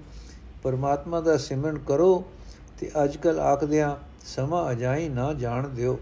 ਪਰਮਾਤਮਾ 0.63 1.21
ਦਾ 1.21 1.37
ਸਿਮਰਨ 1.37 1.79
ਕਰੋ 1.79 2.25
ਤੇ 2.81 2.91
ਅੱਜਕੱਲ 3.05 3.39
ਆਖਦਿਆਂ 3.41 3.95
ਸਮਾਂ 4.27 4.71
ਅਜਾਈ 4.73 5.09
ਨਾ 5.09 5.33
ਜਾਣ 5.33 5.69
ਦਿਓ। 5.69 5.99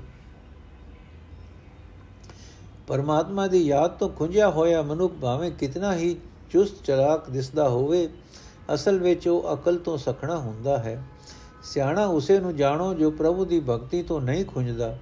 ਪਰਮਾਤਮਾ 2.86 3.46
ਦੀ 3.46 3.62
ਯਾਦ 3.62 3.90
ਤੋਂ 3.90 4.08
ਖੁੰਝਿਆ 4.08 4.50
ਹੋਇਆ 4.50 4.82
ਮਨੁੱਖ 4.82 5.14
ਭਾਵੇਂ 5.14 5.50
ਕਿਤਨਾ 5.50 5.94
ਹੀ 5.94 6.16
ਚੁਸਤ 6.50 6.74
ਚਲਾਕ 6.84 7.30
ਦਿਸਦਾ 7.30 7.68
ਹੋਵੇ, 7.68 8.08
ਅਸਲ 8.74 8.98
ਵਿੱਚ 8.98 9.28
ਉਹ 9.28 9.54
ਅਕਲ 9.54 9.78
ਤੋਂ 9.78 9.98
ਸਖਣਾ 9.98 10.38
ਹੁੰਦਾ 10.38 10.78
ਹੈ। 10.78 11.02
ਸਿਆਣਾ 11.64 12.06
ਉਸੇ 12.06 12.38
ਨੂੰ 12.38 12.56
ਜਾਣੋ 12.56 12.94
ਜੋ 12.94 13.10
ਪ੍ਰਭੂ 13.10 13.44
ਦੀ 13.44 13.60
ਭਗਤੀ 13.60 14.02
ਤੋਂ 14.02 14.20
ਨਹੀਂ 14.20 14.44
ਖੁੰਝਦਾ। 14.44 14.98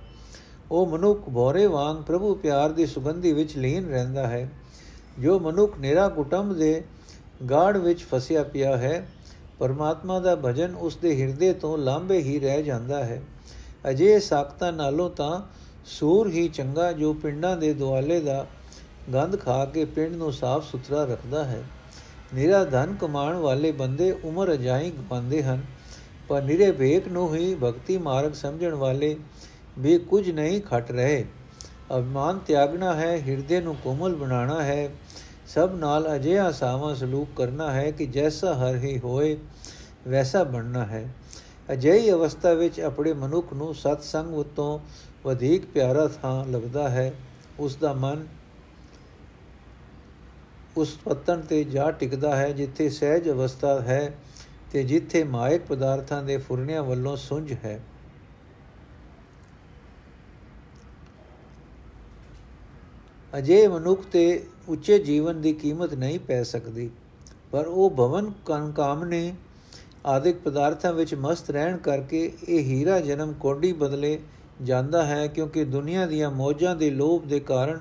ਉਹ 0.70 0.86
ਮਨੁੱਖ 0.86 1.28
ਭੋਰੇ 1.28 1.66
ਵਾਂਗ 1.66 1.96
ਪ੍ਰਭੂ 1.96 2.34
ਪਿਆਰ 2.34 2.70
ਦੀ 2.70 2.86
ਸੁਗੰਧੀ 2.86 3.32
ਵਿੱਚ 3.32 3.56
ਲੀਨ 3.56 3.88
ਰਹਿੰਦਾ 3.88 4.26
ਹੈ। 4.26 4.50
ਜੋ 5.18 5.38
ਮਨੁੱਖ 5.38 5.78
ਨਿਰਾ 5.78 6.08
ਕੁਟੰਬ 6.08 6.52
ਦੇ 6.52 6.84
ਗਾੜ 7.50 7.76
ਵਿੱਚ 7.76 8.00
ਫਸਿਆ 8.00 8.42
ਪਿਆ 8.42 8.76
ਹੈ, 8.76 9.08
ਪਰਮਾਤਮਾ 9.58 10.20
ਦਾ 10.20 10.36
ਭਜਨ 10.36 10.74
ਉਸ 10.74 10.96
ਦੇ 10.96 11.22
ਹਿਰਦੇ 11.22 11.52
ਤੋਂ 11.52 11.78
ਲਾਂਬੇ 11.78 12.18
ਹੀ 12.18 12.40
ਰਹਿ 12.40 12.62
ਜਾਂਦਾ 12.62 13.04
ਹੈ। 13.04 13.22
ਅਜੇ 13.90 14.20
ਸਾਖਤਾ 14.20 14.70
ਨਾਲੋਂ 14.70 15.10
ਤਾਂ 15.10 15.40
ਸੂਰ 15.84 16.28
ਹੀ 16.28 16.48
ਚੰਗਾ 16.48 16.90
ਜੋ 16.92 17.12
ਪਿੰਡਾਂ 17.12 17.56
ਦੇ 17.56 17.72
ਦੁਆਲੇ 17.74 18.20
ਦਾ 18.20 18.46
ਗੰਧ 19.14 19.38
ਖਾ 19.40 19.64
ਕੇ 19.64 19.84
ਪਿੰਡ 19.84 20.16
ਨੂੰ 20.16 20.32
ਸਾਫ਼ 20.32 20.70
ਸੁਥਰਾ 20.70 21.04
ਰੱਖਦਾ 21.04 21.44
ਹੈ। 21.44 21.62
ਨਿਰਾ 22.34 22.64
ਧਨ 22.64 22.94
ਕਮਾਉਣ 22.94 23.36
ਵਾਲੇ 23.36 23.72
ਬੰਦੇ 23.72 24.10
ਉਮਰ 24.24 24.52
ਅਜਾਈ 24.52 24.90
ਗਵਾਉਂਦੇ 24.90 25.42
ਹਨ, 25.42 25.62
ਪਰ 26.28 26.42
ਨਿਰੇ 26.42 26.70
ਵੇਖ 26.70 27.08
ਨੂੰ 27.08 27.34
ਹੀ 27.34 27.54
ਭਗਤੀ 27.54 27.98
ਮਾਰਗ 27.98 28.32
ਸਮਝਣ 28.32 28.74
ਵਾਲੇ 28.74 29.16
ਵੀ 29.78 29.98
ਕੁਝ 29.98 30.30
ਨਹੀਂ 30.30 30.60
ਖਟ 30.60 30.90
ਰਹੇ। 30.90 31.24
ਅਭਿਮਾਨ 31.96 32.38
ਤਿਆਗਣਾ 32.38 32.94
ਹੈ, 32.94 33.16
ਹਿਰਦੇ 33.18 33.60
ਨੂੰ 33.60 33.74
ਕੋਮਲ 33.74 34.14
ਬਣਾਉਣਾ 34.14 34.62
ਹੈ, 34.62 34.88
ਸਭ 35.46 35.70
ਨਾਲ 35.74 36.14
ਅਜਿਹਾ 36.16 36.50
ਸਾਵਾ 36.52 36.94
ਸਲੂਕ 36.94 37.28
ਕਰਨਾ 37.36 37.70
ਹੈ 37.72 37.90
ਕਿ 37.90 38.06
ਜੈਸਾ 38.06 38.54
ਹਰ 38.54 38.76
ਹੀ 38.76 38.98
ਹੋਏ, 38.98 39.36
ਵੈਸਾ 40.08 40.42
ਬਣਨਾ 40.44 40.84
ਹੈ। 40.84 41.08
ਅਜਿਹੀ 41.72 42.10
ਅਵਸਥਾ 42.10 42.52
ਵਿੱਚ 42.52 42.80
ਆਪਣੇ 42.80 43.12
ਮਨੁੱਖ 43.12 43.52
ਨੂੰ 43.52 43.74
ਸਤ 43.74 44.02
ਸੰਗ 44.02 44.34
ਉਤੋਂ 44.34 44.78
ਵਧੇਕ 45.24 45.66
ਪਿਆਰਾ 45.66 46.06
ਥਾਂ 46.22 46.44
ਲੱਗਦਾ 46.46 46.88
ਹੈ 46.88 47.12
ਉਸ 47.58 47.76
ਦਾ 47.76 47.92
ਮਨ 47.92 48.26
ਉਸ 50.76 50.96
ਪਤਨ 51.04 51.40
ਤੇ 51.40 51.62
ਜਾ 51.64 51.90
ਟਿਕਦਾ 51.90 52.36
ਹੈ 52.36 52.50
ਜਿੱਥੇ 52.52 52.88
ਸਹਿਜ 52.90 53.28
ਅਵਸਥਾ 53.30 53.78
ਹੈ 53.80 54.12
ਤੇ 54.72 54.82
ਜਿੱਥੇ 54.82 55.22
ਮਾਇਕ 55.24 55.62
ਪਦਾਰਥਾਂ 55.62 56.22
ਦੇ 56.22 56.36
ਫੁਰਨਿਆਂ 56.38 56.82
ਵੱਲੋਂ 56.82 57.16
ਸੁੰਝ 57.16 57.52
ਹੈ। 57.64 57.80
ਅਜੇ 63.32 63.66
ਮਨੁੱਖ 63.68 64.04
ਤੇ 64.12 64.22
ਉੱਚੇ 64.68 64.98
ਜੀਵਨ 64.98 65.40
ਦੀ 65.40 65.52
ਕੀਮਤ 65.52 65.94
ਨਹੀਂ 65.94 66.18
ਪੈ 66.18 66.42
ਸਕਦੀ, 66.42 66.90
ਪਰ 67.50 67.66
ਉਹ 67.66 67.90
ਭਵਨ 67.90 68.32
ਕਾਮਨੇ 68.76 69.32
ਆਦਿਕ 70.06 70.36
ਪਦਾਰਥਾਂ 70.36 70.92
ਵਿੱਚ 70.92 71.14
ਮਸਤ 71.14 71.50
ਰਹਿਣ 71.50 71.76
ਕਰਕੇ 71.76 72.32
ਇਹ 72.48 72.64
ਹੀਰਾ 72.64 73.00
ਜਨਮ 73.00 73.32
ਕੋਡੀ 73.32 73.72
ਬਦਲੇ 73.72 74.18
ਜਾਂਦਾ 74.62 75.04
ਹੈ 75.06 75.26
ਕਿਉਂਕਿ 75.26 75.64
ਦੁਨੀਆ 75.64 76.06
ਦੀਆਂ 76.06 76.30
ਮੌਜਾਂ 76.30 76.76
ਦੇ 76.76 76.90
ਲੋਭ 76.90 77.24
ਦੇ 77.24 77.40
ਕਾਰਨ 77.40 77.80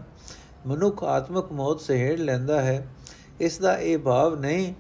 ਮਨੁੱਖ 0.68 1.04
ਆਤਮਕ 1.04 1.52
ਮੌਤ 1.52 1.82
ਸਹਿੜ 1.82 2.20
ਲੈਂਦਾ 2.20 2.62
ਹੈ। 2.62 2.88
ਇਸ 3.42 3.60
ਦਾ 3.60 3.78
ਇਹ 3.78 3.98
ਭਾਵ 3.98 4.40
ਨਹੀਂ 4.40 4.74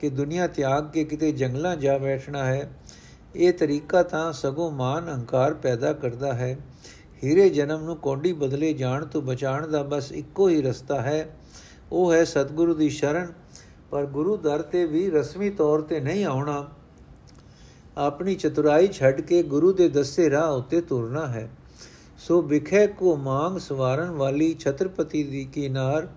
ਕਿ 0.00 0.08
ਦੁਨੀਆ 0.08 0.46
ਤਿਆਗ 0.46 0.90
ਕੇ 0.90 1.04
ਕਿਤੇ 1.04 1.32
ਜੰਗਲਾਂ 1.32 1.76
ਜਾ 1.76 1.98
ਬੈਠਣਾ 1.98 2.44
ਹੈ। 2.44 2.70
ਇਹ 3.36 3.52
ਤਰੀਕਾ 3.52 4.02
ਤਾਂ 4.02 4.32
ਸਗੋਂ 4.32 4.70
ਮਾਨ 4.70 5.08
ਹੰਕਾਰ 5.08 5.54
ਪੈਦਾ 5.54 5.92
ਕਰਦਾ 5.92 6.32
ਹੈ। 6.32 6.58
ਹੀਰੇ 7.24 7.48
ਜਨਮ 7.50 7.84
ਨੂੰ 7.84 7.96
ਕੋਡੀ 7.96 8.32
ਬਦਲੇ 8.32 8.72
ਜਾਣ 8.72 9.04
ਤੋਂ 9.06 9.22
ਬਚਾਉਣ 9.22 9.68
ਦਾ 9.68 9.82
ਬਸ 9.82 10.12
ਇੱਕੋ 10.12 10.48
ਹੀ 10.48 10.62
ਰਸਤਾ 10.62 11.00
ਹੈ। 11.00 11.36
ਉਹ 11.92 12.12
ਹੈ 12.12 12.24
ਸਤਿਗੁਰੂ 12.24 12.74
ਦੀ 12.74 12.88
ਸ਼ਰਨ, 12.88 13.32
ਪਰ 13.90 14.06
ਗੁਰੂ 14.06 14.36
ਦਰ 14.36 14.62
ਤੇ 14.62 14.86
ਵੀ 14.86 15.10
ਰਸਮੀ 15.10 15.50
ਤੌਰ 15.50 15.80
ਤੇ 15.80 16.00
ਨਹੀਂ 16.00 16.24
ਆਉਣਾ। 16.24 16.68
ਆਪਣੀ 18.00 18.34
ਚਤੁਰਾਈ 18.34 18.88
ਛੱਡ 18.88 19.20
ਕੇ 19.20 19.42
ਗੁਰੂ 19.42 19.72
ਦੇ 19.72 19.88
ਦੱਸੇ 19.88 20.28
ਰਾਹ 20.30 20.50
ਉੱਤੇ 20.50 20.80
ਤੁਰਨਾ 20.80 21.26
ਹੈ। 21.26 21.48
ਸੋ 22.18 22.40
ਵਿਖੇ 22.42 22.86
ਕੋ 22.86 23.14
ਮੰਗ 23.16 23.58
ਸਵਾਰਨ 23.58 24.10
ਵਾਲੀ 24.10 24.54
ਛਤਰਪਤੀ 24.54 25.22
ਦੀ 25.22 25.44
ਕੀਨਾਰ 25.44 26.08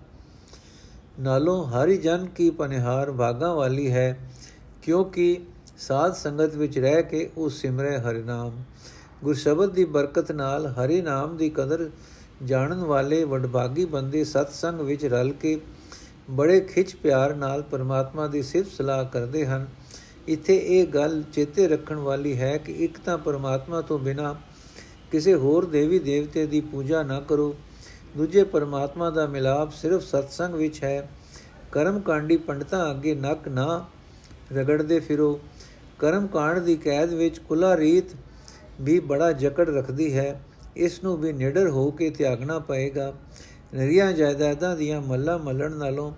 ਨਾਲੋਂ 1.20 1.64
ਹਰੀ 1.64 1.96
ਜਨ 1.96 2.26
ਕੀ 2.26 2.48
ਪਨਿਹਾਰ 2.50 3.12
ਭਾਗਾ 3.12 3.52
ਵਾਲੀ 3.54 3.90
ਹੈ, 3.90 4.18
ਕਿਉਂਕਿ 4.82 5.36
ਸਾਧ 5.78 6.14
ਸੰਗਤ 6.14 6.54
ਵਿੱਚ 6.54 6.78
ਰਹਿ 6.78 7.02
ਕੇ 7.02 7.28
ਉਹ 7.36 7.50
ਸਿਮਰੇ 7.50 7.96
ਹਰਿ 7.98 8.22
ਨਾਮ। 8.22 8.62
ਗੁਰ 9.24 9.34
ਸ਼ਬਦ 9.34 9.72
ਦੀ 9.72 9.84
ਬਰਕਤ 9.84 10.32
ਨਾਲ 10.32 10.66
ਹਰੀ 10.68 11.00
ਨਾਮ 11.02 11.36
ਦੀ 11.36 11.48
ਕਦਰ 11.50 11.88
ਜਾਣਨ 12.44 12.82
ਵਾਲੇ 12.84 13.22
ਵਡਭਾਗੀ 13.24 13.84
ਬੰਦੇ 13.84 14.24
ਸਤ 14.24 14.52
ਸੰਗ 14.52 14.80
ਵਿੱਚ 14.80 15.04
ਰਲ 15.04 15.32
ਕੇ 15.32 15.58
ਬੜੇ 16.30 16.60
ਖਿੱਚ 16.60 16.94
ਪਿਆਰ 16.96 17.34
ਨਾਲ 17.34 17.62
ਪਰਮਾਤਮਾ 17.62 18.26
ਦੀ 18.26 18.42
ਸਿਫਤ 18.42 18.70
ਸਲਾਹ 18.72 19.04
ਕਰਦੇ 19.04 19.46
ਹਨ। 19.46 19.66
ਇੱਥੇ 20.28 20.56
ਇਹ 20.56 20.86
ਗੱਲ 20.86 21.22
ਚੇਤੇ 21.32 21.68
ਰੱਖਣ 21.68 21.96
ਵਾਲੀ 21.96 22.38
ਹੈ 22.38 22.58
ਕਿ 22.58 22.72
ਇੱਕ 22.72 22.98
ਤਾਂ 22.98 23.18
ਪਰਮਾਤਮਾ 23.18 23.80
ਤੋਂ 23.80 23.98
ਬਿਨਾ 23.98 24.36
ਕਿਸੇ 25.12 25.34
ਹੋਰ 25.34 25.64
ਦੇਵੀ 25.64 25.98
ਦੇਵਤੇ 25.98 26.46
ਦੀ 26.46 26.60
ਪੂਜਾ 26.60 27.02
ਨਾ 27.02 27.20
ਕਰੋ। 27.20 27.56
ਦੂਜੇ 28.16 28.44
ਪਰਮਾਤਮਾ 28.44 29.10
ਦਾ 29.10 29.26
ਮਿਲਾਪ 29.26 29.72
ਸਿਰਫ 29.72 30.02
ਸਤਸੰਗ 30.02 30.54
ਵਿੱਚ 30.54 30.84
ਹੈ। 30.84 31.10
ਕਰਮ 31.72 32.00
ਕਾਂਡੀ 32.00 32.36
ਪੰਡਤਾਂ 32.36 32.90
ਅੱਗੇ 32.90 33.14
ਨੱਕ 33.14 33.48
ਨਾ 33.48 33.86
ਰਗੜਦੇ 34.52 35.00
ਫਿਰੋ। 35.00 35.40
ਕਰਮ 35.98 36.26
ਕਾਂਡ 36.26 36.58
ਦੀ 36.58 36.76
ਕੈਦ 36.76 37.12
ਵਿੱਚ 37.12 37.38
ਕੁਲਾ 37.38 37.76
ਰੀਤ 37.76 38.04
ਵੀ 38.80 39.00
ਬੜਾ 39.00 39.32
ਜਕੜ 39.32 39.70
ਰੱਖਦੀ 39.70 40.18
ਹੈ। 40.18 40.44
ਇਸ 40.76 41.04
ਨੂੰ 41.04 41.16
ਵੀ 41.16 41.32
ਨਿਡਰ 41.32 41.68
ਹੋ 41.68 41.90
ਕੇ 41.90 42.10
ਤਿਆਗਣਾ 42.10 42.58
ਪਏਗਾ। 42.58 43.14
ਨਰੀਆਂ 43.74 44.12
ਜਾਇਦਾਦਾਂ 44.12 44.76
ਦੀਆਂ 44.76 45.00
ਮੱਲਾ 45.02 45.36
ਮੱਲਣ 45.36 45.72
ਨਾਲੋਂ 45.72 46.12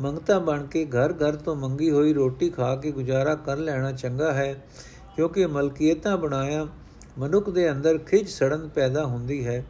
ਮੰਗਤਾ 0.00 0.38
ਬਣ 0.38 0.66
ਕੇ 0.66 0.84
ਘਰ 0.86 1.12
ਘਰ 1.12 1.36
ਤੋਂ 1.36 1.54
ਮੰਗੀ 1.56 1.90
ਹੋਈ 1.90 2.12
ਰੋਟੀ 2.12 2.48
ਖਾ 2.50 2.74
ਕੇ 2.76 2.90
ਗੁਜ਼ਾਰਾ 2.92 3.34
ਕਰ 3.36 3.56
ਲੈਣਾ 3.56 3.90
ਚੰਗਾ 3.92 4.32
ਹੈ, 4.32 4.54
ਕਿਉਂਕਿ 5.16 5.46
ਮਲਕੀਅਤਾਂ 5.46 6.16
ਬਣਾਇਆ 6.16 6.66
ਮਨੁੱਖ 7.18 7.50
ਦੇ 7.50 7.70
ਅੰਦਰ 7.70 7.98
ਖਿੱਚ 7.98 8.28
ਸੜਨ 8.28 8.68
ਪੈਦਾ 8.68 9.04
ਹੁੰਦੀ 9.04 9.44
ਹੈ। 9.46 9.64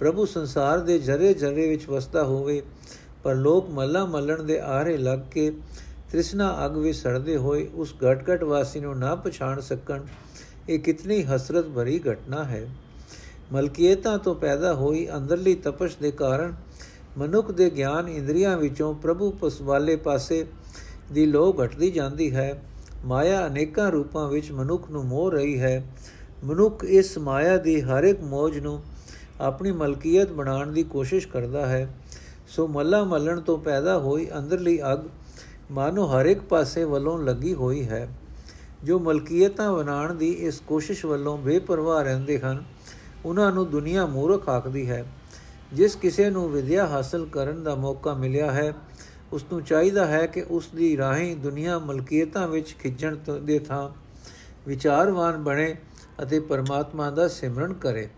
ਪ੍ਰਭੂ 0.00 0.24
ਸੰਸਾਰ 0.26 0.78
ਦੇ 0.78 0.98
ਜਰੇ 0.98 1.32
ਜਰੇ 1.34 1.68
ਵਿੱਚ 1.68 1.88
ਵਸਦਾ 1.88 2.24
ਹੋਵੇ, 2.24 2.62
ਪਰ 3.22 3.34
ਲੋਕ 3.34 3.70
ਮੱਲਾ 3.70 4.04
ਮੱਲਣ 4.04 4.42
ਦੇ 4.42 4.58
ਆਰੇ 4.60 4.96
ਲੱਗ 4.96 5.18
ਕੇ 5.32 5.50
ਤ੍ਰਿਸ਼ਨਾ 6.10 6.54
ਅਗ 6.66 6.76
ਵਿੱਚ 6.76 6.98
ਸੜਦੇ 6.98 7.36
ਹੋਏ 7.36 7.66
ਉਸ 7.74 7.94
ਘਟ 8.04 8.42
ਵਾਸੀ 8.42 8.80
ਨੂੰ 8.80 8.98
ਨਾ 8.98 9.14
ਪਛਾਣ 9.14 9.60
ਸਕਣ, 9.60 10.02
ਇਹ 10.68 10.78
ਕਿਤਨੀ 10.78 11.22
ਹਸਰਤ 11.24 11.68
ਭਰੀ 11.68 12.00
ਘਟਨਾ 12.12 12.44
ਹੈ। 12.44 12.66
ਮਲਕੀਅਤਾਂ 13.52 14.18
ਤੋਂ 14.18 14.34
ਪੈਦਾ 14.34 14.74
ਹੋਈ 14.74 15.06
ਅੰਦਰਲੀ 15.16 15.54
ਤਪਸ਼ 15.54 15.96
ਦੇ 16.02 16.10
ਕਾਰਨ 16.10 16.54
ਮਨੁੱਖ 17.16 17.50
ਦੇ 17.50 17.70
ਗਿਆਨ 17.70 18.08
ਇੰਦਰੀਆਂ 18.08 18.56
ਵਿੱਚੋਂ 18.58 18.94
ਪ੍ਰਭੂ 18.94 19.30
ਪਸ 19.30 19.60
ਵਾਲੇ 19.60 19.96
ਪਾਸੇ 19.96 20.44
ਦੀ 21.12 21.26
ਲੋਹ 21.26 21.54
ਘਟਦੀ 21.64 21.90
ਜਾਂਦੀ 21.90 22.34
ਹੈ। 22.34 22.62
ਮਾਇਆ 23.04 23.46
ਅਨੇਕਾਂ 23.46 23.90
ਰੂਪਾਂ 23.90 24.28
ਵਿੱਚ 24.28 24.50
ਮਨੁੱਖ 24.52 24.90
ਨੂੰ 24.90 25.04
ਮੋਹ 25.04 25.30
ਰਹੀ 25.30 25.58
ਹੈ। 25.60 25.84
ਮਨੁੱਖ 26.44 26.84
ਇਸ 26.84 27.18
ਮਾਇਆ 27.18 27.56
ਦੀ 27.56 27.80
ਹਰ 27.80 28.04
ਇੱਕ 28.04 28.20
ਮੋਜ 28.20 28.58
ਨੂੰ 28.58 28.82
ਆਪਣੀ 29.40 29.72
ਮਲਕੀਅਤ 29.72 30.32
ਬਣਾਉਣ 30.32 30.72
ਦੀ 30.72 30.82
ਕੋਸ਼ਿਸ਼ 30.82 31.28
ਕਰਦਾ 31.28 31.66
ਹੈ। 31.66 31.88
ਸੋ 32.48 32.66
ਮੱਲਾ 32.66 33.04
ਮੱਲਣ 33.04 33.40
ਤੋਂ 33.40 33.58
ਪੈਦਾ 33.58 33.98
ਹੋਈ 33.98 34.28
ਅੰਦਰਲੀ 34.38 34.78
ਅਗ 34.92 35.08
ਮਾਨੋ 35.70 36.06
ਹਰ 36.06 36.26
ਇੱਕ 36.26 36.40
ਪਾਸੇ 36.40 36.84
ਵੱਲੋਂ 36.84 37.18
ਲੱਗੀ 37.18 37.54
ਹੋਈ 37.54 37.84
ਹੈ। 37.84 38.08
ਜੋ 38.84 38.98
ਮਲਕੀਅਤਾਂ 38.98 39.72
ਬਣਾਉਣ 39.72 40.14
ਦੀ 40.14 40.30
ਇਸ 40.30 40.60
ਕੋਸ਼ਿਸ਼ 40.60 41.04
ਵੱਲੋਂ 41.06 41.38
ਬੇਪਰਵਾਹ 41.38 42.02
ਰਹਿੰਦੇ 42.02 42.38
ਹਨ, 42.38 42.64
ਉਹਨਾਂ 43.24 43.52
ਨੂੰ 43.52 43.70
ਦੁਨੀਆ 43.70 44.06
ਮੂਰਖ 44.06 44.48
ਆਖਦੀ 44.48 44.90
ਹੈ। 44.90 45.04
ਜਿਸ 45.72 45.96
ਕਿਸੇ 45.96 46.30
ਨੂੰ 46.30 46.50
ਵਿਦਿਆ 46.50 46.86
ਹਾਸਲ 46.86 47.26
ਕਰਨ 47.26 47.62
ਦਾ 47.62 47.74
ਮੌਕਾ 47.74 48.14
ਮਿਲਿਆ 48.14 48.50
ਹੈ, 48.52 48.72
ਉਸ 49.32 49.44
ਨੂੰ 49.52 49.62
ਚਾਹੀਦਾ 49.62 50.06
ਹੈ 50.06 50.26
ਕਿ 50.26 50.42
ਉਸ 50.42 50.68
ਦੀ 50.68 50.96
ਰਾਹੀਂ 50.96 51.36
ਦੁਨੀਆ 51.36 51.78
ਮਲਕੀਅਤਾਂ 51.78 52.48
ਵਿੱਚ 52.48 52.74
ਖਿੱਚਣ 52.78 53.16
ਦੇ 53.42 53.58
ਥਾਂ 53.58 53.88
ਵਿਚਾਰਵਾਨ 54.66 55.36
ਬਣੇ 55.36 55.74
ਅਤੇ 56.22 56.40
ਪਰਮਾਤਮਾ 56.40 57.10
ਦਾ 57.10 57.28
ਸਿਮਰਨ 57.28 57.72
ਕਰੇ। 57.74 58.08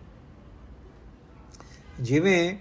ਜਿਵੇਂ 2.00 2.56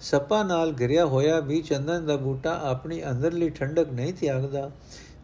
ਸੱਪਾਂ 0.00 0.44
ਨਾਲ 0.44 0.74
ਘਿਰਿਆ 0.80 1.06
ਹੋਇਆ 1.06 1.40
ਵੀ 1.40 1.60
ਚੰਦਨ 1.62 2.06
ਦਾ 2.06 2.16
ਬੂਟਾ 2.16 2.60
ਆਪਣੀ 2.62 3.02
ਅੰਦਰਲੀ 3.10 3.50
ਠੰਡਕ 3.50 3.92
ਨਹੀਂ 3.92 4.12
ਤਿਆਗਦਾ, 4.14 4.70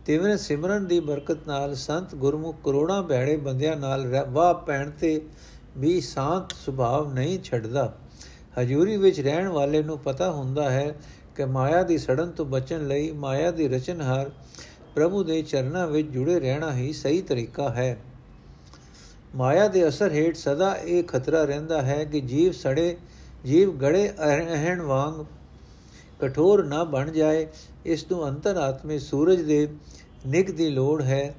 ਤਿਵੇਂ 0.06 0.36
ਸਿਮਰਨ 0.36 0.86
ਦੀ 0.86 1.00
ਬਰਕਤ 1.00 1.46
ਨਾਲ 1.46 1.74
ਸੰਤ 1.74 2.14
ਗੁਰਮੁਖ 2.14 2.56
ਕਰੋੜਾਂ 2.64 3.02
ਬਹਿੜੇ 3.02 3.36
ਬੰਦਿਆਂ 3.36 3.76
ਨਾਲ 3.76 4.24
ਵਾਹ 4.30 4.54
ਪੈਣ 4.54 4.90
ਤੇ 4.90 5.20
ਵੀ 5.76 6.00
ਸ਼ਾਂਤ 6.00 6.52
ਸੁਭਾਵ 6.52 7.12
ਨਹੀਂ 7.12 7.38
ਛੱਡਦਾ। 7.44 7.92
ਹਜੂਰੀ 8.60 8.96
ਵਿੱਚ 8.96 9.20
ਰਹਿਣ 9.20 9.48
ਵਾਲੇ 9.48 9.82
ਨੂੰ 9.82 9.98
ਪਤਾ 9.98 10.32
ਹੁੰਦਾ 10.32 10.70
ਹੈ 10.70 10.94
ਕਿ 11.36 11.44
ਮਾਇਆ 11.44 11.82
ਦੀ 11.82 11.98
ਸੜਨ 11.98 12.30
ਤੋਂ 12.30 12.46
ਬਚਣ 12.46 12.86
ਲਈ 12.86 13.10
ਮਾਇਆ 13.10 13.50
ਦੀ 13.50 13.68
ਰਚਨਹਾਰ 13.68 14.30
ਪ੍ਰਭੂ 14.94 15.24
ਦੇ 15.24 15.42
ਚਰਨਾਂ 15.42 15.86
ਵਿੱਚ 15.86 16.08
ਜੁੜੇ 16.08 16.40
ਰਹਿਣਾ 16.40 16.74
ਹੀ 16.74 16.92
ਸਹੀ 16.92 17.22
ਤਰੀਕਾ 17.22 17.68
ਹੈ। 17.68 17.98
ਮਾਇਆ 19.34 19.68
ਦੇ 19.68 19.88
ਅਸਰ 19.88 20.12
ਹੇਠ 20.12 20.36
ਸਦਾ 20.36 20.74
ਇਹ 20.74 21.04
ਖਤਰਾ 21.04 21.44
ਰਹਿੰਦਾ 21.44 21.82
ਹੈ 21.82 22.04
ਕਿ 22.04 22.20
ਜੀਵ 22.20 22.52
ਸੜੇ, 22.52 22.96
ਜੀਵ 23.44 23.72
ਗੜੇ 23.72 24.12
ਅਹਣ 24.24 24.80
ਵਾਂਗ 24.80 25.24
ਕਠੋਰ 26.20 26.64
ਨਾ 26.64 26.84
ਬਣ 26.84 27.10
ਜਾਏ। 27.10 27.46
ਇਸ 27.84 28.06
ਨੂੰ 28.10 28.28
ਅੰਤਰਾਤਮੇ 28.28 28.98
ਸੂਰਜ 28.98 29.40
ਦੇ 29.40 29.68
ਨਿਕ 30.26 30.50
ਦੀ 30.50 30.70
ਲੋੜ 30.70 31.02
ਹੈ। 31.02 31.34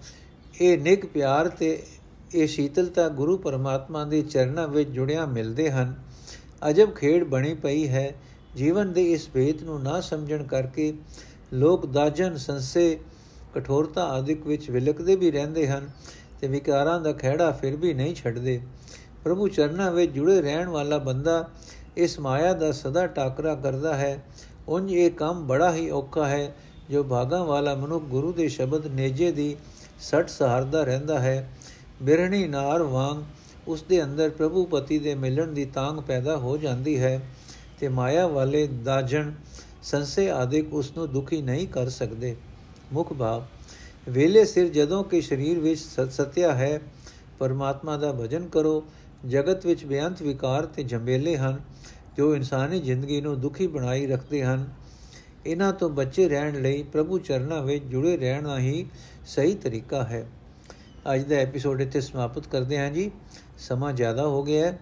ਇਹ 0.61 0.77
ਨਿਕ 0.77 1.05
ਪਿਆਰ 1.05 1.49
ਤੇ 1.49 1.83
ਇਹ 2.35 2.47
ਸ਼ੀਤਲਤਾ 2.47 3.09
ਗੁਰੂ 3.09 3.37
ਪਰਮਾਤਮਾ 3.37 4.03
ਦੇ 4.03 4.21
ਚਰਨਾਂ 4.21 4.67
ਵਿੱਚ 4.67 4.89
ਜੁੜਿਆ 4.89 5.25
ਮਿਲਦੇ 5.25 5.71
ਹਨ। 5.71 6.12
ਅਜਬ 6.69 6.95
ਖੇਡ 6.95 7.23
ਬਣੀ 7.23 7.53
ਪਈ 7.53 7.87
ਹੈ। 7.87 8.13
ਜੀਵਨ 8.55 8.93
ਦੇ 8.93 9.11
ਇਸ 9.11 9.29
ਭੇਤ 9.29 9.63
ਨੂੰ 9.63 9.81
ਨਾ 9.83 9.99
ਸਮਝਣ 10.01 10.43
ਕਰਕੇ 10.43 10.93
ਲੋਕ 11.53 11.85
ਦਾਜਨ, 11.85 12.37
ਸੰਸੇ, 12.37 12.99
ਕਠੋਰਤਾ 13.53 14.03
ਆਦਿਕ 14.03 14.47
ਵਿੱਚ 14.47 14.69
ਵਿਲਕਦੇ 14.69 15.15
ਵੀ 15.15 15.31
ਰਹਿੰਦੇ 15.31 15.67
ਹਨ 15.67 15.89
ਤੇ 16.41 16.47
ਵਿਕਾਰਾਂ 16.47 16.99
ਦਾ 17.01 17.11
ਖਿਹੜਾ 17.11 17.51
ਫਿਰ 17.51 17.75
ਵੀ 17.75 17.93
ਨਹੀਂ 17.93 18.15
ਛੱਡਦੇ। 18.15 18.61
ਪ੍ਰਭੂ 19.23 19.47
ਚਰਨਾਂ 19.47 19.91
ਵਿੱਚ 19.91 20.11
ਜੁੜੇ 20.11 20.41
ਰਹਿਣ 20.41 20.67
ਵਾਲਾ 20.67 20.97
ਬੰਦਾ 20.97 21.49
ਇਸ 21.97 22.19
ਮਾਇਆ 22.19 22.53
ਦਾ 22.53 22.71
ਸਦਾ 22.71 23.07
ਟਾਕਰਾ 23.07 23.55
ਕਰਦਾ 23.55 23.93
ਹੈ। 23.93 24.23
ਉੰਜ 24.67 24.91
ਇਹ 24.91 25.11
ਕੰਮ 25.11 25.47
ਬੜਾ 25.47 25.73
ਹੀ 25.73 25.89
ਔਖਾ 25.89 26.27
ਹੈ, 26.27 26.55
ਜੋ 26.89 27.03
ਭਾਗਾ 27.03 27.43
ਵਾਲਾ 27.43 27.75
ਮਨੁੱਖ 27.75 28.03
ਗੁਰੂ 28.03 28.33
ਦੇ 28.33 28.47
ਸ਼ਬਦ 28.47 28.87
ਨੇਜੇ 28.87 29.31
ਦੀ 29.31 29.55
ਸੱਟ 29.99 30.29
ਸਹਾਰਦਾ 30.29 30.83
ਰਹਿੰਦਾ 30.83 31.19
ਹੈ। 31.19 31.49
ਬਿਰਹਣੀ 32.01 32.47
ਨਾਰ 32.47 32.83
ਵਾਂਗ 32.83 33.23
ਉਸ 33.67 33.83
ਦੇ 33.83 34.03
ਅੰਦਰ 34.03 34.29
ਪ੍ਰਭੂ 34.29 34.65
ਪਤੀ 34.65 34.99
ਦੇ 34.99 35.15
ਮਿਲਣ 35.15 35.47
ਦੀ 35.47 35.65
ਤਾਂਗ 35.65 35.99
ਪੈਦਾ 35.99 36.37
ਹੋ 36.37 36.57
ਜਾਂਦੀ 36.57 36.99
ਹੈ 36.99 37.19
ਤੇ 37.79 37.87
ਮਾਇਆ 37.87 38.27
ਵਾਲੇ 38.27 38.67
ਦਾਜਣ 38.67 39.31
ਸੰਸੇ 39.83 40.29
ਆਦਿਕ 40.31 40.73
ਉਸ 40.73 40.91
ਨੂੰ 40.97 41.11
ਦੁਖੀ 41.11 41.41
ਨਹੀਂ 41.41 41.67
ਕਰ 41.67 41.89
ਸਕਦੇ। 41.89 42.35
ਮੁਖ 42.93 43.13
ਭਾਵ 43.13 43.43
ਵੇਲੇ 44.09 44.45
ਸਿਰ 44.45 44.67
ਜਦੋਂ 44.67 45.03
ਕਿ 45.03 45.21
ਸਰੀਰ 45.21 45.59
ਵਿੱਚ 45.59 45.79
ਸਤਿਆ 46.11 46.53
ਹੈ, 46.53 46.81
ਪਰਮਾਤਮਾ 47.39 47.97
ਦਾ 47.97 48.11
ਭਜਨ 48.11 48.47
ਕਰੋ, 48.47 48.83
ਜਗਤ 49.25 49.65
ਵਿੱਚ 49.65 49.85
ਬੇਅੰਤ 49.85 50.21
ਵਿਕਾਰ 50.21 50.65
ਤੇ 50.65 50.83
ਝੰਬੇਲੇ 50.83 51.37
ਹਨ, 51.37 51.59
ਜੋ 52.17 52.35
ਇਨਸਾਨੀ 52.35 52.79
ਜ਼ਿੰਦਗੀ 52.79 53.21
ਨੂੰ 53.21 53.39
ਦੁਖੀ 53.41 53.67
ਬਣਾਈ 53.67 54.07
ਰੱਖਦੇ 54.07 54.43
ਹਨ। 54.43 54.67
ਇਹਨਾਂ 55.45 55.73
ਤੋਂ 55.73 55.89
ਬਚੇ 55.89 56.29
ਰਹਿਣ 56.29 56.61
ਲਈ 56.61 56.83
ਪ੍ਰਭੂ 56.83 57.19
ਚਰਨਾਂ 57.19 57.61
ਵਿੱਚ 57.63 57.83
ਜੁੜੇ 57.85 58.17
ਰਹਿਣਾ 58.17 58.59
ਹੀ 58.59 58.85
ਸਹੀ 59.25 59.55
ਤਰੀਕਾ 59.55 60.03
ਹੈ। 60.03 60.27
ਅੱਜ 61.13 61.23
ਦਾ 61.23 61.35
ਐਪੀਸੋਡ 61.35 61.81
ਇੱਥੇ 61.81 62.01
ਸਮਾਪਤ 62.01 62.47
ਕਰਦੇ 62.47 62.79
ਹਾਂ 62.79 62.91
ਜੀ। 62.91 63.11
ਸਮਾਂ 63.63 63.93
ਜ਼ਿਆਦਾ 63.93 64.27
ਹੋ 64.27 64.43
ਗਿਆ 64.43 64.65
ਹੈ, 64.65 64.79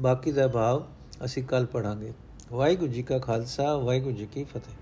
ਬਾਕੀ 0.00 0.32
ਦਾ 0.32 0.48
ਭਾਵ 0.48 0.84
ਅਸੀਂ 1.24 1.42
ਕੱਲ 1.44 1.66
ਪੜਾਂਗੇ 1.66 2.12
ਵਾਹਿਗੁਰੂ 2.52 2.92
ਜੀ 2.92 3.02
ਕਾ 3.02 3.18
ਖਾਲਸਾ, 3.18 3.76
ਵਾਹਿਗੁਰੂ 3.76 4.14
ਜੀ 4.16 4.26
ਕੀ 4.26 4.44
ਫਤਿਹ। 4.44 4.72